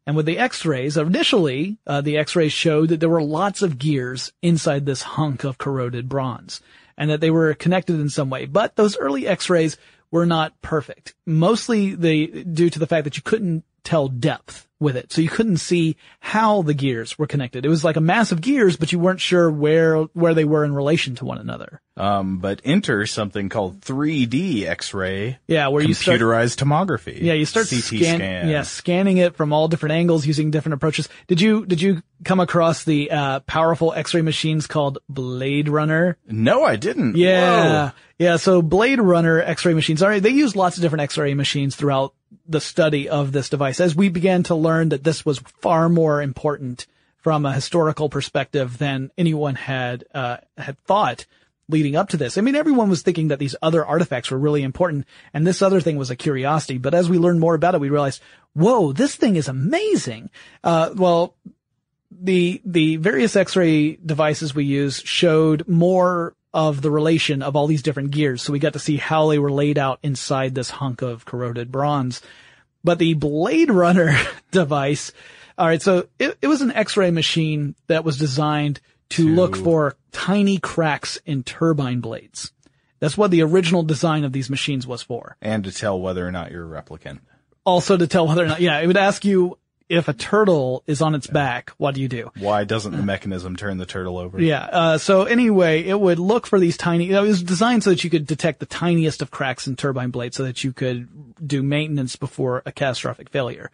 And 0.06 0.18
with 0.18 0.26
the 0.26 0.38
x-rays, 0.38 0.98
initially, 0.98 1.78
uh, 1.88 2.02
the 2.02 2.18
x-rays 2.18 2.52
showed 2.52 2.90
that 2.90 3.00
there 3.00 3.10
were 3.10 3.24
lots 3.24 3.62
of 3.62 3.80
gears 3.80 4.34
inside 4.42 4.86
this 4.86 5.02
hunk 5.02 5.46
of 5.46 5.58
corroded 5.58 6.10
bronze 6.10 6.62
and 6.98 7.10
that 7.10 7.22
they 7.22 7.32
were 7.32 7.54
connected 7.54 8.00
in 8.00 8.10
some 8.10 8.30
way. 8.30 8.46
But 8.46 8.76
those 8.76 8.98
early 8.98 9.28
x-rays 9.28 9.78
were 10.14 10.26
not 10.28 10.62
perfect. 10.62 11.16
Mostly 11.26 11.96
they, 11.96 12.28
due 12.28 12.70
to 12.70 12.78
the 12.78 12.86
fact 12.86 13.04
that 13.06 13.18
you 13.18 13.24
couldn't 13.24 13.64
tell 13.84 14.08
depth 14.08 14.68
with 14.80 14.96
it. 14.96 15.12
So 15.12 15.22
you 15.22 15.28
couldn't 15.28 15.58
see 15.58 15.98
how 16.20 16.62
the 16.62 16.76
gears 16.76 17.18
were 17.18 17.26
connected. 17.26 17.66
It 17.66 17.70
was 17.70 17.84
like 17.84 17.96
a 17.96 18.02
mass 18.02 18.32
of 18.32 18.40
gears, 18.40 18.78
but 18.78 18.92
you 18.92 19.00
weren't 19.00 19.20
sure 19.20 19.50
where, 19.50 20.04
where 20.14 20.36
they 20.36 20.46
were 20.46 20.64
in 20.64 20.76
relation 20.76 21.16
to 21.16 21.26
one 21.26 21.40
another. 21.40 21.82
Um, 21.96 22.40
but 22.40 22.60
enter 22.66 23.06
something 23.06 23.50
called 23.50 23.82
3D 23.82 24.66
X-ray. 24.66 25.38
Yeah, 25.46 25.68
where 25.68 25.84
you 25.84 25.94
start, 25.94 26.20
computerized 26.20 26.58
tomography. 26.58 27.22
Yeah, 27.22 27.34
you 27.34 27.46
start 27.46 27.70
CT 27.70 27.84
scan, 27.84 28.18
scan. 28.18 28.50
yeah, 28.50 28.64
scanning 28.64 29.18
it 29.18 29.36
from 29.36 29.54
all 29.54 29.68
different 29.68 29.94
angles 29.94 30.26
using 30.26 30.50
different 30.50 30.74
approaches. 30.74 31.08
Did 31.28 31.40
you, 31.40 31.68
did 31.68 31.82
you 31.84 32.02
come 32.24 32.40
across 32.40 32.84
the, 32.84 33.12
uh, 33.12 33.40
powerful 33.42 33.94
X-ray 33.94 34.24
machines 34.24 34.66
called 34.66 34.98
Blade 35.08 35.70
Runner? 35.70 36.18
No, 36.28 36.64
I 36.64 36.78
didn't. 36.78 37.16
Yeah. 37.16 37.90
Whoa. 37.90 37.92
Yeah. 38.18 38.36
So 38.38 38.64
Blade 38.64 39.00
Runner 39.00 39.40
X-ray 39.40 39.76
machines. 39.76 40.02
All 40.02 40.10
right. 40.10 40.24
They 40.24 40.30
use 40.30 40.56
lots 40.56 40.78
of 40.78 40.82
different 40.82 41.04
X-ray 41.04 41.36
machines 41.36 41.76
throughout 41.76 42.16
the 42.48 42.62
study 42.62 43.08
of 43.08 43.32
this 43.32 43.50
device 43.50 43.80
as 43.80 43.96
we 43.96 44.10
began 44.10 44.42
to 44.44 44.56
learn 44.56 44.90
that 44.90 45.04
this 45.04 45.24
was 45.24 45.38
far 45.62 45.90
more 45.90 46.24
important 46.24 46.88
from 47.18 47.46
a 47.46 47.54
historical 47.54 48.10
perspective 48.10 48.80
than 48.80 49.12
anyone 49.18 49.56
had, 49.56 50.04
uh, 50.14 50.38
had 50.58 50.78
thought 50.86 51.26
leading 51.70 51.96
up 51.96 52.10
to 52.10 52.18
this. 52.18 52.38
I 52.38 52.42
mean, 52.42 52.56
everyone 52.56 52.90
was 52.90 53.02
thinking 53.02 53.30
that 53.30 53.40
these 53.40 53.56
other 53.62 53.86
artifacts 53.86 54.32
were 54.32 54.38
really 54.38 54.64
important 54.64 55.06
and 55.34 55.48
this 55.48 55.62
other 55.62 55.82
thing 55.82 55.98
was 55.98 56.12
a 56.12 56.16
curiosity. 56.16 56.78
But 56.78 56.94
as 56.94 57.10
we 57.10 57.18
learned 57.18 57.40
more 57.40 57.56
about 57.56 57.76
it, 57.76 57.82
we 57.82 57.90
realized, 57.90 58.22
whoa, 58.54 58.92
this 58.92 59.16
thing 59.16 59.36
is 59.36 59.48
amazing. 59.48 60.30
Uh, 60.64 60.92
well, 60.96 61.36
the, 62.12 62.62
the 62.66 62.98
various 62.98 63.36
x-ray 63.36 63.96
devices 63.96 64.54
we 64.54 64.66
use 64.66 65.02
showed 65.02 65.68
more 65.68 66.36
of 66.54 66.82
the 66.82 66.92
relation 66.92 67.42
of 67.42 67.56
all 67.56 67.68
these 67.68 67.82
different 67.82 68.12
gears. 68.12 68.42
So 68.42 68.54
we 68.54 68.60
got 68.60 68.74
to 68.74 68.80
see 68.80 68.98
how 68.98 69.30
they 69.30 69.40
were 69.40 69.52
laid 69.52 69.78
out 69.78 70.00
inside 70.04 70.54
this 70.54 70.70
hunk 70.70 71.02
of 71.02 71.26
corroded 71.26 71.72
bronze. 71.72 72.22
But 72.84 73.00
the 73.00 73.14
Blade 73.16 73.72
Runner 73.72 74.16
device, 74.52 75.12
all 75.58 75.66
right, 75.66 75.82
so 75.82 76.08
it, 76.20 76.38
it 76.42 76.48
was 76.48 76.62
an 76.62 76.72
X-ray 76.72 77.12
machine 77.12 77.76
that 77.88 78.04
was 78.04 78.18
designed 78.18 78.82
to, 79.14 79.28
to 79.28 79.36
look 79.36 79.56
for 79.56 79.96
tiny 80.12 80.58
cracks 80.60 81.20
in 81.26 81.44
turbine 81.44 82.00
blades. 82.00 82.52
That's 83.00 83.18
what 83.18 83.32
the 83.32 83.42
original 83.42 83.84
design 83.84 84.24
of 84.24 84.32
these 84.32 84.50
machines 84.50 84.88
was 84.88 85.02
for. 85.02 85.36
And 85.42 85.64
to 85.66 85.72
tell 85.72 86.00
whether 86.00 86.26
or 86.26 86.32
not 86.32 86.52
you're 86.52 86.76
a 86.76 86.82
replicant. 86.82 87.20
Also 87.66 87.98
to 87.98 88.08
tell 88.08 88.28
whether 88.28 88.44
or 88.44 88.48
not, 88.48 88.62
yeah, 88.62 88.80
it 88.80 88.88
would 88.88 88.98
ask 88.98 89.26
you 89.26 89.58
if 89.90 90.08
a 90.08 90.14
turtle 90.14 90.84
is 90.88 91.02
on 91.02 91.14
its 91.14 91.28
back, 91.28 91.72
what 91.78 91.96
do 91.96 92.02
you 92.02 92.08
do? 92.08 92.32
Why 92.38 92.64
doesn't 92.64 92.94
the 92.94 93.04
mechanism 93.04 93.56
turn 93.56 93.78
the 93.78 93.86
turtle 93.86 94.18
over? 94.18 94.42
Yeah. 94.42 94.64
Uh, 94.64 94.98
so 94.98 95.24
anyway, 95.24 95.84
it 95.84 96.00
would 96.00 96.20
look 96.20 96.48
for 96.48 96.60
these 96.60 96.78
tiny. 96.78 97.12
It 97.12 97.20
was 97.20 97.44
designed 97.44 97.84
so 97.84 97.90
that 97.92 98.04
you 98.04 98.10
could 98.10 98.26
detect 98.26 98.60
the 98.60 98.66
tiniest 98.66 99.22
of 99.22 99.32
cracks 99.32 99.68
in 99.68 99.76
turbine 99.76 100.10
blades, 100.10 100.38
so 100.38 100.44
that 100.44 100.64
you 100.64 100.72
could 100.74 101.36
do 101.46 101.62
maintenance 101.62 102.16
before 102.16 102.64
a 102.66 102.72
catastrophic 102.72 103.30
failure. 103.30 103.70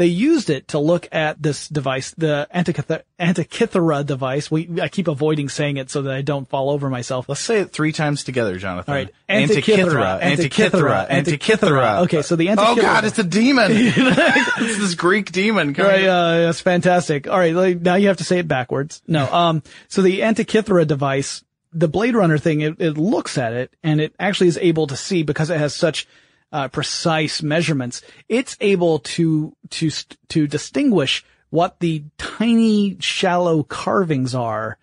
They 0.00 0.06
used 0.06 0.48
it 0.48 0.68
to 0.68 0.78
look 0.78 1.10
at 1.12 1.42
this 1.42 1.68
device, 1.68 2.12
the 2.16 2.48
Antikythera, 2.54 3.02
Antikythera 3.20 4.06
device. 4.06 4.50
We, 4.50 4.80
I 4.80 4.88
keep 4.88 5.08
avoiding 5.08 5.50
saying 5.50 5.76
it 5.76 5.90
so 5.90 6.00
that 6.00 6.14
I 6.14 6.22
don't 6.22 6.48
fall 6.48 6.70
over 6.70 6.88
myself. 6.88 7.28
Let's 7.28 7.42
say 7.42 7.60
it 7.60 7.70
three 7.70 7.92
times 7.92 8.24
together, 8.24 8.56
Jonathan. 8.56 8.90
All 8.90 8.98
right. 8.98 9.10
Antikythera, 9.28 10.22
Antikythera, 10.22 11.06
Antikythera. 11.06 12.04
Okay, 12.04 12.22
so 12.22 12.34
the 12.34 12.48
Oh 12.48 12.76
god, 12.76 13.04
it's 13.04 13.18
a 13.18 13.22
demon. 13.22 13.66
it's 13.72 14.78
this 14.78 14.94
Greek 14.94 15.32
demon. 15.32 15.74
coming 15.74 15.92
Right, 15.92 16.06
uh, 16.06 16.46
that's 16.46 16.62
fantastic. 16.62 17.28
All 17.28 17.38
right, 17.38 17.54
like, 17.54 17.82
now 17.82 17.96
you 17.96 18.08
have 18.08 18.16
to 18.16 18.24
say 18.24 18.38
it 18.38 18.48
backwards. 18.48 19.02
No, 19.06 19.30
um, 19.30 19.62
so 19.88 20.00
the 20.00 20.20
Antikythera 20.20 20.86
device, 20.86 21.44
the 21.74 21.88
Blade 21.88 22.14
Runner 22.14 22.38
thing, 22.38 22.62
it, 22.62 22.80
it 22.80 22.96
looks 22.96 23.36
at 23.36 23.52
it 23.52 23.76
and 23.82 24.00
it 24.00 24.14
actually 24.18 24.48
is 24.48 24.56
able 24.56 24.86
to 24.86 24.96
see 24.96 25.24
because 25.24 25.50
it 25.50 25.58
has 25.58 25.74
such 25.74 26.08
uh, 26.52 26.68
precise 26.68 27.42
measurements. 27.42 28.02
It's 28.28 28.56
able 28.60 28.98
to 29.00 29.54
to 29.70 29.90
to 30.28 30.46
distinguish 30.46 31.24
what 31.50 31.80
the 31.80 32.04
tiny, 32.16 32.96
shallow 33.00 33.62
carvings 33.62 34.34
are 34.34 34.78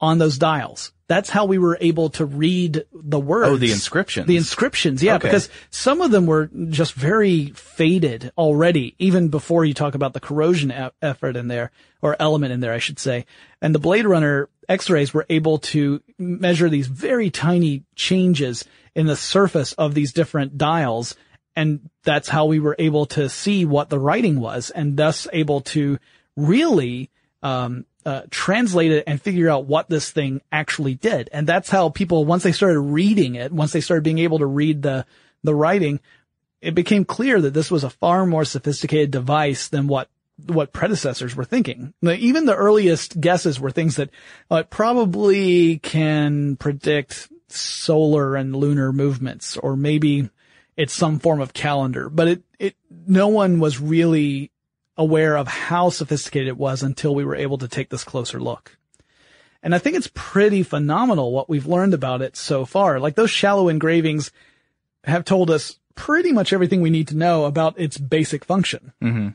on 0.00 0.18
those 0.18 0.38
dials. 0.38 0.92
That's 1.08 1.28
how 1.28 1.44
we 1.44 1.58
were 1.58 1.76
able 1.80 2.10
to 2.10 2.24
read 2.24 2.84
the 2.92 3.20
words. 3.20 3.48
Oh, 3.50 3.56
the 3.56 3.70
inscriptions. 3.70 4.26
The 4.26 4.36
inscriptions, 4.36 5.02
yeah, 5.02 5.16
Okay. 5.16 5.28
because 5.28 5.50
some 5.70 6.00
of 6.00 6.10
them 6.10 6.26
were 6.26 6.48
just 6.70 6.94
very 6.94 7.50
faded 7.50 8.32
already, 8.38 8.94
even 8.98 9.28
before 9.28 9.64
you 9.64 9.74
talk 9.74 9.94
about 9.94 10.14
the 10.14 10.20
corrosion 10.20 10.72
e- 10.72 10.90
effort 11.02 11.36
in 11.36 11.48
there, 11.48 11.70
or 12.00 12.16
element 12.18 12.52
in 12.52 12.60
there, 12.60 12.72
I 12.72 12.78
should 12.78 12.98
say. 12.98 13.26
And 13.60 13.74
the 13.74 13.78
Blade 13.78 14.06
Runner 14.06 14.48
X-rays 14.68 15.12
were 15.12 15.26
able 15.28 15.58
to 15.58 16.00
measure 16.18 16.70
these 16.70 16.86
very 16.86 17.30
tiny 17.30 17.82
changes 17.94 18.64
in 18.94 19.06
the 19.06 19.16
surface 19.16 19.72
of 19.74 19.94
these 19.94 20.12
different 20.12 20.58
dials. 20.58 21.16
And 21.54 21.90
that's 22.02 22.28
how 22.28 22.46
we 22.46 22.60
were 22.60 22.76
able 22.78 23.06
to 23.06 23.28
see 23.28 23.64
what 23.64 23.90
the 23.90 23.98
writing 23.98 24.40
was 24.40 24.70
and 24.70 24.96
thus 24.96 25.28
able 25.32 25.60
to 25.62 25.98
really, 26.36 27.10
um, 27.42 27.84
uh, 28.04 28.22
translate 28.30 28.90
it 28.90 29.04
and 29.06 29.22
figure 29.22 29.48
out 29.48 29.66
what 29.66 29.88
this 29.88 30.10
thing 30.10 30.40
actually 30.50 30.94
did. 30.94 31.28
And 31.32 31.46
that's 31.46 31.70
how 31.70 31.88
people, 31.88 32.24
once 32.24 32.42
they 32.42 32.52
started 32.52 32.80
reading 32.80 33.36
it, 33.36 33.52
once 33.52 33.72
they 33.72 33.80
started 33.80 34.02
being 34.02 34.18
able 34.18 34.38
to 34.40 34.46
read 34.46 34.82
the, 34.82 35.06
the 35.44 35.54
writing, 35.54 36.00
it 36.60 36.74
became 36.74 37.04
clear 37.04 37.40
that 37.40 37.54
this 37.54 37.70
was 37.70 37.84
a 37.84 37.90
far 37.90 38.26
more 38.26 38.44
sophisticated 38.44 39.10
device 39.10 39.68
than 39.68 39.88
what 39.88 40.08
what 40.46 40.72
predecessors 40.72 41.36
were 41.36 41.44
thinking. 41.44 41.92
Like, 42.02 42.20
even 42.20 42.46
the 42.46 42.56
earliest 42.56 43.20
guesses 43.20 43.60
were 43.60 43.70
things 43.70 43.96
that 43.96 44.10
uh, 44.50 44.62
probably 44.64 45.78
can 45.78 46.56
predict 46.56 47.28
solar 47.56 48.36
and 48.36 48.54
lunar 48.54 48.92
movements, 48.92 49.56
or 49.56 49.76
maybe 49.76 50.30
it's 50.76 50.94
some 50.94 51.18
form 51.18 51.40
of 51.40 51.52
calendar. 51.52 52.08
But 52.08 52.28
it 52.28 52.42
it 52.58 52.76
no 53.06 53.28
one 53.28 53.60
was 53.60 53.80
really 53.80 54.50
aware 54.96 55.36
of 55.36 55.48
how 55.48 55.88
sophisticated 55.88 56.48
it 56.48 56.56
was 56.56 56.82
until 56.82 57.14
we 57.14 57.24
were 57.24 57.36
able 57.36 57.58
to 57.58 57.68
take 57.68 57.88
this 57.88 58.04
closer 58.04 58.40
look. 58.40 58.76
And 59.62 59.74
I 59.74 59.78
think 59.78 59.96
it's 59.96 60.10
pretty 60.12 60.62
phenomenal 60.62 61.32
what 61.32 61.48
we've 61.48 61.66
learned 61.66 61.94
about 61.94 62.20
it 62.20 62.36
so 62.36 62.64
far. 62.64 62.98
Like 62.98 63.14
those 63.14 63.30
shallow 63.30 63.68
engravings 63.68 64.32
have 65.04 65.24
told 65.24 65.50
us 65.50 65.78
pretty 65.94 66.32
much 66.32 66.52
everything 66.52 66.80
we 66.80 66.90
need 66.90 67.08
to 67.08 67.16
know 67.16 67.44
about 67.44 67.78
its 67.78 67.96
basic 67.96 68.44
function. 68.44 68.92
Mm-hmm. 69.00 69.28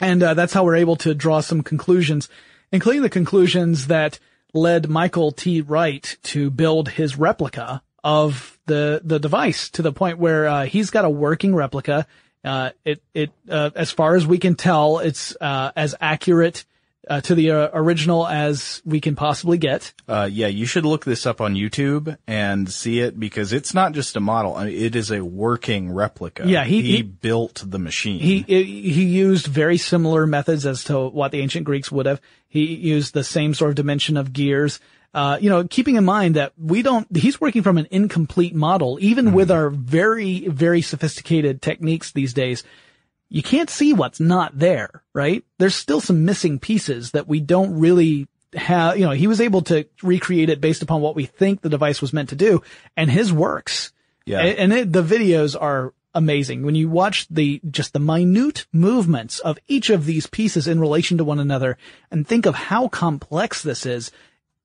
And 0.00 0.22
uh, 0.22 0.34
that's 0.34 0.52
how 0.52 0.64
we're 0.64 0.76
able 0.76 0.96
to 0.96 1.14
draw 1.14 1.40
some 1.40 1.62
conclusions, 1.62 2.28
including 2.72 3.02
the 3.02 3.10
conclusions 3.10 3.88
that 3.88 4.18
led 4.54 4.88
Michael 4.88 5.32
T. 5.32 5.60
Wright 5.60 6.16
to 6.24 6.50
build 6.50 6.88
his 6.88 7.18
replica 7.18 7.82
of 8.02 8.58
the 8.66 9.00
the 9.04 9.18
device 9.18 9.68
to 9.70 9.82
the 9.82 9.92
point 9.92 10.18
where 10.18 10.46
uh, 10.46 10.64
he's 10.66 10.90
got 10.90 11.04
a 11.04 11.10
working 11.10 11.54
replica. 11.54 12.06
Uh, 12.44 12.70
it 12.84 13.02
it 13.14 13.30
uh, 13.50 13.70
as 13.74 13.90
far 13.90 14.14
as 14.16 14.26
we 14.26 14.38
can 14.38 14.54
tell, 14.54 14.98
it's 14.98 15.36
uh, 15.40 15.72
as 15.74 15.94
accurate 16.00 16.64
uh, 17.08 17.20
to 17.22 17.34
the 17.34 17.50
uh, 17.50 17.68
original 17.74 18.26
as 18.26 18.80
we 18.84 19.00
can 19.00 19.14
possibly 19.16 19.56
get. 19.58 19.92
Uh, 20.08 20.28
yeah, 20.30 20.46
you 20.46 20.64
should 20.66 20.84
look 20.86 21.04
this 21.04 21.24
up 21.26 21.40
on 21.40 21.54
YouTube 21.54 22.16
and 22.26 22.70
see 22.70 23.00
it 23.00 23.18
because 23.20 23.52
it's 23.54 23.72
not 23.74 23.92
just 23.92 24.16
a 24.16 24.20
model. 24.20 24.54
I 24.56 24.66
mean, 24.66 24.74
it 24.82 24.94
is 24.96 25.10
a 25.10 25.22
working 25.24 25.90
replica. 25.92 26.44
Yeah, 26.46 26.64
he- 26.64 26.82
he, 26.82 26.96
he- 26.96 27.02
built 27.02 27.62
the 27.66 27.78
machine. 27.78 28.20
He 28.20 28.40
he 28.42 29.04
used 29.04 29.46
very 29.46 29.76
similar 29.78 30.26
methods 30.26 30.64
as 30.66 30.84
to 30.84 31.08
what 31.08 31.30
the 31.32 31.40
ancient 31.40 31.64
Greeks 31.64 31.90
would 31.92 32.06
have. 32.06 32.20
He 32.54 32.72
used 32.72 33.14
the 33.14 33.24
same 33.24 33.52
sort 33.52 33.70
of 33.70 33.74
dimension 33.74 34.16
of 34.16 34.32
gears. 34.32 34.78
Uh, 35.12 35.38
you 35.40 35.50
know, 35.50 35.64
keeping 35.64 35.96
in 35.96 36.04
mind 36.04 36.36
that 36.36 36.52
we 36.56 36.82
don't, 36.82 37.06
he's 37.16 37.40
working 37.40 37.64
from 37.64 37.78
an 37.78 37.88
incomplete 37.90 38.54
model, 38.54 38.96
even 39.00 39.32
with 39.32 39.50
our 39.50 39.70
very, 39.70 40.46
very 40.46 40.80
sophisticated 40.80 41.60
techniques 41.60 42.12
these 42.12 42.32
days. 42.32 42.62
You 43.28 43.42
can't 43.42 43.68
see 43.68 43.92
what's 43.92 44.20
not 44.20 44.56
there, 44.56 45.02
right? 45.12 45.44
There's 45.58 45.74
still 45.74 46.00
some 46.00 46.24
missing 46.24 46.60
pieces 46.60 47.10
that 47.10 47.26
we 47.26 47.40
don't 47.40 47.76
really 47.80 48.28
have, 48.54 48.96
you 48.96 49.04
know, 49.04 49.10
he 49.10 49.26
was 49.26 49.40
able 49.40 49.62
to 49.62 49.84
recreate 50.04 50.48
it 50.48 50.60
based 50.60 50.82
upon 50.82 51.00
what 51.00 51.16
we 51.16 51.26
think 51.26 51.60
the 51.60 51.68
device 51.68 52.00
was 52.00 52.12
meant 52.12 52.28
to 52.28 52.36
do, 52.36 52.62
and 52.96 53.10
his 53.10 53.32
works. 53.32 53.92
Yeah. 54.26 54.42
And 54.42 54.72
it, 54.72 54.92
the 54.92 55.02
videos 55.02 55.60
are 55.60 55.92
amazing. 56.14 56.62
When 56.62 56.74
you 56.74 56.88
watch 56.88 57.26
the, 57.28 57.60
just 57.70 57.92
the 57.92 57.98
minute 57.98 58.66
movements 58.72 59.40
of 59.40 59.58
each 59.66 59.90
of 59.90 60.04
these 60.04 60.26
pieces 60.26 60.68
in 60.68 60.80
relation 60.80 61.18
to 61.18 61.24
one 61.24 61.40
another 61.40 61.76
and 62.10 62.26
think 62.26 62.46
of 62.46 62.54
how 62.54 62.88
complex 62.88 63.62
this 63.62 63.84
is, 63.84 64.10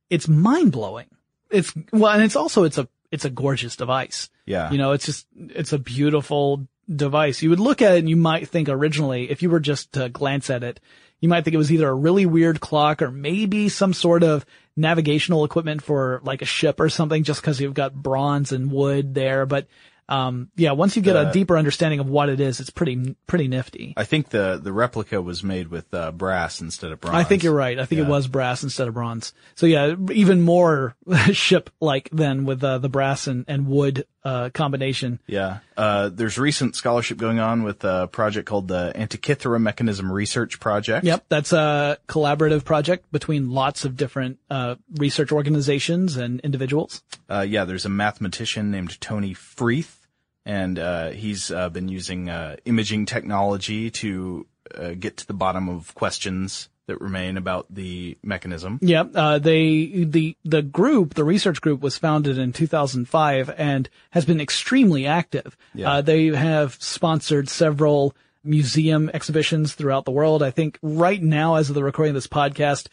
it's 0.10 0.28
mind 0.28 0.72
blowing. 0.72 1.08
It's, 1.50 1.74
well, 1.91 2.12
and 2.12 2.24
it's 2.24 2.36
also, 2.36 2.64
it's 2.64 2.78
a, 2.78 2.88
it's 3.12 3.26
a 3.26 3.30
gorgeous 3.30 3.76
device. 3.76 4.30
Yeah. 4.45 4.72
You 4.72 4.78
know, 4.78 4.91
it's 4.91 5.06
just, 5.06 5.26
it's 5.36 5.74
a 5.74 5.80
beautiful 5.80 6.68
device. 6.88 7.41
You 7.41 7.50
would 7.50 7.60
look 7.60 7.82
at 7.82 7.95
it 7.95 8.00
and 8.00 8.10
you 8.10 8.16
might 8.16 8.50
think 8.50 8.70
originally, 8.70 9.30
if 9.32 9.41
you 9.41 9.50
were 9.50 9.60
just 9.60 9.93
to 9.93 10.10
glance 10.10 10.50
at 10.50 10.64
it, 10.64 10.80
you 11.20 11.28
might 11.28 11.43
think 11.43 11.54
it 11.54 11.58
was 11.58 11.72
either 11.72 11.89
a 11.89 11.93
really 11.93 12.26
weird 12.26 12.60
clock 12.60 13.02
or 13.02 13.12
maybe 13.12 13.68
some 13.70 13.93
sort 13.93 14.24
of 14.24 14.45
navigational 14.78 15.43
equipment 15.43 15.82
for 15.82 16.22
like 16.24 16.41
a 16.41 16.45
ship 16.45 16.80
or 16.80 16.89
something 16.89 17.24
just 17.24 17.41
because 17.41 17.60
you've 17.60 17.74
got 17.74 17.93
bronze 17.93 18.52
and 18.52 18.72
wood 18.72 19.14
there. 19.14 19.45
But, 19.45 19.68
um, 20.10 20.49
yeah, 20.55 20.72
once 20.72 20.95
you 20.95 21.01
get 21.01 21.16
a 21.16 21.32
deeper 21.32 21.57
understanding 21.57 21.99
of 21.99 22.10
what 22.10 22.30
it 22.30 22.39
is, 22.39 22.60
it's 22.60 22.72
pretty, 22.72 23.16
pretty 23.28 23.47
nifty. 23.47 23.93
I 23.95 24.05
think 24.05 24.30
the 24.30 24.60
the 24.62 24.74
replica 24.74 25.22
was 25.22 25.43
made 25.43 25.68
with 25.68 25.93
uh, 25.93 26.12
brass 26.12 26.62
instead 26.62 26.91
of 26.91 26.99
bronze. 26.99 27.16
I 27.16 27.24
think 27.24 27.43
you're 27.43 27.53
right. 27.53 27.80
I 27.80 27.86
think 27.86 28.01
it 28.01 28.07
was 28.07 28.28
brass 28.28 28.64
instead 28.64 28.88
of 28.88 28.95
bronze. 28.95 29.34
So 29.55 29.68
yeah, 29.68 29.95
even 30.12 30.41
more 30.41 30.95
ship 31.32 31.70
like 31.80 32.10
than 32.12 32.45
with 32.45 32.64
uh, 32.64 32.80
the 32.80 32.89
brass 32.89 33.28
and, 33.28 33.45
and 33.47 33.68
wood 33.68 34.05
uh, 34.24 34.49
combination. 34.53 35.20
Yeah. 35.28 35.60
Uh, 35.78 36.10
there's 36.10 36.38
recent 36.38 36.76
scholarship 36.76 37.18
going 37.18 37.39
on 37.39 37.64
with 37.64 37.84
a 37.84 38.07
project 38.07 38.47
called 38.47 38.68
the 38.68 38.91
Antikythera 38.95 39.62
Mechanism 39.62 40.12
Research 40.12 40.60
Project. 40.60 41.05
Yep, 41.05 41.26
that's 41.30 41.53
a 41.53 41.97
collaborative 42.07 42.66
project 42.66 43.12
between 43.12 43.49
lots 43.49 43.86
of 43.86 43.95
different 43.95 44.39
uh, 44.49 44.76
research 44.95 45.32
organizations 45.32 46.18
and 46.18 46.39
individuals. 46.41 47.01
Uh, 47.30 47.45
yeah, 47.47 47.66
there's 47.66 47.86
a 47.86 47.89
mathematician 47.89 48.72
named 48.72 48.99
Tony 48.99 49.34
Freeth, 49.34 49.99
and 50.46 50.80
uh, 50.80 51.10
he's 51.10 51.52
uh, 51.52 51.70
been 51.70 51.90
using 51.90 52.30
uh, 52.30 52.58
imaging 52.66 53.06
technology 53.06 53.92
to 53.92 54.46
uh, 54.76 54.92
get 54.92 55.18
to 55.18 55.28
the 55.28 55.34
bottom 55.34 55.70
of 55.70 55.94
questions 55.96 56.70
that 56.90 57.00
remain 57.02 57.38
about 57.38 57.68
the 57.70 58.18
mechanism. 58.24 58.80
Yep, 58.82 59.12
uh, 59.14 59.38
they 59.38 60.06
the 60.06 60.36
the 60.44 60.64
group, 60.64 61.14
the 61.14 61.24
research 61.24 61.62
group, 61.62 61.82
was 61.82 61.98
founded 61.98 62.38
in 62.40 62.52
2005 62.52 63.52
and 63.58 63.90
has 64.10 64.26
been 64.26 64.42
extremely 64.42 65.06
active. 65.06 65.56
Yeah. 65.76 65.92
Uh, 65.92 66.02
they 66.02 66.28
have 66.28 66.76
sponsored 66.80 67.48
several 67.48 68.16
museum 68.44 69.12
exhibitions 69.14 69.76
throughout 69.76 70.06
the 70.06 70.12
world. 70.12 70.42
I 70.42 70.50
think 70.50 70.80
right 70.82 71.22
now, 71.22 71.56
as 71.56 71.70
of 71.70 71.76
the 71.76 71.84
recording 71.84 72.12
of 72.12 72.16
this 72.16 72.28
podcast, 72.28 72.88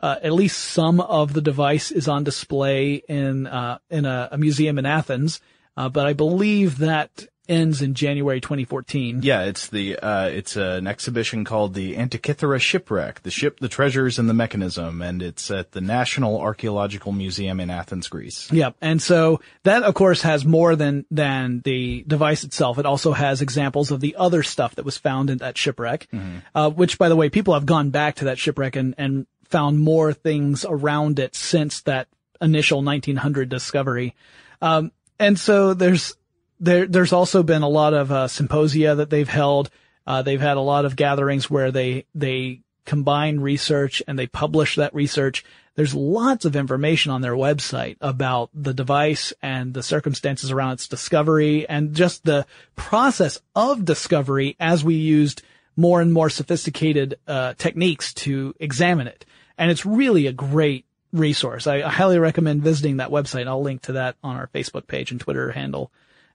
uh, 0.00 0.16
at 0.22 0.32
least 0.32 0.58
some 0.58 1.00
of 1.00 1.32
the 1.32 1.40
device 1.40 1.92
is 1.92 2.08
on 2.08 2.24
display 2.24 2.94
in 3.08 3.46
uh, 3.46 3.78
in 3.90 4.04
a, 4.06 4.28
a 4.32 4.38
museum 4.38 4.78
in 4.78 4.86
Athens. 4.86 5.40
Uh, 5.76 5.88
but 5.88 6.06
I 6.06 6.12
believe 6.12 6.78
that 6.78 7.26
ends 7.48 7.82
in 7.82 7.94
January 7.94 8.40
2014. 8.40 9.20
Yeah, 9.22 9.44
it's 9.44 9.68
the 9.68 9.98
uh, 9.98 10.28
it's 10.28 10.56
an 10.56 10.86
exhibition 10.86 11.44
called 11.44 11.74
the 11.74 11.96
Antikythera 11.96 12.60
Shipwreck: 12.60 13.22
The 13.22 13.30
Ship, 13.30 13.58
the 13.60 13.68
Treasures, 13.68 14.18
and 14.18 14.28
the 14.28 14.34
Mechanism, 14.34 15.02
and 15.02 15.22
it's 15.22 15.50
at 15.50 15.72
the 15.72 15.80
National 15.80 16.40
Archaeological 16.40 17.12
Museum 17.12 17.60
in 17.60 17.70
Athens, 17.70 18.08
Greece. 18.08 18.50
Yep. 18.52 18.76
And 18.80 19.00
so 19.00 19.40
that, 19.62 19.82
of 19.82 19.94
course, 19.94 20.22
has 20.22 20.44
more 20.44 20.76
than, 20.76 21.04
than 21.10 21.60
the 21.64 22.04
device 22.06 22.44
itself. 22.44 22.78
It 22.78 22.86
also 22.86 23.12
has 23.12 23.42
examples 23.42 23.90
of 23.90 24.00
the 24.00 24.16
other 24.16 24.42
stuff 24.42 24.76
that 24.76 24.84
was 24.84 24.96
found 24.98 25.30
in 25.30 25.38
that 25.38 25.56
shipwreck, 25.56 26.08
uh, 26.54 26.70
which, 26.70 26.98
by 26.98 27.08
the 27.08 27.16
way, 27.16 27.28
people 27.28 27.54
have 27.54 27.66
gone 27.66 27.90
back 27.90 28.16
to 28.16 28.26
that 28.26 28.38
shipwreck 28.38 28.76
and, 28.76 28.94
and 28.98 29.26
found 29.44 29.78
more 29.78 30.12
things 30.12 30.64
around 30.68 31.18
it 31.18 31.34
since 31.34 31.82
that 31.82 32.08
initial 32.40 32.82
1900 32.82 33.48
discovery. 33.48 34.14
Um, 34.60 34.90
and 35.18 35.38
so 35.38 35.74
there's 35.74 36.14
there 36.60 36.86
there's 36.86 37.12
also 37.12 37.42
been 37.42 37.62
a 37.62 37.68
lot 37.68 37.94
of 37.94 38.10
uh, 38.10 38.28
symposia 38.28 38.94
that 38.96 39.10
they've 39.10 39.28
held. 39.28 39.70
Uh, 40.06 40.22
they've 40.22 40.40
had 40.40 40.56
a 40.56 40.60
lot 40.60 40.84
of 40.84 40.96
gatherings 40.96 41.50
where 41.50 41.70
they 41.70 42.06
they 42.14 42.62
combine 42.84 43.40
research 43.40 44.02
and 44.06 44.18
they 44.18 44.26
publish 44.26 44.76
that 44.76 44.94
research. 44.94 45.44
There's 45.74 45.94
lots 45.94 46.46
of 46.46 46.56
information 46.56 47.12
on 47.12 47.20
their 47.20 47.34
website 47.34 47.96
about 48.00 48.48
the 48.54 48.72
device 48.72 49.34
and 49.42 49.74
the 49.74 49.82
circumstances 49.82 50.50
around 50.50 50.72
its 50.72 50.88
discovery 50.88 51.68
and 51.68 51.94
just 51.94 52.24
the 52.24 52.46
process 52.76 53.38
of 53.54 53.84
discovery 53.84 54.56
as 54.58 54.82
we 54.82 54.94
used 54.94 55.42
more 55.76 56.00
and 56.00 56.14
more 56.14 56.30
sophisticated 56.30 57.18
uh, 57.28 57.52
techniques 57.58 58.14
to 58.14 58.54
examine 58.58 59.06
it. 59.06 59.26
And 59.58 59.70
it's 59.70 59.84
really 59.84 60.26
a 60.26 60.32
great 60.32 60.85
resource. 61.18 61.66
I, 61.66 61.76
I, 61.76 61.88
highly 61.88 62.18
recommend 62.18 62.62
visiting 62.62 62.98
that 62.98 63.10
website. 63.10 63.46
I'll 63.46 63.62
link 63.62 63.82
to 63.82 63.92
that 63.92 64.16
on 64.22 64.36
our 64.36 64.48
Facebook 64.48 64.86
page 64.86 65.10
and 65.10 65.20
Twitter 65.20 65.50
handle, 65.52 65.90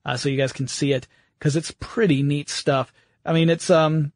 uh, 0.05 0.17
so 0.17 0.29
you 0.29 0.37
guys 0.37 0.53
can 0.53 0.67
see 0.67 0.93
it 0.93 1.07
because 1.37 1.55
it's 1.55 1.71
pretty 1.79 2.23
neat 2.23 2.49
stuff. 2.49 2.93
I 3.25 3.33
mean, 3.33 3.49
it's 3.49 3.69
um, 3.69 4.11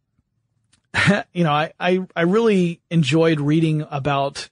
you 1.33 1.43
know, 1.43 1.51
I, 1.51 1.73
I 1.79 2.05
I 2.15 2.21
really 2.23 2.81
enjoyed 2.89 3.39
reading 3.39 3.85
about 3.89 4.49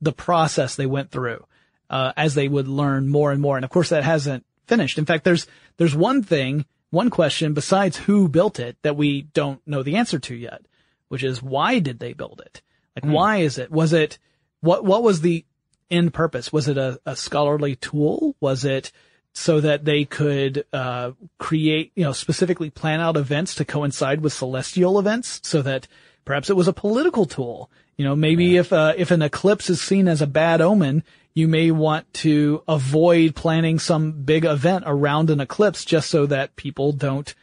the 0.00 0.12
process 0.12 0.74
they 0.74 0.86
went 0.86 1.10
through 1.10 1.46
uh, 1.88 2.12
as 2.16 2.34
they 2.34 2.48
would 2.48 2.66
learn 2.68 3.08
more 3.08 3.30
and 3.30 3.40
more. 3.40 3.56
And 3.56 3.64
of 3.64 3.70
course, 3.70 3.90
that 3.90 4.02
hasn't 4.02 4.44
finished. 4.66 4.98
In 4.98 5.04
fact, 5.04 5.24
there's 5.24 5.46
there's 5.76 5.94
one 5.94 6.22
thing, 6.22 6.64
one 6.90 7.10
question 7.10 7.54
besides 7.54 7.96
who 7.96 8.28
built 8.28 8.58
it 8.58 8.76
that 8.82 8.96
we 8.96 9.22
don't 9.22 9.60
know 9.66 9.82
the 9.82 9.96
answer 9.96 10.18
to 10.18 10.34
yet, 10.34 10.62
which 11.08 11.22
is 11.22 11.42
why 11.42 11.78
did 11.78 11.98
they 11.98 12.14
build 12.14 12.42
it? 12.44 12.62
Like, 12.96 13.04
hmm. 13.04 13.12
why 13.12 13.36
is 13.38 13.58
it? 13.58 13.70
Was 13.70 13.92
it 13.92 14.18
what 14.60 14.84
what 14.84 15.02
was 15.02 15.20
the 15.20 15.44
end 15.92 16.14
purpose? 16.14 16.52
Was 16.52 16.68
it 16.68 16.78
a, 16.78 16.98
a 17.06 17.14
scholarly 17.14 17.76
tool? 17.76 18.34
Was 18.40 18.64
it 18.64 18.90
so 19.34 19.60
that 19.60 19.84
they 19.84 20.04
could 20.04 20.64
uh, 20.72 21.12
create, 21.38 21.92
you 21.94 22.04
know, 22.04 22.12
specifically 22.12 22.70
plan 22.70 23.00
out 23.00 23.16
events 23.16 23.54
to 23.56 23.64
coincide 23.64 24.20
with 24.20 24.32
celestial 24.32 24.98
events, 24.98 25.40
so 25.42 25.62
that 25.62 25.88
perhaps 26.24 26.50
it 26.50 26.56
was 26.56 26.68
a 26.68 26.72
political 26.72 27.24
tool. 27.24 27.70
You 27.96 28.04
know, 28.04 28.16
maybe 28.16 28.46
yeah. 28.46 28.60
if 28.60 28.72
uh, 28.72 28.94
if 28.96 29.10
an 29.10 29.22
eclipse 29.22 29.70
is 29.70 29.80
seen 29.80 30.08
as 30.08 30.20
a 30.20 30.26
bad 30.26 30.60
omen, 30.60 31.02
you 31.34 31.48
may 31.48 31.70
want 31.70 32.12
to 32.14 32.62
avoid 32.68 33.34
planning 33.34 33.78
some 33.78 34.12
big 34.12 34.44
event 34.44 34.84
around 34.86 35.30
an 35.30 35.40
eclipse 35.40 35.84
just 35.84 36.10
so 36.10 36.26
that 36.26 36.56
people 36.56 36.92
don't 36.92 37.34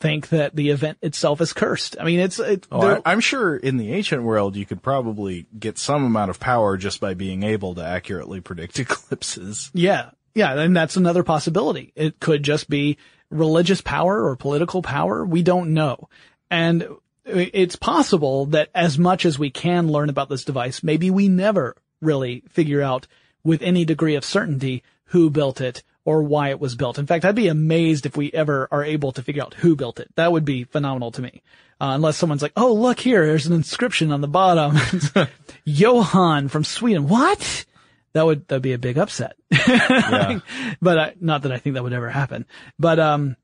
think 0.00 0.30
that 0.30 0.56
the 0.56 0.70
event 0.70 0.98
itself 1.02 1.40
is 1.40 1.52
cursed. 1.52 1.96
I 2.00 2.04
mean, 2.04 2.20
it's, 2.20 2.38
it, 2.38 2.66
oh, 2.72 3.02
I, 3.04 3.12
am 3.12 3.20
sure 3.20 3.54
in 3.54 3.76
the 3.76 3.92
ancient 3.92 4.22
world 4.22 4.56
you 4.56 4.64
could 4.64 4.82
probably 4.82 5.46
get 5.56 5.78
some 5.78 6.04
amount 6.04 6.30
of 6.30 6.40
power 6.40 6.76
just 6.76 7.00
by 7.00 7.14
being 7.14 7.42
able 7.42 7.74
to 7.74 7.84
accurately 7.84 8.40
predict 8.40 8.78
eclipses. 8.78 9.70
Yeah. 9.74 10.10
Yeah. 10.34 10.58
And 10.58 10.74
that's 10.74 10.96
another 10.96 11.22
possibility. 11.22 11.92
It 11.94 12.18
could 12.18 12.42
just 12.42 12.70
be 12.70 12.96
religious 13.30 13.82
power 13.82 14.24
or 14.24 14.36
political 14.36 14.82
power. 14.82 15.24
We 15.24 15.42
don't 15.42 15.74
know. 15.74 16.08
And 16.50 16.88
it's 17.24 17.76
possible 17.76 18.46
that 18.46 18.70
as 18.74 18.98
much 18.98 19.24
as 19.26 19.38
we 19.38 19.50
can 19.50 19.88
learn 19.88 20.08
about 20.08 20.28
this 20.28 20.44
device, 20.44 20.82
maybe 20.82 21.10
we 21.10 21.28
never 21.28 21.76
really 22.00 22.42
figure 22.48 22.80
out 22.82 23.06
with 23.44 23.62
any 23.62 23.84
degree 23.84 24.16
of 24.16 24.24
certainty 24.24 24.82
who 25.06 25.30
built 25.30 25.60
it 25.60 25.82
or 26.04 26.22
why 26.22 26.50
it 26.50 26.60
was 26.60 26.74
built. 26.74 26.98
In 26.98 27.06
fact, 27.06 27.24
I'd 27.24 27.34
be 27.34 27.48
amazed 27.48 28.06
if 28.06 28.16
we 28.16 28.32
ever 28.32 28.68
are 28.70 28.84
able 28.84 29.12
to 29.12 29.22
figure 29.22 29.42
out 29.42 29.54
who 29.54 29.76
built 29.76 30.00
it. 30.00 30.08
That 30.16 30.32
would 30.32 30.44
be 30.44 30.64
phenomenal 30.64 31.10
to 31.12 31.22
me. 31.22 31.42
Uh, 31.80 31.92
unless 31.94 32.16
someone's 32.16 32.42
like, 32.42 32.52
oh, 32.56 32.74
look 32.74 33.00
here, 33.00 33.26
there's 33.26 33.46
an 33.46 33.54
inscription 33.54 34.12
on 34.12 34.20
the 34.20 34.28
bottom. 34.28 34.78
Johan 35.64 36.48
from 36.48 36.64
Sweden. 36.64 37.08
What? 37.08 37.64
That 38.12 38.26
would, 38.26 38.48
that'd 38.48 38.62
be 38.62 38.72
a 38.72 38.78
big 38.78 38.98
upset. 38.98 39.36
Yeah. 39.68 40.40
but 40.82 40.98
I, 40.98 41.14
not 41.20 41.42
that 41.42 41.52
I 41.52 41.58
think 41.58 41.74
that 41.74 41.82
would 41.82 41.92
ever 41.92 42.10
happen. 42.10 42.44
But, 42.78 42.98
um, 42.98 43.36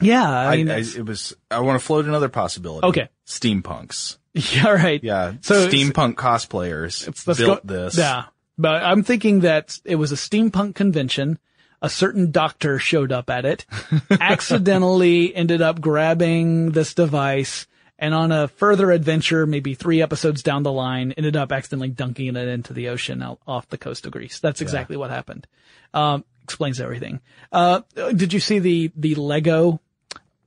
yeah, 0.00 0.28
I, 0.28 0.56
mean, 0.56 0.70
I, 0.70 0.78
it 0.78 1.06
was, 1.06 1.34
I 1.50 1.60
want 1.60 1.78
to 1.80 1.84
float 1.84 2.06
another 2.06 2.28
possibility. 2.28 2.86
Okay. 2.86 3.08
Steampunks. 3.26 4.16
Yeah, 4.32 4.68
right. 4.68 5.02
Yeah. 5.02 5.34
So 5.40 5.68
steampunk 5.68 6.14
cosplayers 6.14 7.04
built 7.36 7.66
go, 7.66 7.74
this. 7.74 7.98
Yeah. 7.98 8.26
But 8.56 8.84
I'm 8.84 9.02
thinking 9.02 9.40
that 9.40 9.80
it 9.84 9.96
was 9.96 10.12
a 10.12 10.14
steampunk 10.14 10.76
convention 10.76 11.40
a 11.82 11.88
certain 11.88 12.30
doctor 12.30 12.78
showed 12.78 13.12
up 13.12 13.30
at 13.30 13.44
it, 13.44 13.66
accidentally 14.10 15.34
ended 15.34 15.62
up 15.62 15.80
grabbing 15.80 16.72
this 16.72 16.94
device, 16.94 17.66
and 17.98 18.14
on 18.14 18.32
a 18.32 18.48
further 18.48 18.90
adventure, 18.90 19.46
maybe 19.46 19.74
three 19.74 20.02
episodes 20.02 20.42
down 20.42 20.62
the 20.62 20.72
line, 20.72 21.12
ended 21.12 21.36
up 21.36 21.52
accidentally 21.52 21.88
dunking 21.88 22.36
it 22.36 22.48
into 22.48 22.72
the 22.72 22.88
ocean 22.88 23.22
out 23.22 23.38
off 23.46 23.68
the 23.68 23.78
coast 23.78 24.06
of 24.06 24.12
Greece. 24.12 24.38
That's 24.38 24.60
exactly 24.60 24.96
yeah. 24.96 25.00
what 25.00 25.10
happened. 25.10 25.46
Um, 25.92 26.24
explains 26.42 26.80
everything. 26.80 27.20
Uh, 27.52 27.82
did 27.94 28.32
you 28.32 28.40
see 28.40 28.58
the 28.58 28.92
the 28.96 29.14
Lego? 29.14 29.80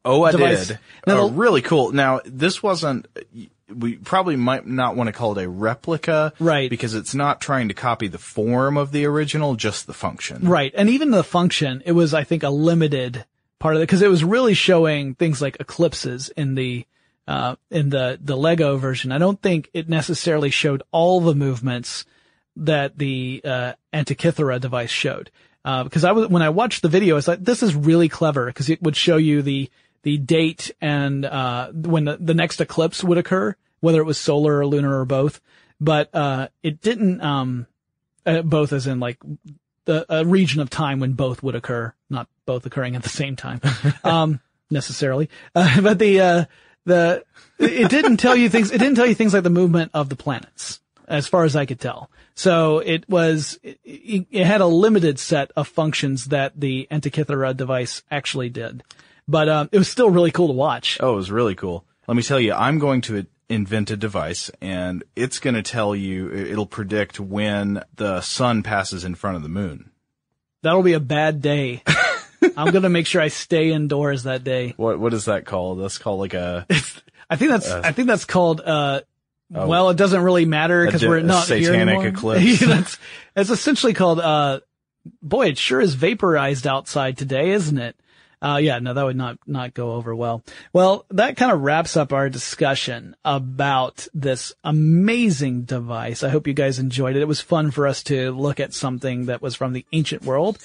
Oh, 0.05 0.23
I 0.23 0.31
device? 0.31 0.67
did. 0.67 0.79
Now, 1.07 1.21
oh, 1.21 1.29
really 1.29 1.61
cool. 1.61 1.93
Now, 1.93 2.19
this 2.25 2.61
wasn't 2.61 3.07
we 3.74 3.95
probably 3.95 4.36
might 4.36 4.65
not 4.65 4.95
want 4.95 5.07
to 5.07 5.13
call 5.13 5.38
it 5.38 5.43
a 5.43 5.49
replica. 5.49 6.34
Right. 6.39 6.69
Because 6.69 6.95
it's 6.95 7.13
not 7.13 7.41
trying 7.41 7.67
to 7.67 7.74
copy 7.74 8.07
the 8.07 8.17
form 8.17 8.78
of 8.78 8.91
the 8.91 9.05
original, 9.05 9.55
just 9.55 9.88
the 9.88 9.93
function. 9.93 10.47
Right. 10.47 10.74
And 10.76 10.89
even 10.89 11.11
the 11.11 11.24
function, 11.24 11.84
it 11.86 11.91
was, 11.91 12.13
I 12.13 12.24
think, 12.24 12.43
a 12.43 12.49
limited 12.49 13.26
part 13.59 13.76
of 13.76 13.82
it 13.82 13.84
because 13.84 14.01
it 14.01 14.09
was 14.09 14.24
really 14.24 14.53
showing 14.53 15.15
things 15.15 15.41
like 15.41 15.57
eclipses 15.59 16.30
in 16.30 16.55
the, 16.55 16.86
uh, 17.28 17.55
in 17.71 17.89
the, 17.89 18.19
the 18.21 18.36
Lego 18.36 18.78
version. 18.78 19.11
I 19.11 19.17
don't 19.17 19.41
think 19.41 19.69
it 19.74 19.89
necessarily 19.89 20.49
showed 20.49 20.84
all 20.91 21.21
the 21.21 21.36
movements 21.36 22.05
that 22.57 22.97
the, 22.97 23.41
uh, 23.43 23.74
Antikythera 23.93 24.59
device 24.59 24.91
showed. 24.91 25.32
Uh, 25.65 25.86
because 25.86 26.03
I 26.03 26.11
was, 26.11 26.28
when 26.28 26.41
I 26.41 26.49
watched 26.49 26.82
the 26.82 26.89
video, 26.89 27.15
it's 27.15 27.28
like, 27.28 27.43
this 27.43 27.63
is 27.63 27.74
really 27.74 28.09
clever 28.09 28.47
because 28.47 28.69
it 28.69 28.82
would 28.82 28.97
show 28.97 29.15
you 29.15 29.41
the, 29.41 29.69
the 30.03 30.17
date 30.17 30.71
and 30.82 31.24
uh, 31.26 31.71
when 31.71 32.03
the, 32.03 32.17
the 32.17 32.34
next 32.34 32.59
eclipse 32.59 33.03
would 33.03 33.17
occur, 33.17 33.55
whether 33.84 33.99
it 33.99 34.05
was 34.05 34.17
solar 34.17 34.59
or 34.59 34.65
lunar 34.65 34.97
or 34.97 35.03
both. 35.03 35.41
But 35.81 36.09
uh, 36.15 36.47
it 36.63 36.79
didn't 36.79 37.19
um, 37.19 37.67
uh, 38.25 38.41
both 38.41 38.71
as 38.71 38.88
in 38.88 39.01
like 39.01 39.17
the 39.84 40.05
a 40.07 40.25
region 40.25 40.61
of 40.61 40.69
time 40.69 41.01
when 41.01 41.11
both 41.11 41.43
would 41.43 41.53
occur, 41.53 41.93
not 42.09 42.29
both 42.45 42.65
occurring 42.65 42.95
at 42.95 43.03
the 43.03 43.09
same 43.09 43.36
time 43.36 43.59
um, 44.05 44.39
necessarily. 44.69 45.29
Uh, 45.53 45.81
but 45.81 45.99
the 45.99 46.21
uh, 46.21 46.45
the 46.86 47.25
it 47.59 47.89
didn't 47.89 48.17
tell 48.17 48.38
you 48.38 48.47
things. 48.47 48.71
It 48.71 48.77
didn't 48.77 48.95
tell 48.95 49.05
you 49.05 49.15
things 49.15 49.34
like 49.34 49.43
the 49.43 49.49
movement 49.49 49.91
of 49.93 50.07
the 50.07 50.15
planets, 50.15 50.79
as 51.05 51.27
far 51.27 51.43
as 51.43 51.57
I 51.57 51.65
could 51.65 51.81
tell. 51.81 52.09
So 52.36 52.79
it 52.79 53.07
was 53.09 53.59
it, 53.63 53.79
it 53.84 54.45
had 54.45 54.61
a 54.61 54.65
limited 54.65 55.19
set 55.19 55.51
of 55.57 55.67
functions 55.67 56.27
that 56.27 56.57
the 56.57 56.88
Antikythera 56.89 57.57
device 57.57 58.01
actually 58.09 58.49
did. 58.49 58.81
But 59.27 59.49
um, 59.49 59.67
it 59.73 59.77
was 59.77 59.89
still 59.89 60.09
really 60.09 60.31
cool 60.31 60.47
to 60.47 60.53
watch. 60.53 60.99
Oh, 61.01 61.13
it 61.13 61.17
was 61.17 61.31
really 61.31 61.55
cool. 61.55 61.84
Let 62.07 62.15
me 62.15 62.23
tell 62.23 62.39
you, 62.39 62.53
I'm 62.53 62.79
going 62.79 63.01
to 63.01 63.25
invent 63.49 63.91
a 63.91 63.97
device 63.97 64.49
and 64.61 65.03
it's 65.15 65.39
going 65.39 65.55
to 65.55 65.61
tell 65.61 65.95
you, 65.95 66.31
it'll 66.31 66.65
predict 66.65 67.19
when 67.19 67.83
the 67.95 68.21
sun 68.21 68.63
passes 68.63 69.03
in 69.03 69.15
front 69.15 69.37
of 69.37 69.43
the 69.43 69.49
moon. 69.49 69.91
That'll 70.61 70.83
be 70.83 70.93
a 70.93 70.99
bad 70.99 71.41
day. 71.41 71.83
I'm 72.57 72.71
going 72.71 72.83
to 72.83 72.89
make 72.89 73.07
sure 73.07 73.21
I 73.21 73.29
stay 73.29 73.71
indoors 73.71 74.23
that 74.23 74.43
day. 74.43 74.73
What, 74.77 74.99
what 74.99 75.13
is 75.13 75.25
that 75.25 75.45
called? 75.45 75.81
That's 75.81 75.97
called 75.97 76.19
like 76.19 76.33
a. 76.33 76.65
I 77.29 77.35
think 77.35 77.51
that's, 77.51 77.69
uh, 77.69 77.81
I 77.83 77.91
think 77.93 78.07
that's 78.07 78.25
called, 78.25 78.61
uh, 78.61 79.01
oh, 79.53 79.67
well, 79.67 79.89
it 79.89 79.97
doesn't 79.97 80.21
really 80.21 80.45
matter 80.45 80.85
because 80.85 81.05
we're 81.05 81.21
not 81.21 81.47
satanic 81.47 81.99
here 81.99 82.09
eclipse. 82.09 82.59
that's, 82.65 82.99
it's 83.35 83.49
essentially 83.49 83.93
called, 83.93 84.19
uh, 84.19 84.59
boy, 85.21 85.47
it 85.47 85.57
sure 85.57 85.81
is 85.81 85.95
vaporized 85.95 86.67
outside 86.67 87.17
today, 87.17 87.51
isn't 87.51 87.77
it? 87.77 87.95
Uh, 88.43 88.57
yeah, 88.57 88.77
no, 88.79 88.93
that 88.93 89.05
would 89.05 89.15
not, 89.15 89.37
not 89.47 89.73
go 89.73 89.93
over 89.93 90.13
well. 90.13 90.43
Well, 90.73 91.05
that 91.11 91.37
kind 91.37 91.53
of 91.53 91.61
wraps 91.61 91.95
up 91.95 92.11
our 92.11 92.29
discussion 92.29 93.15
about 93.23 94.05
this 94.13 94.53
amazing 94.65 95.61
device. 95.61 96.23
I 96.23 96.29
hope 96.29 96.45
you 96.45 96.53
guys 96.53 96.77
enjoyed 96.77 97.15
it. 97.15 97.21
It 97.21 97.27
was 97.27 97.39
fun 97.39 97.71
for 97.71 97.87
us 97.87 98.03
to 98.03 98.31
look 98.31 98.59
at 98.59 98.73
something 98.73 99.27
that 99.27 99.41
was 99.41 99.55
from 99.55 99.71
the 99.71 99.85
ancient 99.93 100.23
world 100.23 100.57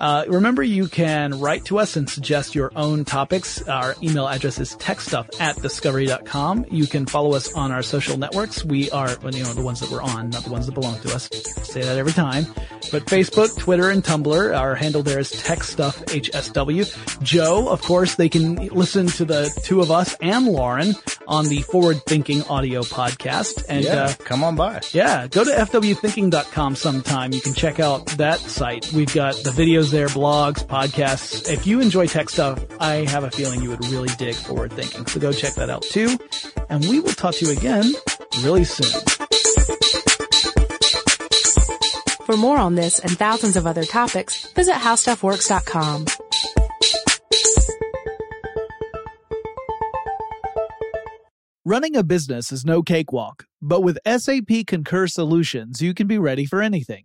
uh, 0.00 0.24
remember, 0.28 0.62
you 0.62 0.86
can 0.88 1.40
write 1.40 1.64
to 1.66 1.78
us 1.78 1.96
and 1.96 2.08
suggest 2.08 2.54
your 2.54 2.70
own 2.76 3.04
topics. 3.04 3.66
Our 3.68 3.94
email 4.02 4.28
address 4.28 4.58
is 4.58 4.76
techstuff 4.76 5.40
at 5.40 5.56
discovery.com. 5.60 6.66
You 6.70 6.86
can 6.86 7.06
follow 7.06 7.34
us 7.34 7.52
on 7.52 7.72
our 7.72 7.82
social 7.82 8.16
networks. 8.16 8.64
We 8.64 8.90
are, 8.90 9.16
well, 9.22 9.34
you 9.34 9.42
know, 9.42 9.54
the 9.54 9.62
ones 9.62 9.80
that 9.80 9.90
we're 9.90 10.02
on, 10.02 10.30
not 10.30 10.44
the 10.44 10.50
ones 10.50 10.66
that 10.66 10.72
belong 10.72 11.00
to 11.00 11.14
us. 11.14 11.28
I 11.58 11.62
say 11.62 11.82
that 11.82 11.98
every 11.98 12.12
time. 12.12 12.46
But 12.90 13.04
Facebook, 13.06 13.56
Twitter, 13.58 13.90
and 13.90 14.02
Tumblr, 14.02 14.58
our 14.58 14.74
handle 14.74 15.02
there 15.02 15.18
is 15.18 15.32
techstuffhsw. 15.32 17.22
Joe, 17.22 17.68
of 17.68 17.82
course, 17.82 18.14
they 18.14 18.28
can 18.28 18.54
listen 18.68 19.08
to 19.08 19.24
the 19.24 19.50
two 19.64 19.80
of 19.80 19.90
us 19.90 20.14
and 20.20 20.46
Lauren 20.46 20.94
on 21.26 21.46
the 21.46 21.62
Forward 21.62 22.02
Thinking 22.06 22.42
audio 22.44 22.82
podcast. 22.82 23.64
And, 23.68 23.84
yeah, 23.84 24.04
uh, 24.04 24.14
come 24.20 24.42
on 24.42 24.56
by. 24.56 24.80
Yeah, 24.92 25.26
go 25.26 25.44
to 25.44 25.50
fwthinking.com 25.50 26.76
sometime. 26.76 27.32
You 27.32 27.40
can 27.40 27.54
check 27.54 27.80
out 27.80 28.06
that 28.18 28.38
site. 28.38 28.90
We've 28.92 29.12
got 29.12 29.34
the 29.36 29.50
videos 29.50 29.87
videos 29.88 29.90
there, 29.90 30.08
blogs, 30.08 30.66
podcasts. 30.66 31.50
If 31.50 31.66
you 31.66 31.80
enjoy 31.80 32.06
tech 32.06 32.28
stuff, 32.30 32.64
I 32.80 33.06
have 33.06 33.24
a 33.24 33.30
feeling 33.30 33.62
you 33.62 33.70
would 33.70 33.84
really 33.86 34.08
dig 34.18 34.34
forward 34.34 34.72
thinking. 34.72 35.06
So 35.06 35.20
go 35.20 35.32
check 35.32 35.54
that 35.54 35.70
out 35.70 35.82
too. 35.82 36.18
And 36.68 36.84
we 36.86 37.00
will 37.00 37.12
talk 37.12 37.34
to 37.36 37.46
you 37.46 37.52
again 37.52 37.84
really 38.42 38.64
soon. 38.64 39.00
For 42.24 42.36
more 42.36 42.58
on 42.58 42.74
this 42.74 42.98
and 42.98 43.16
thousands 43.16 43.56
of 43.56 43.66
other 43.66 43.84
topics, 43.84 44.52
visit 44.52 44.74
howstuffworks.com. 44.74 46.06
Running 51.64 51.96
a 51.96 52.02
business 52.02 52.50
is 52.50 52.64
no 52.64 52.82
cakewalk, 52.82 53.44
but 53.60 53.82
with 53.82 53.98
SAP 54.06 54.66
Concur 54.66 55.06
Solutions, 55.06 55.82
you 55.82 55.92
can 55.92 56.06
be 56.06 56.18
ready 56.18 56.46
for 56.46 56.62
anything. 56.62 57.04